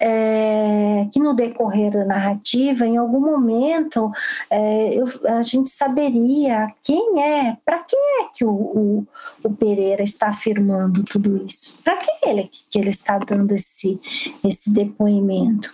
é, 0.00 1.06
que 1.12 1.18
no 1.18 1.34
decorrer 1.34 1.92
da 1.92 2.04
narrativa, 2.04 2.86
em 2.86 2.96
algum 2.96 3.20
momento, 3.20 4.10
é, 4.50 4.94
eu, 4.94 5.06
a 5.28 5.42
gente 5.42 5.68
saberia 5.68 6.72
quem 6.82 7.22
é, 7.22 7.56
para 7.64 7.80
quem 7.80 7.98
é 8.20 8.24
que 8.34 8.44
o, 8.44 8.50
o, 8.50 9.06
o, 9.42 9.50
Pereira 9.50 10.02
está 10.02 10.28
afirmando 10.28 11.02
tudo 11.04 11.44
isso, 11.46 11.82
para 11.82 11.96
quem 11.96 12.30
ele, 12.30 12.48
que 12.70 12.78
ele 12.78 12.90
está 12.90 13.18
dando 13.18 13.52
esse, 13.54 14.00
esse 14.44 14.72
depoimento. 14.72 15.72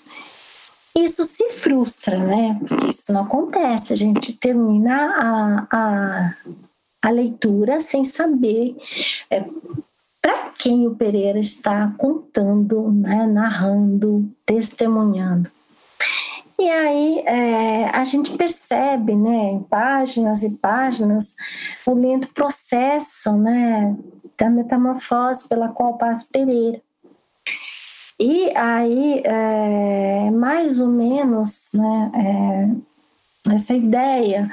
Isso 0.97 1.25
se 1.25 1.49
frustra, 1.51 2.19
né? 2.19 2.59
Porque 2.67 2.89
isso 2.89 3.13
não 3.13 3.23
acontece. 3.23 3.93
A 3.93 3.97
gente 3.97 4.33
termina 4.33 5.67
a, 5.71 5.77
a, 5.77 6.35
a 7.03 7.11
leitura 7.11 7.81
sem 7.81 8.05
saber 8.05 8.77
é, 9.31 9.45
para 10.21 10.51
quem 10.59 10.87
o 10.87 10.95
Pereira 10.95 11.39
está 11.39 11.93
contando, 11.97 12.93
né, 12.93 13.27
narrando, 13.27 14.31
testemunhando. 14.45 15.51
E 16.59 16.69
aí 16.69 17.19
é, 17.21 17.89
a 17.89 18.05
gente 18.05 18.37
percebe, 18.37 19.15
né, 19.17 19.53
em 19.53 19.63
páginas 19.63 20.43
e 20.43 20.59
páginas, 20.59 21.35
o 21.87 21.95
lento 21.95 22.29
processo, 22.35 23.33
né, 23.39 23.97
da 24.39 24.51
metamorfose 24.51 25.49
pela 25.49 25.69
qual 25.69 25.97
passa 25.97 26.27
Pereira. 26.31 26.81
E 28.19 28.55
aí, 28.55 29.23
é, 29.25 30.31
mais 30.31 30.79
ou 30.79 30.89
menos, 30.89 31.71
né, 31.73 32.13
é, 32.15 32.90
essa 33.55 33.75
ideia. 33.75 34.51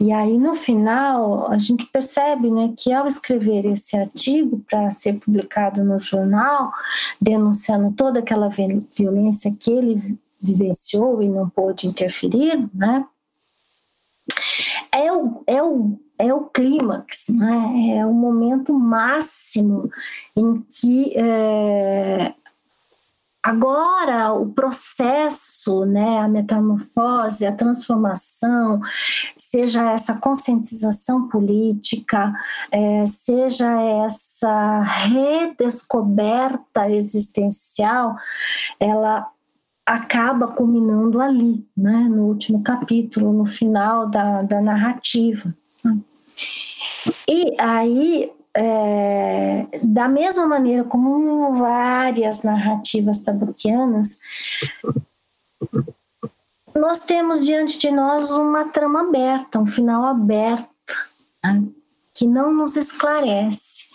E 0.00 0.12
aí, 0.12 0.36
no 0.38 0.54
final, 0.54 1.50
a 1.50 1.58
gente 1.58 1.86
percebe 1.86 2.50
né, 2.50 2.72
que 2.76 2.92
ao 2.92 3.06
escrever 3.06 3.66
esse 3.66 3.96
artigo 3.96 4.62
para 4.68 4.90
ser 4.90 5.18
publicado 5.18 5.84
no 5.84 5.98
jornal, 5.98 6.72
denunciando 7.20 7.92
toda 7.92 8.20
aquela 8.20 8.48
violência 8.48 9.54
que 9.58 9.72
ele 9.72 10.18
vivenciou 10.40 11.22
e 11.22 11.28
não 11.28 11.48
pôde 11.48 11.86
interferir, 11.86 12.68
né? 12.74 13.04
É 14.92 15.12
o, 15.12 15.42
é 15.46 15.62
o, 15.62 15.98
é 16.18 16.34
o 16.34 16.44
clímax, 16.44 17.26
né? 17.30 17.96
é 17.98 18.06
o 18.06 18.12
momento 18.12 18.72
máximo 18.74 19.90
em 20.36 20.60
que 20.68 21.12
é, 21.16 22.34
Agora, 23.42 24.32
o 24.34 24.52
processo, 24.52 25.84
né, 25.84 26.20
a 26.20 26.28
metamorfose, 26.28 27.44
a 27.44 27.50
transformação, 27.50 28.80
seja 29.36 29.90
essa 29.90 30.14
conscientização 30.14 31.26
política, 31.26 32.32
é, 32.70 33.04
seja 33.04 33.66
essa 34.06 34.82
redescoberta 34.82 36.88
existencial, 36.88 38.14
ela 38.78 39.28
acaba 39.84 40.46
culminando 40.46 41.20
ali, 41.20 41.66
né, 41.76 42.06
no 42.08 42.26
último 42.26 42.62
capítulo, 42.62 43.32
no 43.32 43.44
final 43.44 44.08
da, 44.08 44.42
da 44.42 44.60
narrativa. 44.60 45.52
E 47.28 47.56
aí 47.58 48.30
é, 48.54 49.66
da 49.82 50.08
mesma 50.08 50.46
maneira 50.46 50.84
como 50.84 51.54
várias 51.54 52.42
narrativas 52.42 53.22
tabuquianas, 53.22 54.18
nós 56.74 57.00
temos 57.00 57.44
diante 57.44 57.78
de 57.78 57.90
nós 57.90 58.30
uma 58.30 58.66
trama 58.66 59.02
aberta, 59.02 59.58
um 59.58 59.66
final 59.66 60.04
aberto, 60.04 60.68
né, 61.44 61.62
que 62.14 62.26
não 62.26 62.52
nos 62.52 62.76
esclarece, 62.76 63.86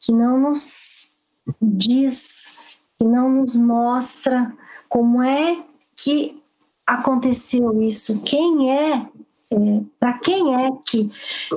que 0.00 0.12
não 0.12 0.38
nos 0.38 1.14
diz, 1.60 2.58
que 2.98 3.04
não 3.04 3.30
nos 3.30 3.56
mostra 3.56 4.52
como 4.88 5.22
é 5.22 5.58
que 5.96 6.40
aconteceu 6.86 7.82
isso, 7.82 8.22
quem 8.22 8.70
é 8.70 9.06
é, 9.50 9.56
para 10.00 10.14
quem 10.18 10.54
é 10.54 10.70
que 10.84 11.10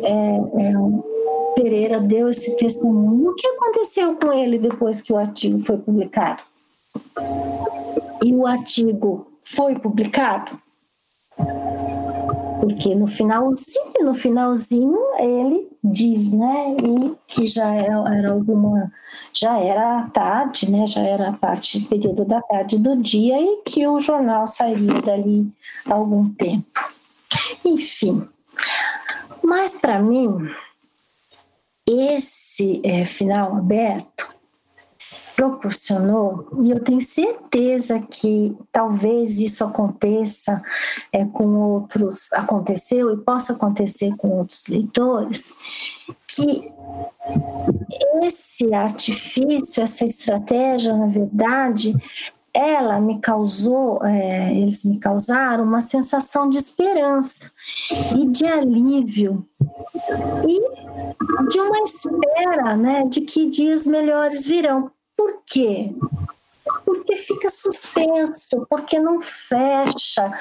é, 0.04 0.12
é, 0.12 0.74
Pereira 1.62 2.00
deu 2.00 2.30
esse 2.30 2.56
testemunho? 2.56 3.32
O 3.32 3.36
que 3.36 3.46
aconteceu 3.46 4.16
com 4.16 4.32
ele 4.32 4.58
depois 4.58 5.02
que 5.02 5.12
o 5.12 5.18
artigo 5.18 5.60
foi 5.60 5.78
publicado? 5.78 6.42
E 8.24 8.34
o 8.34 8.48
artigo 8.48 9.28
foi 9.42 9.76
publicado? 9.76 10.58
Porque 12.62 12.96
no 12.96 13.08
finalzinho, 13.08 14.06
no 14.06 14.14
finalzinho 14.14 14.98
ele 15.18 15.68
diz, 15.84 16.32
né, 16.32 16.78
e 16.78 17.16
que 17.28 17.46
já 17.46 17.74
era 17.74 18.32
alguma, 18.32 18.90
já 19.34 19.60
era 19.60 20.04
tarde, 20.14 20.72
né, 20.72 20.86
já 20.86 21.02
era 21.02 21.34
parte 21.34 21.82
período 21.88 22.24
da 22.24 22.42
tarde 22.42 22.78
do 22.78 22.96
dia 22.96 23.42
e 23.42 23.64
que 23.66 23.86
o 23.86 24.00
jornal 24.00 24.48
sairia 24.48 25.02
dali 25.02 25.52
algum 25.86 26.30
tempo. 26.30 26.66
Enfim, 27.66 28.26
mas 29.44 29.78
para 29.80 30.00
mim, 30.00 30.50
esse 31.90 32.82
é, 32.84 33.04
final 33.04 33.56
aberto 33.56 34.30
proporcionou, 35.36 36.50
e 36.62 36.70
eu 36.70 36.82
tenho 36.82 37.00
certeza 37.00 38.00
que 38.02 38.56
talvez 38.74 39.40
isso 39.40 39.64
aconteça 39.64 40.62
é, 41.14 41.24
com 41.24 41.48
outros, 41.56 42.28
aconteceu 42.34 43.14
e 43.14 43.18
possa 43.18 43.54
acontecer 43.54 44.16
com 44.18 44.38
outros 44.38 44.68
leitores, 44.68 45.58
que 46.28 46.70
esse 48.22 48.74
artifício, 48.74 49.82
essa 49.82 50.06
estratégia, 50.06 50.94
na 50.94 51.08
verdade, 51.08 51.96
ela 52.54 53.00
me 53.00 53.20
causou, 53.20 54.04
é, 54.04 54.54
eles 54.54 54.84
me 54.84 55.00
causaram 55.00 55.64
uma 55.64 55.82
sensação 55.82 56.50
de 56.50 56.58
esperança 56.58 57.50
e 58.14 58.26
de 58.26 58.46
alívio 58.46 59.48
e 60.48 61.48
de 61.48 61.60
uma 61.60 61.80
espera, 61.84 62.76
né, 62.76 63.06
de 63.06 63.22
que 63.22 63.50
dias 63.50 63.86
melhores 63.86 64.46
virão. 64.46 64.92
Por 65.16 65.42
quê? 65.46 65.94
Porque 66.86 67.16
fica 67.16 67.50
suspenso, 67.50 68.66
porque 68.70 69.00
não 69.00 69.22
fecha, 69.22 70.32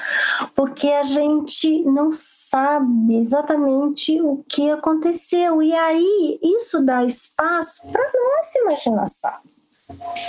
porque 0.55 0.89
a 0.89 1.03
gente 1.03 1.83
não 1.83 2.09
sabe 2.11 3.17
exatamente 3.17 4.21
o 4.21 4.43
que 4.47 4.69
aconteceu. 4.69 5.61
E 5.61 5.73
aí 5.73 6.39
isso 6.41 6.83
dá 6.85 7.03
espaço 7.03 7.91
para 7.91 8.03
nossa 8.03 8.59
imaginação. 8.59 9.39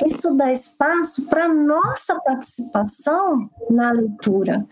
Isso 0.06 0.34
dá 0.36 0.50
espaço 0.50 1.28
para 1.28 1.46
nossa 1.46 2.18
participação 2.20 3.50
na 3.68 3.92
leitura. 3.92 4.66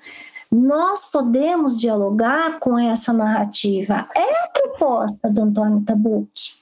Nós 0.51 1.11
podemos 1.11 1.78
dialogar 1.78 2.59
com 2.59 2.78
essa 2.78 3.12
narrativa. 3.12 4.09
É 4.14 4.44
a 4.44 4.49
proposta 4.49 5.30
do 5.30 5.42
Antônio 5.42 5.82
Tabucchi. 5.82 6.59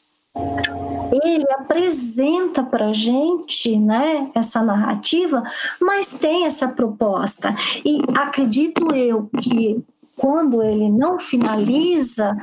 Ele 1.24 1.46
apresenta 1.52 2.62
para 2.62 2.88
a 2.88 2.92
gente 2.92 3.78
né, 3.78 4.30
essa 4.34 4.62
narrativa, 4.62 5.42
mas 5.80 6.18
tem 6.18 6.44
essa 6.44 6.68
proposta. 6.68 7.54
E 7.84 8.02
acredito 8.14 8.94
eu 8.94 9.30
que 9.40 9.82
quando 10.16 10.62
ele 10.62 10.90
não 10.90 11.20
finaliza, 11.20 12.36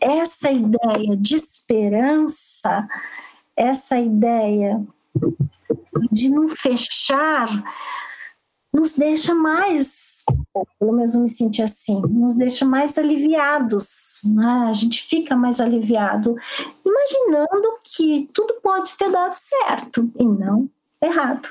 essa 0.00 0.50
ideia 0.50 1.16
de 1.16 1.36
esperança, 1.36 2.88
essa 3.54 4.00
ideia 4.00 4.82
de 6.10 6.30
não 6.30 6.48
fechar 6.48 7.48
nos 8.72 8.92
deixa 8.92 9.34
mais, 9.34 10.24
pelo 10.78 10.92
menos 10.92 11.14
eu 11.14 11.22
me 11.22 11.28
senti 11.28 11.62
assim, 11.62 12.00
nos 12.08 12.34
deixa 12.34 12.64
mais 12.64 12.96
aliviados, 12.98 14.22
né? 14.34 14.66
a 14.68 14.72
gente 14.72 15.02
fica 15.02 15.36
mais 15.36 15.60
aliviado, 15.60 16.36
imaginando 16.84 17.78
que 17.82 18.28
tudo 18.32 18.54
pode 18.62 18.96
ter 18.96 19.10
dado 19.10 19.32
certo 19.32 20.10
e 20.18 20.24
não 20.24 20.68
errado. 21.02 21.50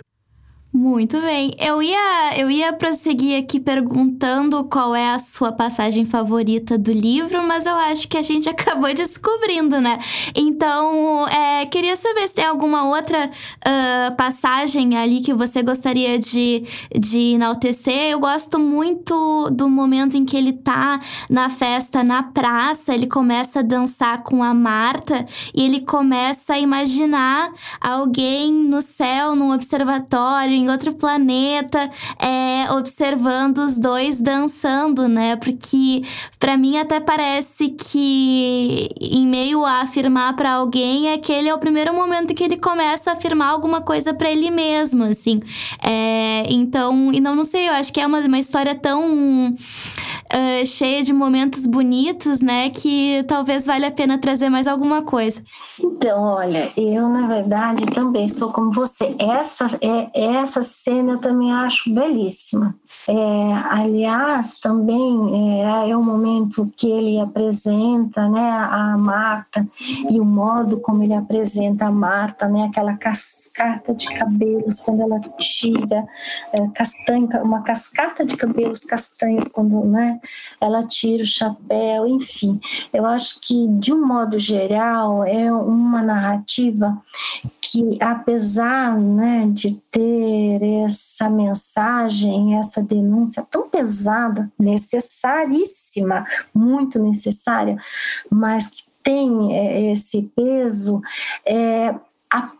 Muito 0.71 1.19
bem. 1.21 1.55
Eu 1.57 1.81
ia, 1.81 2.37
eu 2.37 2.51
ia 2.51 2.73
prosseguir 2.73 3.41
aqui 3.41 3.59
perguntando 3.59 4.65
qual 4.65 4.93
é 4.93 5.11
a 5.11 5.17
sua 5.17 5.51
passagem 5.51 6.05
favorita 6.05 6.77
do 6.77 6.91
livro, 6.91 7.41
mas 7.41 7.65
eu 7.65 7.75
acho 7.75 8.07
que 8.07 8.17
a 8.17 8.21
gente 8.21 8.47
acabou 8.51 8.93
descobrindo, 8.93 9.79
né? 9.79 9.97
Então, 10.35 11.25
é, 11.29 11.65
queria 11.65 11.95
saber 11.95 12.27
se 12.27 12.35
tem 12.35 12.45
alguma 12.45 12.83
outra 12.89 13.27
uh, 13.27 14.15
passagem 14.17 14.97
ali 14.97 15.21
que 15.21 15.33
você 15.33 15.63
gostaria 15.63 16.19
de, 16.19 16.63
de 16.93 17.33
enaltecer. 17.35 18.11
Eu 18.11 18.19
gosto 18.19 18.59
muito 18.59 19.49
do 19.51 19.69
momento 19.69 20.17
em 20.17 20.25
que 20.25 20.35
ele 20.35 20.51
tá 20.51 20.99
na 21.29 21.49
festa 21.49 22.03
na 22.03 22.21
praça, 22.21 22.93
ele 22.93 23.07
começa 23.07 23.59
a 23.59 23.63
dançar 23.63 24.21
com 24.21 24.43
a 24.43 24.53
Marta 24.53 25.25
e 25.55 25.63
ele 25.63 25.81
começa 25.81 26.53
a 26.53 26.59
imaginar 26.59 27.51
alguém 27.79 28.53
no 28.53 28.81
céu, 28.81 29.35
num 29.35 29.53
observatório, 29.53 30.66
em 30.67 30.71
outro 30.71 30.93
planeta, 30.93 31.89
é, 32.19 32.71
observando 32.71 33.59
os 33.59 33.79
dois 33.79 34.21
dançando, 34.21 35.07
né? 35.07 35.35
Porque 35.35 36.01
para 36.39 36.57
mim 36.57 36.77
até 36.77 36.99
parece 36.99 37.69
que 37.69 38.89
em 38.99 39.25
meio 39.25 39.65
a 39.65 39.81
afirmar 39.81 40.35
para 40.35 40.53
alguém, 40.53 41.11
aquele 41.11 41.49
é 41.49 41.53
o 41.53 41.59
primeiro 41.59 41.93
momento 41.93 42.33
que 42.33 42.43
ele 42.43 42.57
começa 42.57 43.11
a 43.11 43.13
afirmar 43.13 43.49
alguma 43.49 43.81
coisa 43.81 44.13
para 44.13 44.29
ele 44.29 44.51
mesmo, 44.51 45.03
assim. 45.03 45.41
É, 45.83 46.43
então, 46.49 47.11
e 47.13 47.19
não, 47.19 47.35
não 47.35 47.43
sei, 47.43 47.67
eu 47.67 47.73
acho 47.73 47.91
que 47.91 47.99
é 47.99 48.07
uma, 48.07 48.19
uma 48.19 48.39
história 48.39 48.75
tão 48.75 49.49
uh, 49.51 50.65
cheia 50.65 51.03
de 51.03 51.13
momentos 51.13 51.65
bonitos, 51.65 52.41
né? 52.41 52.69
Que 52.69 53.23
talvez 53.27 53.65
valha 53.65 53.87
a 53.87 53.91
pena 53.91 54.17
trazer 54.17 54.49
mais 54.49 54.67
alguma 54.67 55.01
coisa. 55.01 55.41
Então, 55.79 56.23
olha, 56.23 56.71
eu 56.75 57.07
na 57.09 57.27
verdade 57.27 57.85
também 57.87 58.27
sou 58.29 58.51
como 58.51 58.71
você. 58.71 59.15
Essa, 59.19 59.67
é, 59.81 60.09
essa 60.47 60.63
cena 60.63 61.13
eu 61.13 61.21
também 61.21 61.51
acho 61.51 61.93
belíssima. 61.93 62.75
É, 63.09 63.53
aliás, 63.69 64.59
também 64.59 65.61
é, 65.63 65.89
é, 65.89 65.95
o 65.95 66.03
momento 66.03 66.69
que 66.75 66.91
ele 66.91 67.17
apresenta 67.21 68.27
né, 68.27 68.51
a 68.51 68.97
Marta 68.97 69.65
e 70.09 70.19
o 70.19 70.25
modo 70.25 70.81
como 70.81 71.03
ele 71.03 71.13
apresenta 71.13 71.85
a 71.85 71.91
Marta, 71.91 72.49
né, 72.49 72.65
aquela 72.65 72.97
cascata 72.97 73.93
de 73.93 74.13
cabelos 74.13 74.83
quando 74.83 75.03
ela 75.03 75.21
tira 75.37 76.05
é, 76.51 77.39
uma 77.41 77.61
cascata 77.61 78.25
de 78.25 78.35
cabelos 78.35 78.81
castanhos 78.81 79.45
quando 79.53 79.85
né, 79.85 80.19
ela 80.59 80.83
tira 80.83 81.23
o 81.23 81.25
chapéu, 81.25 82.07
enfim. 82.07 82.59
Eu 82.91 83.05
acho 83.05 83.39
que, 83.41 83.67
de 83.79 83.93
um 83.93 84.05
modo 84.05 84.37
geral, 84.37 85.23
é 85.23 85.49
uma 85.49 86.03
narrativa 86.03 87.01
que, 87.61 87.97
apesar 88.01 88.97
né, 88.97 89.47
de 89.51 89.73
ter 89.91 90.61
essa 90.85 91.29
mensagem, 91.29 92.57
essa 92.59 92.83
denúncia 92.97 93.45
tão 93.49 93.69
pesada, 93.69 94.51
necessaríssima, 94.59 96.25
muito 96.53 96.99
necessária, 96.99 97.77
mas 98.29 98.69
que 98.69 98.83
tem 99.03 99.55
é, 99.55 99.91
esse 99.91 100.23
peso, 100.35 101.01
é, 101.45 101.95
a 102.29 102.51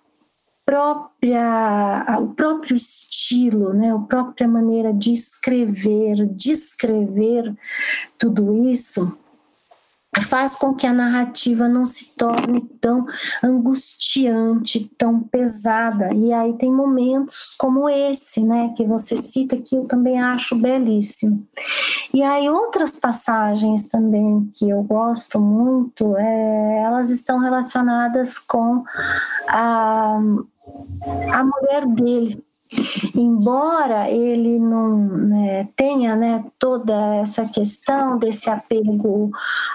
própria, 0.66 2.20
o 2.22 2.28
próprio 2.34 2.76
estilo, 2.76 3.74
né, 3.74 3.94
a 3.94 4.00
própria 4.00 4.48
maneira 4.48 4.94
de 4.94 5.12
escrever, 5.12 6.26
descrever 6.28 7.54
tudo 8.18 8.70
isso, 8.70 9.18
faz 10.22 10.56
com 10.56 10.74
que 10.74 10.88
a 10.88 10.94
narrativa 10.94 11.68
não 11.68 11.86
se 11.86 12.16
torne 12.16 12.62
tão 12.82 13.06
angustiante, 13.44 14.90
tão 14.98 15.22
pesada. 15.22 16.14
E 16.14 16.34
aí 16.34 16.54
tem 16.54 16.72
momentos 16.72 17.56
como 17.58 17.90
esse, 17.90 18.46
né, 18.46 18.74
que 18.76 18.86
você 18.86 19.18
cita 19.18 19.58
que 19.58 19.76
eu 19.76 19.86
também 19.86 20.22
acho 20.22 20.56
belíssimo. 20.56 21.46
E 22.14 22.22
aí 22.24 22.50
outras 22.50 23.00
passagens 23.00 23.90
também 23.90 24.50
que 24.54 24.70
eu 24.70 24.84
gosto 24.84 25.40
muito, 25.40 26.16
é, 26.18 26.84
elas 26.84 27.10
estão 27.10 27.40
relacionadas 27.40 28.38
com 28.38 28.84
a, 29.48 30.20
a 31.32 31.44
mulher 31.44 31.86
dele, 31.88 32.44
embora 33.16 34.10
ele 34.10 34.60
não 34.60 34.98
né, 34.98 35.68
tenha 35.76 36.16
né, 36.16 36.44
toda 36.60 37.16
essa 37.16 37.46
questão 37.46 38.18
desse 38.18 38.50
apego 38.50 39.32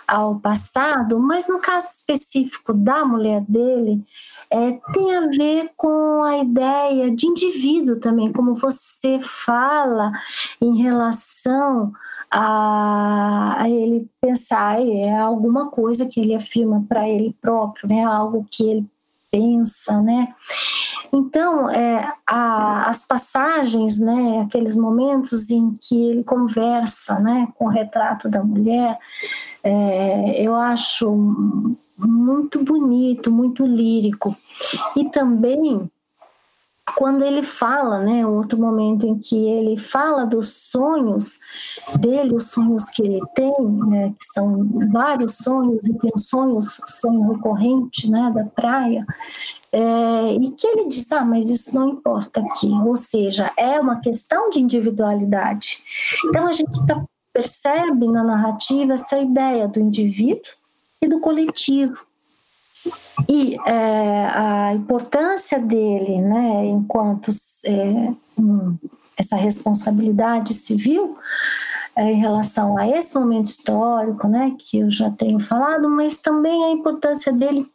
ao 0.06 0.36
passado, 0.36 1.18
mas 1.18 1.48
no 1.48 1.58
caso 1.60 1.86
específico 1.86 2.72
da 2.72 3.04
mulher 3.04 3.42
dele, 3.48 4.04
é, 4.50 4.78
tem 4.92 5.16
a 5.16 5.28
ver 5.28 5.70
com 5.76 6.22
a 6.22 6.38
ideia 6.38 7.10
de 7.10 7.26
indivíduo 7.26 7.96
também, 7.96 8.30
como 8.32 8.54
você 8.54 9.18
fala 9.20 10.12
em 10.60 10.82
relação 10.82 11.92
a, 12.30 13.64
ele 13.66 14.06
pensar, 14.20 14.80
é 14.80 15.16
alguma 15.16 15.70
coisa 15.70 16.06
que 16.06 16.20
ele 16.20 16.34
afirma 16.34 16.84
para 16.88 17.08
ele 17.08 17.34
próprio, 17.40 17.88
né, 17.88 18.04
algo 18.04 18.46
que 18.50 18.68
ele 18.68 18.86
pensa, 19.30 20.00
né? 20.02 20.34
Então, 21.14 21.70
é, 21.70 22.10
a, 22.26 22.88
as 22.88 23.06
passagens, 23.06 24.00
né, 24.00 24.40
aqueles 24.46 24.74
momentos 24.74 25.50
em 25.50 25.74
que 25.74 26.10
ele 26.10 26.24
conversa 26.24 27.20
né, 27.20 27.48
com 27.54 27.66
o 27.66 27.70
retrato 27.70 28.30
da 28.30 28.42
mulher, 28.42 28.98
é, 29.62 30.42
eu 30.42 30.54
acho 30.54 31.14
muito 31.98 32.64
bonito, 32.64 33.30
muito 33.30 33.66
lírico. 33.66 34.34
E 34.96 35.08
também 35.10 35.90
quando 36.96 37.24
ele 37.24 37.42
fala, 37.42 38.00
né, 38.00 38.26
outro 38.26 38.58
momento 38.58 39.06
em 39.06 39.16
que 39.18 39.36
ele 39.36 39.78
fala 39.78 40.26
dos 40.26 40.70
sonhos 40.70 41.38
dele, 41.98 42.34
os 42.34 42.50
sonhos 42.50 42.88
que 42.90 43.02
ele 43.02 43.20
tem, 43.34 43.54
né, 43.86 44.12
que 44.18 44.24
são 44.24 44.68
vários 44.90 45.36
sonhos 45.36 45.86
e 45.88 45.94
tem 45.94 46.10
sonhos, 46.18 46.80
sonho 46.88 47.32
recorrente, 47.32 48.10
né, 48.10 48.32
da 48.34 48.44
praia, 48.44 49.06
é, 49.70 50.34
e 50.34 50.50
que 50.50 50.66
ele 50.66 50.88
diz, 50.88 51.10
ah, 51.12 51.24
mas 51.24 51.48
isso 51.48 51.74
não 51.74 51.90
importa 51.90 52.40
aqui, 52.40 52.68
ou 52.68 52.96
seja, 52.96 53.50
é 53.56 53.80
uma 53.80 54.00
questão 54.00 54.50
de 54.50 54.60
individualidade. 54.60 55.78
Então 56.26 56.46
a 56.46 56.52
gente 56.52 56.84
tá, 56.84 57.02
percebe 57.32 58.06
na 58.08 58.24
narrativa 58.24 58.94
essa 58.94 59.18
ideia 59.18 59.68
do 59.68 59.80
indivíduo 59.80 60.52
e 61.00 61.08
do 61.08 61.20
coletivo. 61.20 62.11
E 63.28 63.56
é, 63.66 64.26
a 64.26 64.74
importância 64.74 65.58
dele, 65.58 66.20
né, 66.20 66.66
enquanto 66.66 67.30
é, 67.66 68.12
um, 68.38 68.76
essa 69.16 69.36
responsabilidade 69.36 70.54
civil, 70.54 71.16
é, 71.94 72.10
em 72.10 72.20
relação 72.20 72.78
a 72.78 72.88
esse 72.88 73.18
momento 73.18 73.46
histórico, 73.46 74.26
né, 74.26 74.54
que 74.58 74.78
eu 74.78 74.90
já 74.90 75.10
tenho 75.10 75.38
falado, 75.38 75.88
mas 75.88 76.22
também 76.22 76.64
a 76.64 76.70
importância 76.70 77.32
dele 77.32 77.66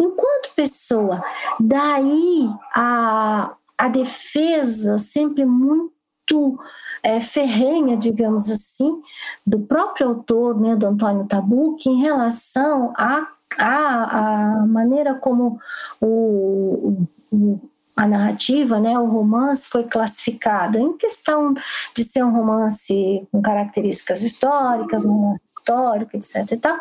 enquanto 0.00 0.54
pessoa. 0.54 1.22
Daí 1.58 2.48
a, 2.74 3.52
a 3.76 3.88
defesa 3.88 4.98
sempre 4.98 5.44
muito 5.44 6.58
é, 7.02 7.20
ferrenha, 7.20 7.96
digamos 7.96 8.50
assim, 8.50 9.02
do 9.46 9.60
próprio 9.60 10.08
autor, 10.08 10.60
né, 10.60 10.74
do 10.76 10.86
Antônio 10.86 11.26
Tabucchi, 11.26 11.90
em 11.90 12.00
relação 12.00 12.92
à 12.96 13.28
a, 13.58 14.58
a, 14.60 14.66
maneira 14.66 15.14
como 15.14 15.58
o, 16.00 17.06
o 17.32 17.60
a 17.96 18.08
narrativa, 18.08 18.80
né, 18.80 18.98
o 18.98 19.06
romance 19.06 19.68
foi 19.68 19.84
classificado 19.84 20.76
em 20.78 20.96
questão 20.96 21.54
de 21.94 22.02
ser 22.02 22.24
um 22.24 22.32
romance 22.32 23.26
com 23.30 23.40
características 23.40 24.22
históricas, 24.22 25.04
um 25.06 25.12
romance 25.12 25.42
histórico, 25.46 26.16
etc. 26.16 26.52
E 26.52 26.56
tal, 26.56 26.76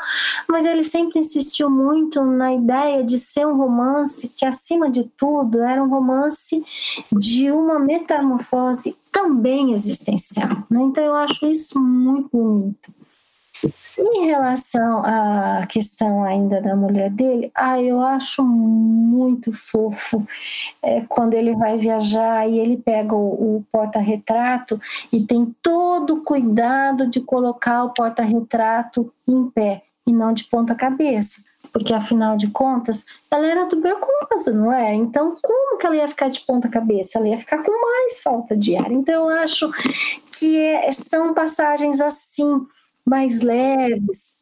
mas 0.50 0.66
ele 0.66 0.84
sempre 0.84 1.20
insistiu 1.20 1.70
muito 1.70 2.24
na 2.24 2.54
ideia 2.54 3.04
de 3.04 3.20
ser 3.20 3.46
um 3.46 3.56
romance 3.56 4.30
que, 4.30 4.46
acima 4.46 4.90
de 4.90 5.04
tudo, 5.16 5.62
era 5.62 5.84
um 5.84 5.90
romance 5.90 6.66
de 7.12 7.52
uma 7.52 7.78
metamorfose 7.78 8.98
também 9.12 9.74
existencial. 9.74 10.64
Né? 10.70 10.82
Então, 10.82 11.04
eu 11.04 11.16
acho 11.16 11.46
isso 11.46 11.80
muito 11.80 12.30
bonito. 12.32 13.03
Em 13.98 14.26
relação 14.26 15.04
à 15.06 15.62
questão 15.68 16.24
ainda 16.24 16.60
da 16.62 16.76
mulher 16.76 17.12
dele, 17.12 17.52
ah, 17.54 17.82
eu 17.82 18.02
acho 18.02 18.44
muito 18.44 19.54
fofo 19.54 20.26
é, 20.82 21.02
quando 21.08 21.36
ele 21.36 21.56
vai 21.56 21.78
viajar 21.78 22.50
e 22.50 22.60
ele 22.60 22.78
pega 22.78 23.16
o, 23.16 23.58
o 23.58 23.66
porta-retrato 23.72 24.80
e 25.12 25.24
tem 25.24 25.56
todo 25.62 26.16
o 26.16 26.24
cuidado 26.24 27.08
de 27.08 27.22
colocar 27.22 27.84
o 27.84 27.94
porta-retrato 27.94 29.14
em 29.28 29.50
pé 29.50 29.84
e 30.08 30.12
não 30.12 30.34
de 30.34 30.46
ponta 30.46 30.74
cabeça. 30.74 31.42
Porque 31.72 31.94
afinal 31.94 32.38
de 32.38 32.50
contas, 32.52 33.06
ela 33.32 33.48
era 33.48 33.66
tuberculosa, 33.66 34.52
não 34.52 34.72
é? 34.72 34.94
Então, 34.94 35.36
como 35.42 35.78
que 35.78 35.86
ela 35.86 35.96
ia 35.96 36.08
ficar 36.08 36.30
de 36.30 36.42
ponta 36.42 36.70
cabeça? 36.70 37.18
Ela 37.18 37.30
ia 37.30 37.38
ficar 37.38 37.64
com 37.64 37.72
mais 37.72 38.22
falta 38.22 38.56
de 38.56 38.76
ar. 38.76 38.92
Então, 38.92 39.30
eu 39.30 39.38
acho 39.40 39.72
que 40.38 40.58
é, 40.58 40.92
são 40.92 41.34
passagens 41.34 42.00
assim 42.00 42.66
mais 43.06 43.42
leves, 43.42 44.38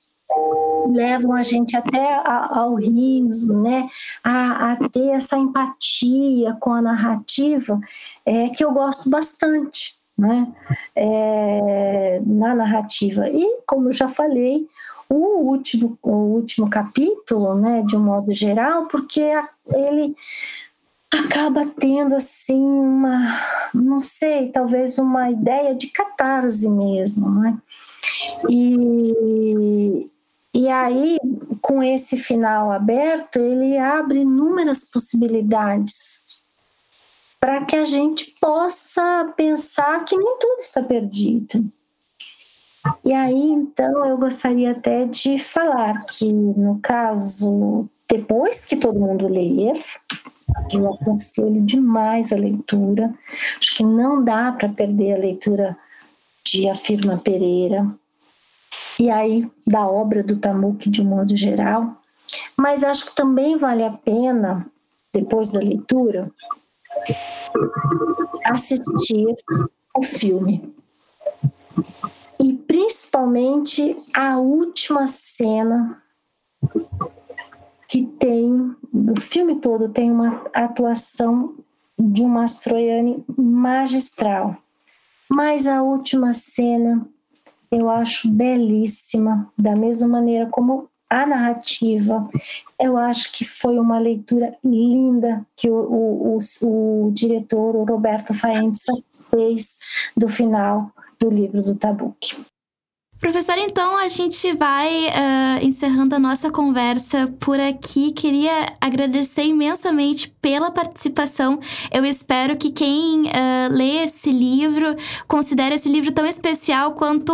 levam 0.90 1.34
a 1.34 1.44
gente 1.44 1.76
até 1.76 2.22
ao 2.26 2.76
riso, 2.76 3.54
né? 3.54 3.90
A, 4.24 4.72
a, 4.72 4.90
ter 4.90 5.10
essa 5.10 5.38
empatia 5.38 6.54
com 6.60 6.72
a 6.72 6.82
narrativa, 6.82 7.80
é, 8.26 8.50
que 8.50 8.64
eu 8.64 8.72
gosto 8.72 9.10
bastante, 9.10 9.96
né? 10.18 10.48
É, 10.96 12.22
na 12.26 12.56
narrativa. 12.56 13.30
E, 13.30 13.62
como 13.66 13.90
eu 13.90 13.94
já 13.94 14.08
falei, 14.08 14.68
o 15.10 15.50
último, 15.50 15.98
o 16.02 16.12
último 16.12 16.70
capítulo, 16.70 17.56
né, 17.56 17.84
de 17.86 17.98
um 17.98 18.04
modo 18.04 18.34
geral, 18.34 18.88
porque 18.88 19.22
ele 19.68 20.16
acaba 21.12 21.66
tendo 21.78 22.16
assim 22.16 22.62
uma, 22.62 23.20
não 23.74 24.00
sei, 24.00 24.50
talvez 24.50 24.98
uma 24.98 25.30
ideia 25.30 25.76
de 25.76 25.88
catarse 25.88 26.70
mesmo, 26.70 27.30
né? 27.30 27.58
E, 28.50 30.06
e 30.54 30.68
aí, 30.68 31.18
com 31.62 31.82
esse 31.82 32.18
final 32.18 32.72
aberto, 32.72 33.40
ele 33.40 33.78
abre 33.78 34.20
inúmeras 34.20 34.90
possibilidades 34.90 36.22
para 37.40 37.66
que 37.66 37.76
a 37.76 37.86
gente 37.86 38.36
possa 38.40 39.34
pensar 39.36 40.06
que 40.06 40.16
nem 40.16 40.38
tudo 40.40 40.60
está 40.60 40.82
perdido. 40.84 41.66
E 43.04 43.14
aí, 43.14 43.36
então, 43.36 44.06
eu 44.06 44.18
gostaria 44.18 44.72
até 44.72 45.06
de 45.06 45.40
falar 45.40 46.06
que, 46.06 46.32
no 46.32 46.80
caso, 46.80 47.88
depois 48.10 48.66
que 48.66 48.76
todo 48.76 49.00
mundo 49.00 49.28
ler, 49.28 49.84
eu 50.74 50.94
aconselho 50.94 51.62
demais 51.62 52.32
a 52.32 52.36
leitura. 52.36 53.14
Acho 53.60 53.76
que 53.78 53.84
não 53.84 54.24
dá 54.24 54.52
para 54.52 54.70
perder 54.70 55.14
a 55.14 55.20
leitura 55.20 55.78
de 56.52 56.68
Afirma 56.68 57.18
Pereira 57.18 57.88
e 59.00 59.10
aí 59.10 59.50
da 59.66 59.88
obra 59.88 60.22
do 60.22 60.36
Tamuque 60.36 60.90
de 60.90 61.02
um 61.02 61.06
modo 61.06 61.34
geral. 61.36 61.96
Mas 62.58 62.84
acho 62.84 63.06
que 63.06 63.16
também 63.16 63.58
vale 63.58 63.86
a 63.86 63.92
pena, 63.92 64.66
depois 65.14 65.50
da 65.50 65.60
leitura, 65.60 66.30
assistir 68.44 69.28
o 69.96 70.04
filme. 70.04 70.74
E 72.38 72.54
principalmente 72.54 73.96
a 74.14 74.38
última 74.38 75.08
cena 75.08 76.04
que 77.88 78.06
tem, 78.06 78.76
o 78.94 79.20
filme 79.22 79.56
todo 79.62 79.88
tem 79.88 80.12
uma 80.12 80.44
atuação 80.54 81.56
de 81.98 82.22
um 82.22 82.28
Mastroianni 82.28 83.24
magistral. 83.38 84.58
Mas 85.32 85.66
a 85.66 85.82
última 85.82 86.34
cena 86.34 87.08
eu 87.72 87.90
acho 87.90 88.30
belíssima, 88.30 89.50
da 89.58 89.74
mesma 89.74 90.10
maneira 90.10 90.48
como 90.48 90.90
a 91.10 91.26
narrativa. 91.26 92.30
Eu 92.78 92.98
acho 92.98 93.32
que 93.32 93.46
foi 93.46 93.80
uma 93.80 93.98
leitura 93.98 94.58
linda 94.62 95.46
que 95.56 95.70
o, 95.70 95.76
o, 95.76 96.38
o, 96.38 97.08
o 97.08 97.12
diretor, 97.12 97.78
o 97.78 97.86
Roberto 97.86 98.34
Faenza, 98.34 98.92
fez 99.30 99.80
do 100.18 100.28
final 100.28 100.92
do 101.18 101.30
livro 101.30 101.62
do 101.62 101.76
Tabuque. 101.76 102.36
Professora, 103.22 103.60
então 103.62 103.96
a 103.96 104.10
gente 104.10 104.52
vai 104.54 105.06
uh, 105.06 105.64
encerrando 105.64 106.16
a 106.16 106.20
nossa 106.20 106.50
conversa 106.50 107.32
por 107.40 107.60
aqui. 107.60 108.12
Queria 108.12 108.66
agradecer 108.82 109.44
imensamente 109.44 110.28
pela 110.42 110.72
participação. 110.72 111.60
Eu 111.92 112.04
espero 112.04 112.58
que 112.58 112.72
quem 112.72 113.28
uh, 113.28 113.30
lê 113.70 114.06
esse 114.06 114.32
livro 114.32 114.96
considere 115.28 115.76
esse 115.76 115.88
livro 115.88 116.12
tão 116.12 116.26
especial 116.26 116.94
quanto 116.96 117.32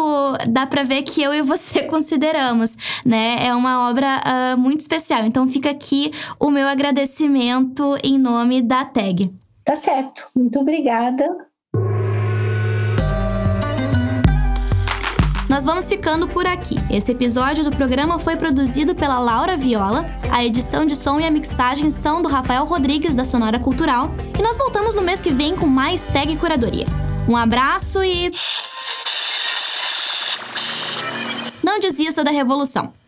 dá 0.49 0.67
para 0.67 0.83
ver 0.83 1.03
que 1.03 1.23
eu 1.23 1.33
e 1.33 1.41
você 1.41 1.83
consideramos, 1.87 2.75
né? 3.05 3.37
É 3.39 3.55
uma 3.55 3.89
obra 3.89 4.21
uh, 4.27 4.57
muito 4.57 4.81
especial. 4.81 5.25
Então 5.25 5.47
fica 5.47 5.69
aqui 5.69 6.11
o 6.37 6.51
meu 6.51 6.67
agradecimento 6.67 7.95
em 8.03 8.17
nome 8.17 8.61
da 8.61 8.83
TAG. 8.83 9.31
Tá 9.63 9.77
certo. 9.77 10.27
Muito 10.35 10.59
obrigada. 10.59 11.47
Nós 15.49 15.63
vamos 15.63 15.87
ficando 15.87 16.27
por 16.27 16.45
aqui. 16.45 16.75
Esse 16.91 17.13
episódio 17.13 17.63
do 17.63 17.71
programa 17.71 18.19
foi 18.19 18.35
produzido 18.35 18.93
pela 18.93 19.17
Laura 19.17 19.55
Viola, 19.55 20.05
a 20.29 20.43
edição 20.43 20.85
de 20.85 20.93
som 20.93 21.19
e 21.19 21.25
a 21.25 21.31
mixagem 21.31 21.89
são 21.89 22.21
do 22.21 22.27
Rafael 22.27 22.65
Rodrigues, 22.65 23.15
da 23.15 23.23
Sonora 23.23 23.57
Cultural, 23.57 24.09
e 24.37 24.41
nós 24.41 24.57
voltamos 24.57 24.93
no 24.93 25.01
mês 25.01 25.21
que 25.21 25.31
vem 25.31 25.55
com 25.55 25.65
mais 25.65 26.05
Tag 26.05 26.35
Curadoria. 26.35 26.85
Um 27.29 27.37
abraço 27.37 28.03
e. 28.03 28.33
Não 31.63 31.79
desista 31.79 32.23
da 32.25 32.31
revolução! 32.31 33.06